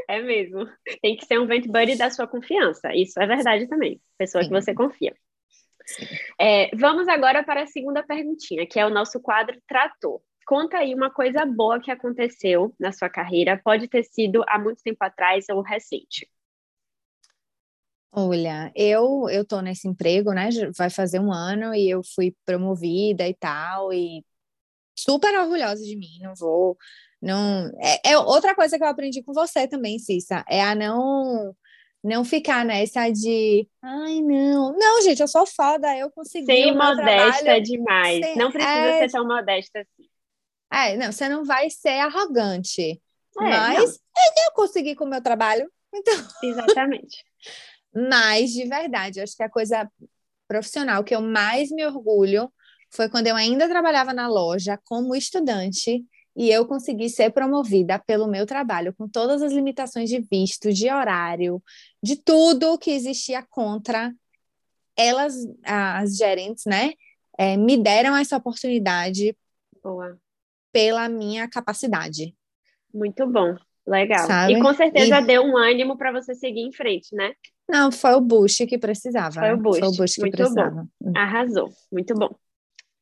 é 0.08 0.20
mesmo. 0.20 0.66
Tem 1.00 1.16
que 1.16 1.24
ser 1.24 1.38
um 1.38 1.46
vent 1.46 1.68
buddy 1.68 1.96
da 1.96 2.10
sua 2.10 2.26
confiança. 2.26 2.92
Isso 2.92 3.20
é 3.20 3.26
verdade 3.26 3.68
também. 3.68 4.00
Pessoa 4.18 4.42
Sim. 4.42 4.48
que 4.50 4.54
você 4.60 4.74
confia. 4.74 5.14
É, 6.40 6.74
vamos 6.74 7.06
agora 7.06 7.44
para 7.44 7.62
a 7.62 7.66
segunda 7.66 8.02
perguntinha, 8.02 8.66
que 8.66 8.80
é 8.80 8.84
o 8.84 8.90
nosso 8.90 9.20
quadro 9.20 9.56
Trator. 9.68 10.20
Conta 10.46 10.78
aí 10.78 10.92
uma 10.94 11.10
coisa 11.10 11.46
boa 11.46 11.80
que 11.80 11.92
aconteceu 11.92 12.74
na 12.78 12.90
sua 12.90 13.08
carreira, 13.08 13.60
pode 13.62 13.86
ter 13.86 14.02
sido 14.02 14.42
há 14.48 14.58
muito 14.58 14.82
tempo 14.82 14.98
atrás 15.00 15.46
ou 15.48 15.62
recente. 15.62 16.28
Olha, 18.10 18.72
eu 18.74 19.28
eu 19.30 19.44
tô 19.44 19.60
nesse 19.60 19.88
emprego, 19.88 20.32
né? 20.32 20.48
Vai 20.76 20.90
fazer 20.90 21.20
um 21.20 21.32
ano 21.32 21.74
e 21.74 21.88
eu 21.88 22.02
fui 22.14 22.34
promovida 22.44 23.28
e 23.28 23.34
tal 23.34 23.92
e 23.92 24.24
super 24.96 25.38
orgulhosa 25.38 25.82
de 25.82 25.96
mim. 25.96 26.18
Não 26.20 26.34
vou, 26.34 26.76
não 27.20 27.70
é, 27.80 28.12
é 28.12 28.18
outra 28.18 28.54
coisa 28.54 28.76
que 28.76 28.84
eu 28.84 28.88
aprendi 28.88 29.22
com 29.22 29.32
você 29.32 29.66
também, 29.66 29.98
Cissa, 29.98 30.44
é 30.48 30.62
a 30.62 30.74
não 30.74 31.54
não 32.04 32.22
ficar 32.22 32.66
nessa 32.66 33.08
de, 33.08 33.66
ai, 33.82 34.20
não. 34.20 34.76
Não, 34.76 35.00
gente, 35.00 35.22
eu 35.22 35.28
sou 35.28 35.46
foda, 35.46 35.96
eu 35.96 36.10
consegui. 36.10 36.44
Ser 36.44 36.72
modesta 36.72 37.38
trabalho. 37.38 37.62
demais. 37.62 38.36
não 38.36 38.52
precisa 38.52 38.78
é... 38.78 38.98
ser 38.98 39.12
tão 39.12 39.26
modesta 39.26 39.80
assim. 39.80 40.08
É, 40.70 40.96
não, 40.98 41.10
você 41.10 41.28
não 41.30 41.44
vai 41.44 41.70
ser 41.70 42.00
arrogante. 42.00 42.92
É, 42.92 43.00
mas 43.40 43.78
não. 43.78 44.44
eu 44.46 44.52
consegui 44.54 44.94
com 44.94 45.04
o 45.04 45.08
meu 45.08 45.22
trabalho. 45.22 45.70
Então... 45.94 46.14
Exatamente. 46.42 47.24
mas, 47.94 48.50
de 48.50 48.68
verdade, 48.68 49.20
acho 49.20 49.34
que 49.34 49.42
a 49.42 49.48
coisa 49.48 49.90
profissional 50.46 51.02
que 51.02 51.14
eu 51.14 51.22
mais 51.22 51.70
me 51.70 51.86
orgulho 51.86 52.52
foi 52.94 53.08
quando 53.08 53.26
eu 53.26 53.36
ainda 53.36 53.68
trabalhava 53.68 54.12
na 54.12 54.28
loja 54.28 54.78
como 54.84 55.16
estudante 55.16 56.04
e 56.36 56.50
eu 56.50 56.66
consegui 56.66 57.08
ser 57.08 57.30
promovida 57.30 57.98
pelo 57.98 58.26
meu 58.26 58.46
trabalho, 58.46 58.94
com 58.94 59.08
todas 59.08 59.42
as 59.42 59.52
limitações 59.52 60.10
de 60.10 60.20
visto, 60.20 60.72
de 60.72 60.90
horário, 60.90 61.62
de 62.02 62.16
tudo 62.16 62.78
que 62.78 62.90
existia 62.90 63.44
contra 63.48 64.12
elas, 64.96 65.34
as 65.64 66.16
gerentes, 66.16 66.64
né? 66.66 66.92
É, 67.36 67.56
me 67.56 67.76
deram 67.76 68.16
essa 68.16 68.36
oportunidade 68.36 69.36
Boa 69.82 70.16
pela 70.72 71.08
minha 71.08 71.48
capacidade. 71.48 72.34
Muito 72.92 73.26
bom, 73.28 73.56
legal. 73.86 74.26
Sabe? 74.26 74.54
E 74.54 74.60
com 74.60 74.74
certeza 74.74 75.20
e... 75.20 75.24
deu 75.24 75.42
um 75.42 75.56
ânimo 75.56 75.96
para 75.96 76.10
você 76.10 76.34
seguir 76.34 76.62
em 76.62 76.72
frente, 76.72 77.14
né? 77.14 77.32
Não, 77.68 77.92
foi 77.92 78.14
o 78.14 78.20
boost 78.20 78.66
que 78.66 78.76
precisava. 78.76 79.40
Foi 79.40 79.52
o 79.52 79.56
boost, 79.56 79.80
foi 79.80 79.88
o 79.88 79.96
boost 79.96 80.16
que 80.16 80.22
muito 80.22 80.36
precisava. 80.36 80.86
Bom. 81.00 81.12
Arrasou, 81.16 81.70
muito 81.92 82.12
bom. 82.14 82.34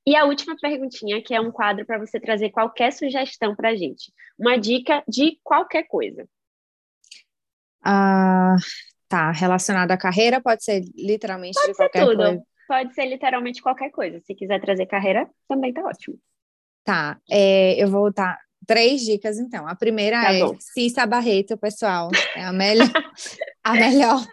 E 0.07 0.17
a 0.17 0.25
última 0.25 0.57
perguntinha, 0.57 1.23
que 1.23 1.35
é 1.35 1.41
um 1.41 1.53
quadro 1.53 1.87
para 1.87 1.99
você 1.99 2.19
trazer 2.19 2.51
qualquer 2.51 2.93
sugestão 2.93 3.55
para 3.55 3.71
a 3.71 3.77
gente. 3.77 4.13
Uma 4.39 4.57
dica 4.59 5.03
de 5.07 5.39
qualquer 5.45 5.85
coisa. 5.85 6.27
Ah, 7.85 8.57
tá, 9.09 9.31
relacionado 9.31 9.93
à 9.93 9.97
carreira, 9.97 10.41
pode 10.41 10.65
ser 10.65 10.83
literalmente 10.97 11.55
pode 11.55 11.71
de 11.73 11.77
qualquer 11.77 12.05
tudo. 12.05 12.17
coisa. 12.17 12.43
Pode 12.67 12.95
ser 12.95 13.05
literalmente 13.07 13.63
qualquer 13.63 13.91
coisa. 13.91 14.21
Se 14.21 14.35
quiser 14.35 14.61
trazer 14.61 14.87
carreira, 14.87 15.29
também 15.49 15.73
tá 15.73 15.83
ótimo. 15.83 16.19
Tá, 16.85 17.19
é, 17.31 17.81
eu 17.81 17.89
vou 17.89 18.13
dar 18.13 18.39
três 18.67 19.03
dicas 19.03 19.39
então. 19.39 19.69
A 19.69 19.75
primeira 19.75 20.21
tá 20.21 20.33
é 20.33 20.41
bom. 20.41 20.57
Cissa 20.59 21.07
Barreto, 21.07 21.57
pessoal. 21.57 22.09
É 22.35 22.45
a 22.45 22.53
melhor. 22.53 22.91
a 23.63 23.75
melhor. 23.75 24.27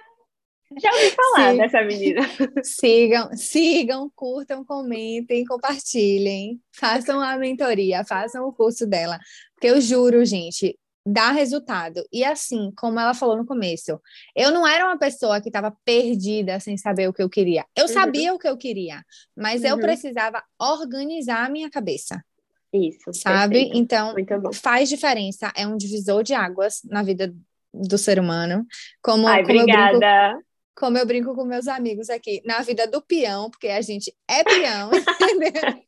Já 0.78 0.92
ouvi 0.92 1.10
falar 1.12 1.52
Sim. 1.52 1.58
dessa 1.58 1.82
menina. 1.82 2.22
Sigam, 2.64 3.30
sigam, 3.36 4.12
curtam, 4.16 4.64
comentem, 4.64 5.44
compartilhem, 5.46 6.62
façam 6.72 7.20
a 7.20 7.38
mentoria, 7.38 8.04
façam 8.04 8.48
o 8.48 8.54
curso 8.54 8.86
dela. 8.86 9.20
Porque 9.56 9.68
eu 9.68 9.82
juro, 9.82 10.24
gente, 10.24 10.78
dá 11.06 11.32
resultado. 11.32 12.04
E 12.12 12.24
assim, 12.24 12.72
como 12.78 13.00
ela 13.00 13.14
falou 13.14 13.36
no 13.36 13.46
começo, 13.46 14.00
eu 14.36 14.52
não 14.52 14.68
era 14.68 14.86
uma 14.86 14.98
pessoa 14.98 15.42
que 15.42 15.50
estava 15.50 15.76
perdida 15.84 16.60
sem 16.60 16.78
saber 16.78 17.10
o 17.10 17.14
que 17.14 17.24
eu 17.24 17.30
queria. 17.30 17.66
Eu 17.76 17.86
uhum. 17.86 17.94
sabia 17.94 18.34
o 18.34 18.40
que 18.40 18.48
eu 18.48 18.58
queria, 18.58 19.04
mas 19.36 19.62
uhum. 19.62 19.70
eu 19.70 19.80
precisava 19.80 20.44
organizar 20.60 21.46
a 21.46 21.50
minha 21.50 21.70
cabeça. 21.70 22.24
Isso. 22.72 23.12
Sabe? 23.14 23.56
Perfeito. 23.56 23.78
Então, 23.78 24.14
faz 24.54 24.90
diferença. 24.90 25.52
É 25.56 25.66
um 25.66 25.76
divisor 25.76 26.22
de 26.22 26.36
águas 26.36 26.82
na 26.86 27.02
vida 27.02 27.34
do 27.74 27.98
ser 27.98 28.20
humano. 28.20 28.66
Como, 29.02 29.28
Ai, 29.28 29.44
como 29.44 29.60
obrigada. 29.60 29.94
Eu 29.96 30.34
brinco, 30.34 30.49
como 30.80 30.98
eu 30.98 31.06
brinco 31.06 31.36
com 31.36 31.44
meus 31.44 31.68
amigos 31.68 32.10
aqui, 32.10 32.42
na 32.46 32.62
vida 32.62 32.88
do 32.88 33.02
peão, 33.02 33.50
porque 33.50 33.68
a 33.68 33.82
gente 33.82 34.16
é 34.28 34.44
peão, 34.44 34.90
entendeu? 35.22 35.84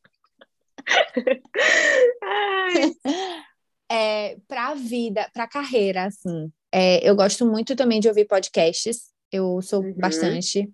é, 3.90 4.36
para 4.46 4.68
a 4.68 4.74
vida, 4.74 5.28
para 5.32 5.44
a 5.44 5.48
carreira, 5.48 6.04
assim. 6.04 6.52
É, 6.70 7.08
eu 7.08 7.16
gosto 7.16 7.46
muito 7.46 7.74
também 7.74 8.00
de 8.00 8.08
ouvir 8.08 8.26
podcasts. 8.26 9.10
Eu 9.30 9.62
sou 9.62 9.82
uhum. 9.82 9.94
bastante. 9.96 10.70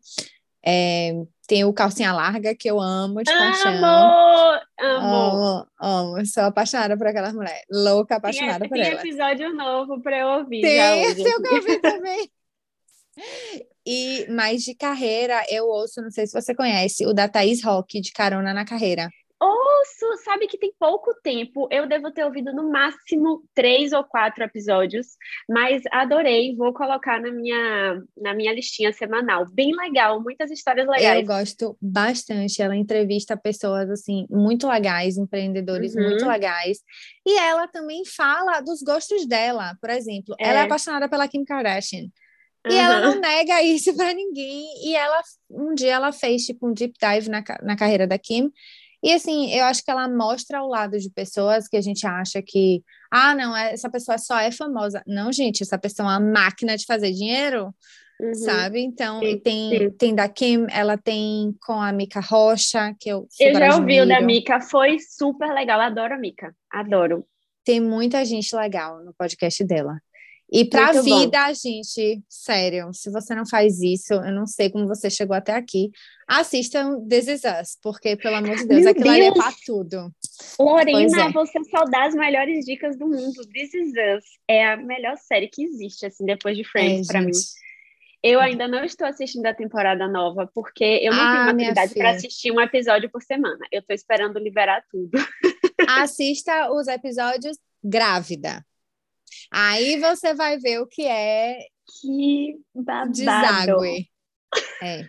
É, 0.67 1.13
tem 1.47 1.65
o 1.65 1.73
Calcinha 1.73 2.13
Larga, 2.13 2.55
que 2.55 2.69
eu 2.69 2.81
amo 2.81 3.23
de 3.23 3.31
amo, 3.31 3.39
paixão. 3.39 3.73
Amo! 3.73 4.61
Amo, 4.81 5.67
amo. 5.81 6.27
Sou 6.27 6.43
apaixonada 6.43 6.97
por 6.97 7.07
aquela 7.07 7.33
mulher. 7.33 7.63
Louca, 7.71 8.17
apaixonada 8.17 8.61
tem, 8.61 8.69
por 8.69 8.75
tem 8.75 8.87
ela. 8.87 9.01
Tem 9.01 9.11
episódio 9.11 9.55
novo 9.55 10.03
para 10.03 10.19
eu 10.19 10.27
ouvir. 10.29 10.61
Tem, 10.61 11.05
esse 11.05 11.23
eu 11.23 11.39
ouvi 11.53 11.79
também. 11.81 12.31
E 13.87 14.27
mais 14.31 14.63
de 14.63 14.75
carreira, 14.75 15.43
eu 15.51 15.67
ouço, 15.67 16.03
não 16.03 16.11
sei 16.11 16.27
se 16.27 16.39
você 16.39 16.55
conhece, 16.55 17.07
o 17.07 17.15
da 17.15 17.29
Thaís 17.29 17.65
Rock, 17.65 18.01
de 18.01 18.13
Carona 18.13 18.53
na 18.53 18.65
Carreira. 18.65 19.09
Ouço, 19.41 20.25
sabe 20.25 20.49
que 20.49 20.59
tem 20.59 20.73
pouco 20.81 21.15
tempo. 21.23 21.69
Eu 21.71 21.87
devo 21.87 22.11
ter 22.11 22.25
ouvido 22.25 22.53
no 22.53 22.73
máximo 22.73 23.45
três 23.55 23.93
ou 23.93 24.03
quatro 24.03 24.43
episódios, 24.43 25.07
mas 25.49 25.81
adorei. 25.93 26.57
Vou 26.57 26.75
colocar 26.75 27.21
na 27.21 27.31
minha, 27.31 28.03
na 28.17 28.35
minha 28.35 28.53
listinha 28.53 28.93
semanal. 28.93 29.47
Bem 29.53 29.77
legal, 29.77 30.21
muitas 30.21 30.51
histórias 30.51 30.89
legais. 30.89 31.21
Eu 31.21 31.27
gosto 31.27 31.79
bastante. 31.81 32.61
Ela 32.61 32.75
entrevista 32.75 33.37
pessoas 33.37 33.89
assim 33.91 34.27
muito 34.29 34.67
legais, 34.67 35.17
empreendedores 35.17 35.95
uhum. 35.95 36.03
muito 36.03 36.27
legais. 36.27 36.79
E 37.25 37.39
ela 37.39 37.69
também 37.69 38.05
fala 38.05 38.61
dos 38.61 38.83
gostos 38.83 39.25
dela. 39.25 39.77
Por 39.81 39.91
exemplo, 39.91 40.35
é. 40.41 40.49
ela 40.49 40.61
é 40.61 40.63
apaixonada 40.63 41.09
pela 41.09 41.29
Kim 41.29 41.45
Kardashian. 41.45 42.09
E 42.69 42.75
uhum. 42.75 42.81
ela 42.81 43.01
não 43.01 43.21
nega 43.21 43.63
isso 43.63 43.95
para 43.97 44.13
ninguém. 44.13 44.65
E 44.85 44.95
ela 44.95 45.23
um 45.51 45.75
dia 45.75 45.95
ela 45.95 46.13
fez 46.13 46.45
tipo 46.45 46.69
um 46.69 46.73
deep 46.73 46.95
dive 47.01 47.29
na, 47.29 47.43
na 47.63 47.77
carreira 47.77 48.07
da 48.07 48.19
Kim 48.19 48.51
e 49.03 49.13
assim, 49.13 49.53
eu 49.53 49.65
acho 49.65 49.85
que 49.85 49.91
ela 49.91 50.09
mostra 50.09 50.59
ao 50.59 50.69
lado 50.69 50.99
de 50.99 51.11
pessoas 51.11 51.69
que 51.69 51.77
a 51.77 51.81
gente 51.81 52.07
acha 52.07 52.43
que, 52.45 52.83
ah, 53.11 53.35
não, 53.35 53.57
é, 53.57 53.73
essa 53.73 53.89
pessoa 53.89 54.19
só 54.19 54.39
é 54.39 54.51
famosa. 54.51 55.03
Não, 55.07 55.33
gente, 55.33 55.63
essa 55.63 55.79
pessoa 55.79 56.09
é 56.09 56.19
uma 56.19 56.33
máquina 56.33 56.77
de 56.77 56.85
fazer 56.85 57.13
dinheiro, 57.13 57.73
uhum. 58.21 58.35
sabe? 58.35 58.81
Então, 58.81 59.21
sim, 59.21 59.39
tem, 59.39 59.79
sim. 59.79 59.91
tem 59.91 60.15
da 60.15 60.29
Kim, 60.29 60.67
ela 60.71 60.97
tem 60.97 61.55
com 61.65 61.81
a 61.81 61.93
Mica 61.93 62.21
Rocha, 62.21 62.93
que 62.99 63.09
eu 63.09 63.29
Eu 63.39 63.55
já 63.55 63.77
ouvi 63.77 64.01
o 64.01 64.09
da 64.09 64.21
Mica, 64.21 64.61
foi 64.61 64.99
super 64.99 65.53
legal, 65.53 65.81
adoro 65.81 66.15
a 66.15 66.19
Mica, 66.19 66.53
adoro. 66.71 67.25
Tem 67.65 67.81
muita 67.81 68.25
gente 68.25 68.55
legal 68.57 69.05
no 69.05 69.15
podcast 69.15 69.63
dela. 69.65 70.01
E 70.51 70.65
para 70.65 70.89
a 70.89 71.03
vida, 71.03 71.47
bom. 71.47 71.55
gente, 71.55 72.23
sério, 72.27 72.91
se 72.95 73.11
você 73.11 73.35
não 73.35 73.47
faz 73.47 73.83
isso, 73.83 74.15
eu 74.15 74.33
não 74.33 74.47
sei 74.47 74.71
como 74.71 74.89
você 74.89 75.11
chegou 75.11 75.37
até 75.37 75.53
aqui. 75.53 75.91
Assistam 76.27 77.07
This 77.07 77.29
Is 77.29 77.43
Us, 77.45 77.79
porque, 77.83 78.17
pelo 78.17 78.37
amor 78.37 78.57
de 78.57 78.67
Deus, 78.67 78.83
Meu 78.83 78.91
aquilo 78.91 79.05
Deus. 79.05 79.17
ali 79.17 79.27
é 79.27 79.33
para 79.35 79.53
tudo. 79.67 80.11
Lorena, 80.59 81.29
é. 81.29 81.33
você 81.33 81.63
só 81.65 81.85
dá 81.85 82.07
as 82.07 82.15
melhores 82.15 82.65
dicas 82.65 82.97
do 82.97 83.07
mundo. 83.07 83.47
This 83.53 83.75
Is 83.75 83.91
Us 83.91 84.25
é 84.49 84.67
a 84.67 84.77
melhor 84.79 85.19
série 85.19 85.49
que 85.49 85.63
existe, 85.63 86.07
assim, 86.07 86.25
depois 86.25 86.57
de 86.57 86.65
Friends, 86.65 87.11
é, 87.11 87.13
para 87.13 87.21
mim. 87.21 87.33
Eu 88.23 88.41
ainda 88.41 88.67
não 88.67 88.83
estou 88.85 89.07
assistindo 89.07 89.47
a 89.47 89.55
temporada 89.55 90.09
nova, 90.09 90.51
porque 90.55 91.01
eu 91.03 91.13
não 91.13 91.23
ah, 91.23 91.33
tenho 91.33 91.45
maturidade 91.45 91.95
para 91.95 92.11
assistir 92.11 92.51
um 92.51 92.61
episódio 92.61 93.11
por 93.11 93.23
semana. 93.23 93.65
Eu 93.71 93.81
estou 93.81 93.95
esperando 93.95 94.39
liberar 94.39 94.83
tudo. 94.91 95.11
Assista 96.01 96.73
os 96.73 96.89
episódios 96.89 97.59
grávida. 97.85 98.65
Aí 99.51 99.99
você 99.99 100.35
vai 100.35 100.59
ver 100.59 100.81
o 100.81 100.87
que 100.87 101.07
é 101.07 101.59
que 102.01 102.59
babado. 102.75 103.13
deságue. 103.13 104.09
É. 104.83 105.07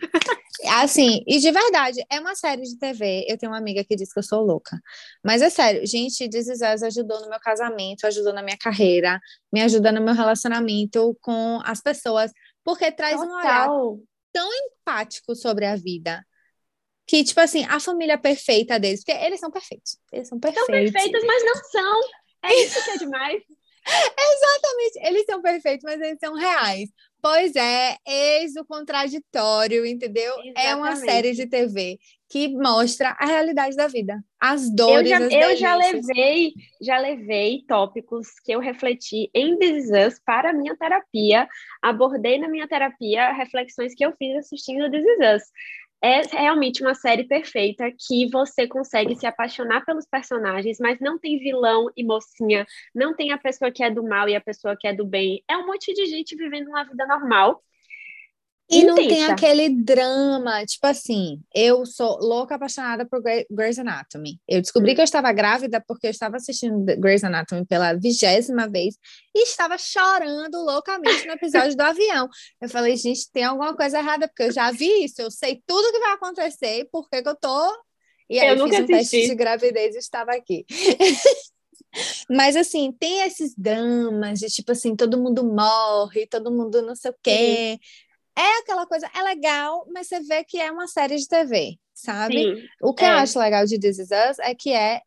Assim, 0.82 1.24
e 1.26 1.38
de 1.38 1.50
verdade, 1.50 2.04
é 2.10 2.20
uma 2.20 2.34
série 2.34 2.62
de 2.62 2.78
TV. 2.78 3.24
Eu 3.28 3.38
tenho 3.38 3.50
uma 3.50 3.58
amiga 3.58 3.82
que 3.84 3.96
diz 3.96 4.12
que 4.12 4.18
eu 4.18 4.22
sou 4.22 4.42
louca. 4.42 4.78
Mas 5.24 5.40
é 5.40 5.48
sério, 5.48 5.86
gente, 5.86 6.28
This 6.28 6.48
Is 6.48 6.60
Us 6.60 6.82
ajudou 6.82 7.20
no 7.20 7.30
meu 7.30 7.40
casamento, 7.40 8.06
ajudou 8.06 8.32
na 8.32 8.42
minha 8.42 8.58
carreira, 8.58 9.18
me 9.52 9.62
ajuda 9.62 9.90
no 9.90 10.02
meu 10.02 10.14
relacionamento 10.14 11.16
com 11.22 11.60
as 11.64 11.80
pessoas, 11.80 12.30
porque 12.62 12.92
traz 12.92 13.16
Total. 13.16 13.30
um 13.30 13.38
olhar 13.38 13.68
tão 14.32 14.50
empático 14.52 15.34
sobre 15.34 15.64
a 15.64 15.76
vida. 15.76 16.24
Que, 17.06 17.24
tipo 17.24 17.40
assim, 17.40 17.64
a 17.64 17.80
família 17.80 18.18
perfeita 18.18 18.78
deles, 18.78 19.02
porque 19.02 19.18
eles 19.24 19.40
são 19.40 19.50
perfeitos. 19.50 19.98
Eles 20.12 20.28
são 20.28 20.38
perfeitos. 20.38 20.66
São 20.66 20.74
perfeitos, 20.74 21.24
mas 21.24 21.44
não 21.44 21.54
são. 21.64 22.00
É 22.42 22.54
isso 22.62 22.84
que 22.84 22.90
é 22.90 22.98
demais. 22.98 23.42
Exatamente, 23.86 25.08
eles 25.08 25.24
são 25.24 25.40
perfeitos, 25.40 25.84
mas 25.84 26.00
eles 26.00 26.18
são 26.18 26.34
reais. 26.34 26.90
Pois 27.22 27.54
é, 27.54 27.96
eis 28.06 28.56
o 28.56 28.64
contraditório, 28.64 29.84
entendeu? 29.84 30.32
Exatamente. 30.32 30.66
É 30.66 30.74
uma 30.74 30.96
série 30.96 31.32
de 31.32 31.46
TV 31.46 31.98
que 32.30 32.48
mostra 32.48 33.16
a 33.18 33.26
realidade 33.26 33.74
da 33.74 33.88
vida, 33.88 34.22
as 34.38 34.70
dores, 34.70 35.10
eu 35.10 35.18
já, 35.18 35.26
as 35.26 35.32
Eu 35.32 35.56
já 35.56 35.76
levei, 35.76 36.52
já 36.80 36.98
levei 36.98 37.64
tópicos 37.66 38.28
que 38.44 38.52
eu 38.52 38.60
refleti 38.60 39.28
em 39.34 39.58
This 39.58 39.86
Us 39.90 40.20
para 40.24 40.50
a 40.50 40.52
minha 40.52 40.76
terapia, 40.76 41.48
abordei 41.82 42.38
na 42.38 42.48
minha 42.48 42.68
terapia 42.68 43.32
reflexões 43.32 43.94
que 43.94 44.04
eu 44.04 44.12
fiz 44.16 44.36
assistindo 44.36 44.90
This 44.90 45.04
Us 45.34 45.42
é 46.02 46.22
realmente 46.22 46.82
uma 46.82 46.94
série 46.94 47.24
perfeita 47.24 47.90
que 47.90 48.30
você 48.30 48.66
consegue 48.66 49.14
se 49.16 49.26
apaixonar 49.26 49.84
pelos 49.84 50.06
personagens, 50.06 50.78
mas 50.80 50.98
não 51.00 51.18
tem 51.18 51.38
vilão 51.38 51.90
e 51.96 52.04
mocinha, 52.04 52.66
não 52.94 53.14
tem 53.14 53.32
a 53.32 53.38
pessoa 53.38 53.70
que 53.70 53.82
é 53.82 53.90
do 53.90 54.02
mal 54.02 54.28
e 54.28 54.34
a 54.34 54.40
pessoa 54.40 54.76
que 54.78 54.86
é 54.86 54.94
do 54.94 55.04
bem. 55.04 55.42
É 55.48 55.56
um 55.56 55.66
monte 55.66 55.92
de 55.92 56.06
gente 56.06 56.36
vivendo 56.36 56.68
uma 56.68 56.84
vida 56.84 57.06
normal 57.06 57.62
e 58.70 58.84
não 58.84 58.94
tem 58.94 59.24
aquele 59.24 59.68
drama, 59.68 60.64
tipo 60.64 60.86
assim, 60.86 61.40
eu 61.52 61.84
sou 61.84 62.18
louca 62.20 62.54
apaixonada 62.54 63.04
por 63.04 63.20
Grey's 63.50 63.80
Anatomy. 63.80 64.38
Eu 64.46 64.60
descobri 64.60 64.92
hum. 64.92 64.94
que 64.94 65.00
eu 65.00 65.04
estava 65.04 65.32
grávida 65.32 65.82
porque 65.86 66.06
eu 66.06 66.10
estava 66.10 66.36
assistindo 66.36 66.84
Grey's 66.98 67.24
Anatomy 67.24 67.66
pela 67.66 67.94
vigésima 67.94 68.68
vez 68.68 68.94
e 69.34 69.42
estava 69.42 69.76
chorando 69.76 70.64
loucamente 70.64 71.26
no 71.26 71.32
episódio 71.32 71.76
do 71.76 71.80
avião. 71.80 72.28
Eu 72.60 72.68
falei, 72.68 72.96
gente, 72.96 73.28
tem 73.32 73.42
alguma 73.42 73.74
coisa 73.74 73.98
errada, 73.98 74.28
porque 74.28 74.44
eu 74.44 74.52
já 74.52 74.70
vi 74.70 75.04
isso, 75.04 75.20
eu 75.20 75.32
sei 75.32 75.60
tudo 75.66 75.92
que 75.92 75.98
vai 75.98 76.12
acontecer, 76.12 76.88
porque 76.92 77.22
que 77.22 77.28
eu 77.28 77.34
tô. 77.34 77.72
E 78.28 78.38
aí 78.38 78.56
eu 78.56 78.68
fiz 78.68 78.78
um 78.78 78.84
assisti. 78.84 78.86
teste 78.86 79.26
de 79.26 79.34
gravidez 79.34 79.96
e 79.96 79.98
estava 79.98 80.30
aqui. 80.30 80.64
Mas 82.30 82.54
assim, 82.54 82.92
tem 82.92 83.22
esses 83.22 83.52
dramas 83.58 84.38
de 84.38 84.46
tipo 84.46 84.70
assim, 84.70 84.94
todo 84.94 85.18
mundo 85.18 85.42
morre, 85.42 86.24
todo 86.28 86.52
mundo 86.52 86.80
não 86.82 86.94
sei 86.94 87.10
o 87.10 87.16
quê. 87.20 87.80
Sim 87.82 88.09
é 88.40 88.58
aquela 88.60 88.86
coisa, 88.86 89.08
é 89.14 89.22
legal, 89.22 89.86
mas 89.92 90.06
você 90.06 90.20
vê 90.20 90.44
que 90.44 90.58
é 90.58 90.72
uma 90.72 90.86
série 90.86 91.16
de 91.16 91.28
TV, 91.28 91.78
sabe? 91.92 92.34
Sim, 92.34 92.66
o 92.82 92.94
que 92.94 93.04
é. 93.04 93.08
eu 93.08 93.14
acho 93.14 93.38
legal 93.38 93.66
de 93.66 93.78
This 93.78 93.98
Is 93.98 94.08
Us 94.10 94.38
é 94.40 94.54
que 94.54 94.72
é 94.72 95.02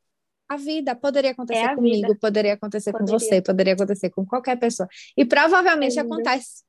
a 0.47 0.57
vida. 0.57 0.95
Poderia 0.95 1.31
acontecer 1.31 1.63
é 1.63 1.75
comigo, 1.75 2.07
vida. 2.07 2.19
poderia 2.19 2.53
acontecer 2.53 2.91
poderia. 2.91 3.13
com 3.13 3.19
você, 3.19 3.41
poderia 3.41 3.73
acontecer 3.73 4.09
com 4.11 4.25
qualquer 4.25 4.57
pessoa. 4.57 4.87
E 5.17 5.25
provavelmente 5.25 5.97
é 5.97 6.01
acontece. 6.01 6.63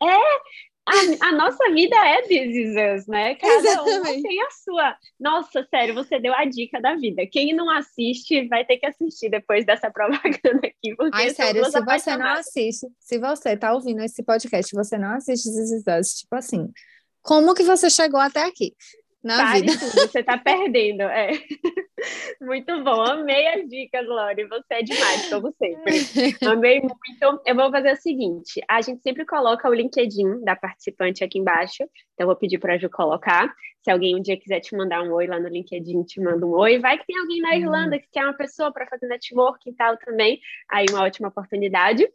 É, 0.00 0.06
a, 0.88 1.28
a, 1.28 1.32
nossa 1.32 1.70
vida 1.72 1.96
é 1.96 2.22
This 2.22 2.54
Is 2.54 2.70
Us, 2.70 3.06
né? 3.06 3.34
Cada 3.36 3.54
Exatamente. 3.54 4.18
um 4.18 4.22
tem 4.22 4.42
a 4.42 4.50
sua. 4.50 4.96
Nossa, 5.18 5.66
sério, 5.70 5.94
você 5.94 6.18
deu 6.18 6.34
a 6.34 6.44
dica 6.44 6.80
da 6.80 6.94
vida. 6.94 7.26
Quem 7.30 7.54
não 7.54 7.70
assiste 7.70 8.48
vai 8.48 8.64
ter 8.64 8.78
que 8.78 8.86
assistir 8.86 9.28
depois 9.28 9.64
dessa 9.64 9.90
propaganda 9.92 10.66
aqui. 10.66 10.94
Porque 10.96 11.16
Ai, 11.16 11.30
sério, 11.30 11.64
se 11.64 11.80
você 11.80 12.16
não 12.16 12.26
assiste, 12.26 12.86
se 12.98 13.18
você 13.18 13.56
tá 13.56 13.72
ouvindo 13.72 14.02
esse 14.02 14.22
podcast 14.22 14.74
você 14.74 14.98
não 14.98 15.14
assiste 15.14 15.44
This 15.44 15.70
Is 15.70 15.84
Us, 15.86 16.14
tipo 16.20 16.34
assim, 16.34 16.70
como 17.22 17.54
que 17.54 17.62
você 17.62 17.90
chegou 17.90 18.20
até 18.20 18.44
aqui? 18.44 18.72
na 19.22 19.36
Pare 19.36 19.60
vida. 19.60 19.78
tudo, 19.78 19.92
você 19.92 20.20
está 20.20 20.38
perdendo. 20.38 21.02
É. 21.02 21.32
Muito 22.40 22.82
bom, 22.84 23.02
amei 23.02 23.46
as 23.48 23.68
dicas, 23.68 24.06
Lori. 24.06 24.46
Você 24.46 24.74
é 24.74 24.82
demais, 24.82 25.28
como 25.28 25.52
sempre. 25.52 25.94
Amei 26.46 26.80
muito. 26.80 27.42
Eu 27.44 27.54
vou 27.54 27.70
fazer 27.70 27.92
o 27.92 27.96
seguinte: 27.96 28.60
a 28.68 28.80
gente 28.80 29.02
sempre 29.02 29.24
coloca 29.24 29.68
o 29.68 29.74
LinkedIn 29.74 30.44
da 30.44 30.54
participante 30.54 31.24
aqui 31.24 31.38
embaixo. 31.38 31.82
Então, 32.14 32.24
eu 32.24 32.26
vou 32.26 32.36
pedir 32.36 32.58
para 32.58 32.74
a 32.74 32.78
Ju 32.78 32.88
colocar. 32.88 33.52
Se 33.82 33.90
alguém 33.90 34.16
um 34.16 34.22
dia 34.22 34.36
quiser 34.36 34.60
te 34.60 34.76
mandar 34.76 35.02
um 35.02 35.12
oi 35.12 35.26
lá 35.26 35.38
no 35.38 35.48
LinkedIn, 35.48 36.02
te 36.04 36.20
manda 36.20 36.44
um 36.44 36.50
oi. 36.50 36.78
Vai 36.78 36.98
que 36.98 37.06
tem 37.06 37.18
alguém 37.18 37.40
na 37.40 37.56
Irlanda 37.56 37.96
hum. 37.96 38.00
que 38.00 38.08
quer 38.12 38.24
uma 38.24 38.34
pessoa 38.34 38.72
para 38.72 38.86
fazer 38.86 39.06
network 39.06 39.68
e 39.68 39.74
tal 39.74 39.96
também. 39.98 40.40
Aí, 40.70 40.86
uma 40.90 41.04
ótima 41.04 41.28
oportunidade. 41.28 42.06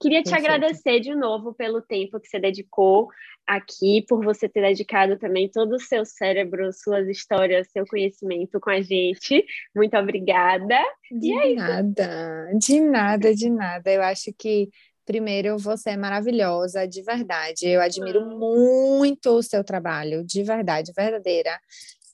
Queria 0.00 0.22
te 0.22 0.30
Perfeito. 0.30 0.52
agradecer 0.52 1.00
de 1.00 1.14
novo 1.14 1.54
pelo 1.54 1.82
tempo 1.82 2.20
que 2.20 2.28
você 2.28 2.38
dedicou 2.38 3.08
aqui, 3.46 4.04
por 4.08 4.24
você 4.24 4.48
ter 4.48 4.62
dedicado 4.62 5.18
também 5.18 5.48
todo 5.48 5.74
o 5.74 5.80
seu 5.80 6.04
cérebro, 6.04 6.72
suas 6.72 7.08
histórias, 7.08 7.70
seu 7.70 7.84
conhecimento 7.86 8.60
com 8.60 8.70
a 8.70 8.80
gente. 8.80 9.31
Muito 9.74 9.96
obrigada. 9.96 10.78
De 11.10 11.32
é 11.32 11.54
nada, 11.54 12.50
de 12.58 12.80
nada, 12.80 13.34
de 13.34 13.50
nada. 13.50 13.90
Eu 13.90 14.02
acho 14.02 14.32
que 14.38 14.68
Primeiro, 15.04 15.58
você 15.58 15.90
é 15.90 15.96
maravilhosa, 15.96 16.86
de 16.86 17.02
verdade. 17.02 17.66
Eu 17.66 17.80
admiro 17.80 18.20
ah. 18.20 18.24
muito 18.24 19.30
o 19.30 19.42
seu 19.42 19.64
trabalho, 19.64 20.24
de 20.24 20.44
verdade, 20.44 20.92
verdadeira. 20.96 21.58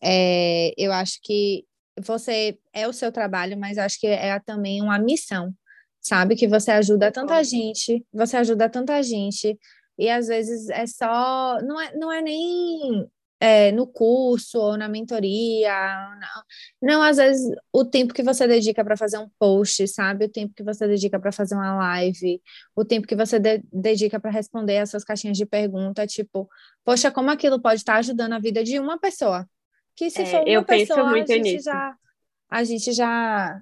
É, 0.03 0.73
eu 0.75 0.91
acho 0.91 1.19
que 1.23 1.67
você 2.01 2.59
é 2.73 2.89
o 2.89 2.93
seu 2.95 3.13
trabalho, 3.13 3.59
mas 3.59 3.77
acho 3.77 4.01
que 4.01 4.07
é 4.07 4.41
também 4.41 4.81
uma 4.81 4.99
missão 4.99 5.53
sabe? 6.01 6.37
Que 6.37 6.49
você 6.49 6.71
ajuda 6.71 7.13
tanta 7.13 7.43
gente, 7.45 8.05
você 8.13 8.37
ajuda 8.37 8.69
tanta 8.69 9.03
gente, 9.03 9.59
e 9.99 10.09
às 10.09 10.29
vezes 10.29 10.69
é 10.71 10.87
só, 10.87 11.59
não 11.63 11.81
é, 11.81 11.97
não 11.97 12.13
é 12.13 12.23
nem 12.23 13.07
é, 13.41 13.71
no 13.71 13.87
curso 13.87 14.59
ou 14.59 14.77
na 14.77 14.89
mentoria, 14.89 15.73
não. 16.21 16.43
não, 16.83 17.03
às 17.03 17.19
vezes 17.19 17.49
o 17.73 17.85
tempo 17.85 18.13
que 18.13 18.23
você 18.23 18.49
dedica 18.49 18.85
para 18.85 18.97
fazer 18.97 19.19
um 19.19 19.29
post, 19.39 19.87
sabe? 19.89 20.25
O 20.25 20.29
tempo 20.29 20.55
que 20.55 20.63
você 20.63 20.89
dedica 20.89 21.21
para 21.21 21.31
fazer 21.31 21.55
uma 21.55 21.77
live, 21.77 22.43
o 22.75 22.85
tempo 22.85 23.07
que 23.07 23.15
você 23.15 23.39
de 23.39 23.63
dedica 23.73 24.19
para 24.19 24.31
responder 24.31 24.79
as 24.79 24.91
suas 24.91 25.05
caixinhas 25.05 25.37
de 25.37 25.47
pergunta, 25.47 26.07
tipo, 26.07 26.49
poxa, 26.85 27.11
como 27.11 27.31
aquilo 27.31 27.61
pode 27.61 27.77
estar 27.77 27.95
tá 27.95 27.99
ajudando 28.01 28.33
a 28.33 28.41
vida 28.41 28.65
de 28.65 28.81
uma 28.81 28.99
pessoa? 28.99 29.49
Que 29.95 30.11
se 30.11 30.23
é, 30.23 30.27
for 30.27 30.41
uma 30.41 30.49
eu 30.49 30.65
pessoa, 30.65 30.99
penso 30.99 31.11
muito 31.11 31.33
a 31.33 31.37
gente 31.37 31.53
nisso. 31.53 31.65
já 31.65 31.95
a 32.51 32.65
gente 32.65 32.93
já 32.93 33.61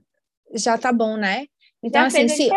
já 0.55 0.79
tá 0.79 0.93
bom, 0.93 1.17
né? 1.17 1.47
Então, 1.83 2.03
Já 2.03 2.07
assim, 2.07 2.29
se, 2.29 2.49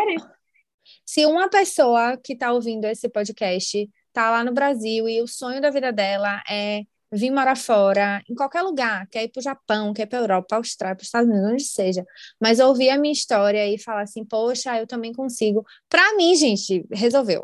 se 1.05 1.25
uma 1.25 1.49
pessoa 1.49 2.17
que 2.17 2.33
está 2.33 2.51
ouvindo 2.53 2.85
esse 2.85 3.09
podcast 3.09 3.89
está 4.07 4.31
lá 4.31 4.43
no 4.43 4.53
Brasil 4.53 5.07
e 5.09 5.21
o 5.21 5.27
sonho 5.27 5.61
da 5.61 5.69
vida 5.69 5.91
dela 5.91 6.41
é 6.49 6.83
vir 7.11 7.31
morar 7.31 7.57
fora, 7.57 8.21
em 8.29 8.35
qualquer 8.35 8.61
lugar, 8.61 9.07
quer 9.07 9.23
ir 9.23 9.29
para 9.29 9.39
o 9.39 9.43
Japão, 9.43 9.93
quer 9.93 10.03
ir 10.03 10.07
para 10.07 10.19
a 10.19 10.21
Europa, 10.21 10.47
para 10.49 10.57
a 10.57 10.59
Austrália, 10.59 10.95
para 10.95 11.01
os 11.01 11.07
Estados 11.07 11.29
Unidos, 11.29 11.51
onde 11.51 11.63
seja, 11.63 12.05
mas 12.39 12.59
ouvir 12.59 12.89
a 12.89 12.97
minha 12.97 13.11
história 13.11 13.67
e 13.67 13.79
falar 13.79 14.01
assim, 14.01 14.23
poxa, 14.23 14.77
eu 14.79 14.85
também 14.85 15.13
consigo. 15.13 15.65
Para 15.89 16.15
mim, 16.15 16.35
gente, 16.35 16.85
resolveu. 16.91 17.43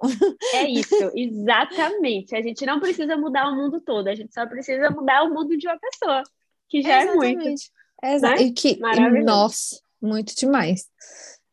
É 0.54 0.64
isso, 0.70 1.12
exatamente. 1.16 2.36
A 2.36 2.42
gente 2.42 2.66
não 2.66 2.80
precisa 2.80 3.18
mudar 3.18 3.50
o 3.50 3.56
mundo 3.56 3.82
todo, 3.82 4.08
a 4.08 4.16
gente 4.16 4.34
só 4.34 4.46
precisa 4.46 4.90
mudar 4.92 5.24
o 5.24 5.34
mundo 5.34 5.58
de 5.58 5.68
uma 5.68 5.80
pessoa, 5.80 6.24
que 6.70 6.82
já 6.82 7.04
exatamente. 7.04 7.42
é 7.42 7.44
muito. 7.44 7.62
Exato. 8.04 8.36
Né? 8.36 8.48
E 8.48 8.52
que, 8.52 8.80
nossa, 9.24 9.80
muito 10.02 10.36
demais. 10.36 10.88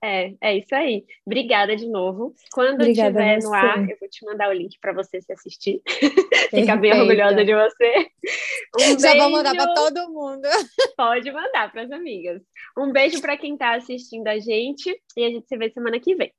É, 0.05 0.35
é 0.41 0.59
isso 0.59 0.75
aí. 0.75 1.05
Obrigada 1.25 1.77
de 1.77 1.87
novo. 1.89 2.35
Quando 2.53 2.81
Obrigada 2.81 3.21
estiver 3.21 3.39
no 3.43 3.55
ar, 3.55 3.89
eu 3.89 3.97
vou 4.01 4.09
te 4.09 4.25
mandar 4.27 4.49
o 4.49 4.53
link 4.53 4.77
para 4.81 4.93
você 4.93 5.21
se 5.23 5.33
assistir. 5.33 5.81
Ficar 6.51 6.77
bem 6.77 6.93
orgulhosa 6.93 7.45
de 7.45 7.55
você. 7.55 8.11
Um 8.81 8.99
Já 8.99 9.13
beijo. 9.13 9.19
vou 9.19 9.31
mandar 9.31 9.55
para 9.55 9.75
todo 9.75 10.13
mundo. 10.13 10.43
Pode 10.97 11.31
mandar 11.31 11.71
para 11.71 11.83
as 11.83 11.93
amigas. 11.93 12.43
Um 12.77 12.91
beijo 12.91 13.21
para 13.21 13.37
quem 13.37 13.53
está 13.53 13.77
assistindo 13.77 14.27
a 14.27 14.41
gente 14.41 14.91
e 15.17 15.25
a 15.25 15.31
gente 15.31 15.47
se 15.47 15.57
vê 15.57 15.71
semana 15.71 16.01
que 16.01 16.17
vem. 16.17 16.33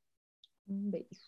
Um 0.68 0.92
beijo. 0.92 1.23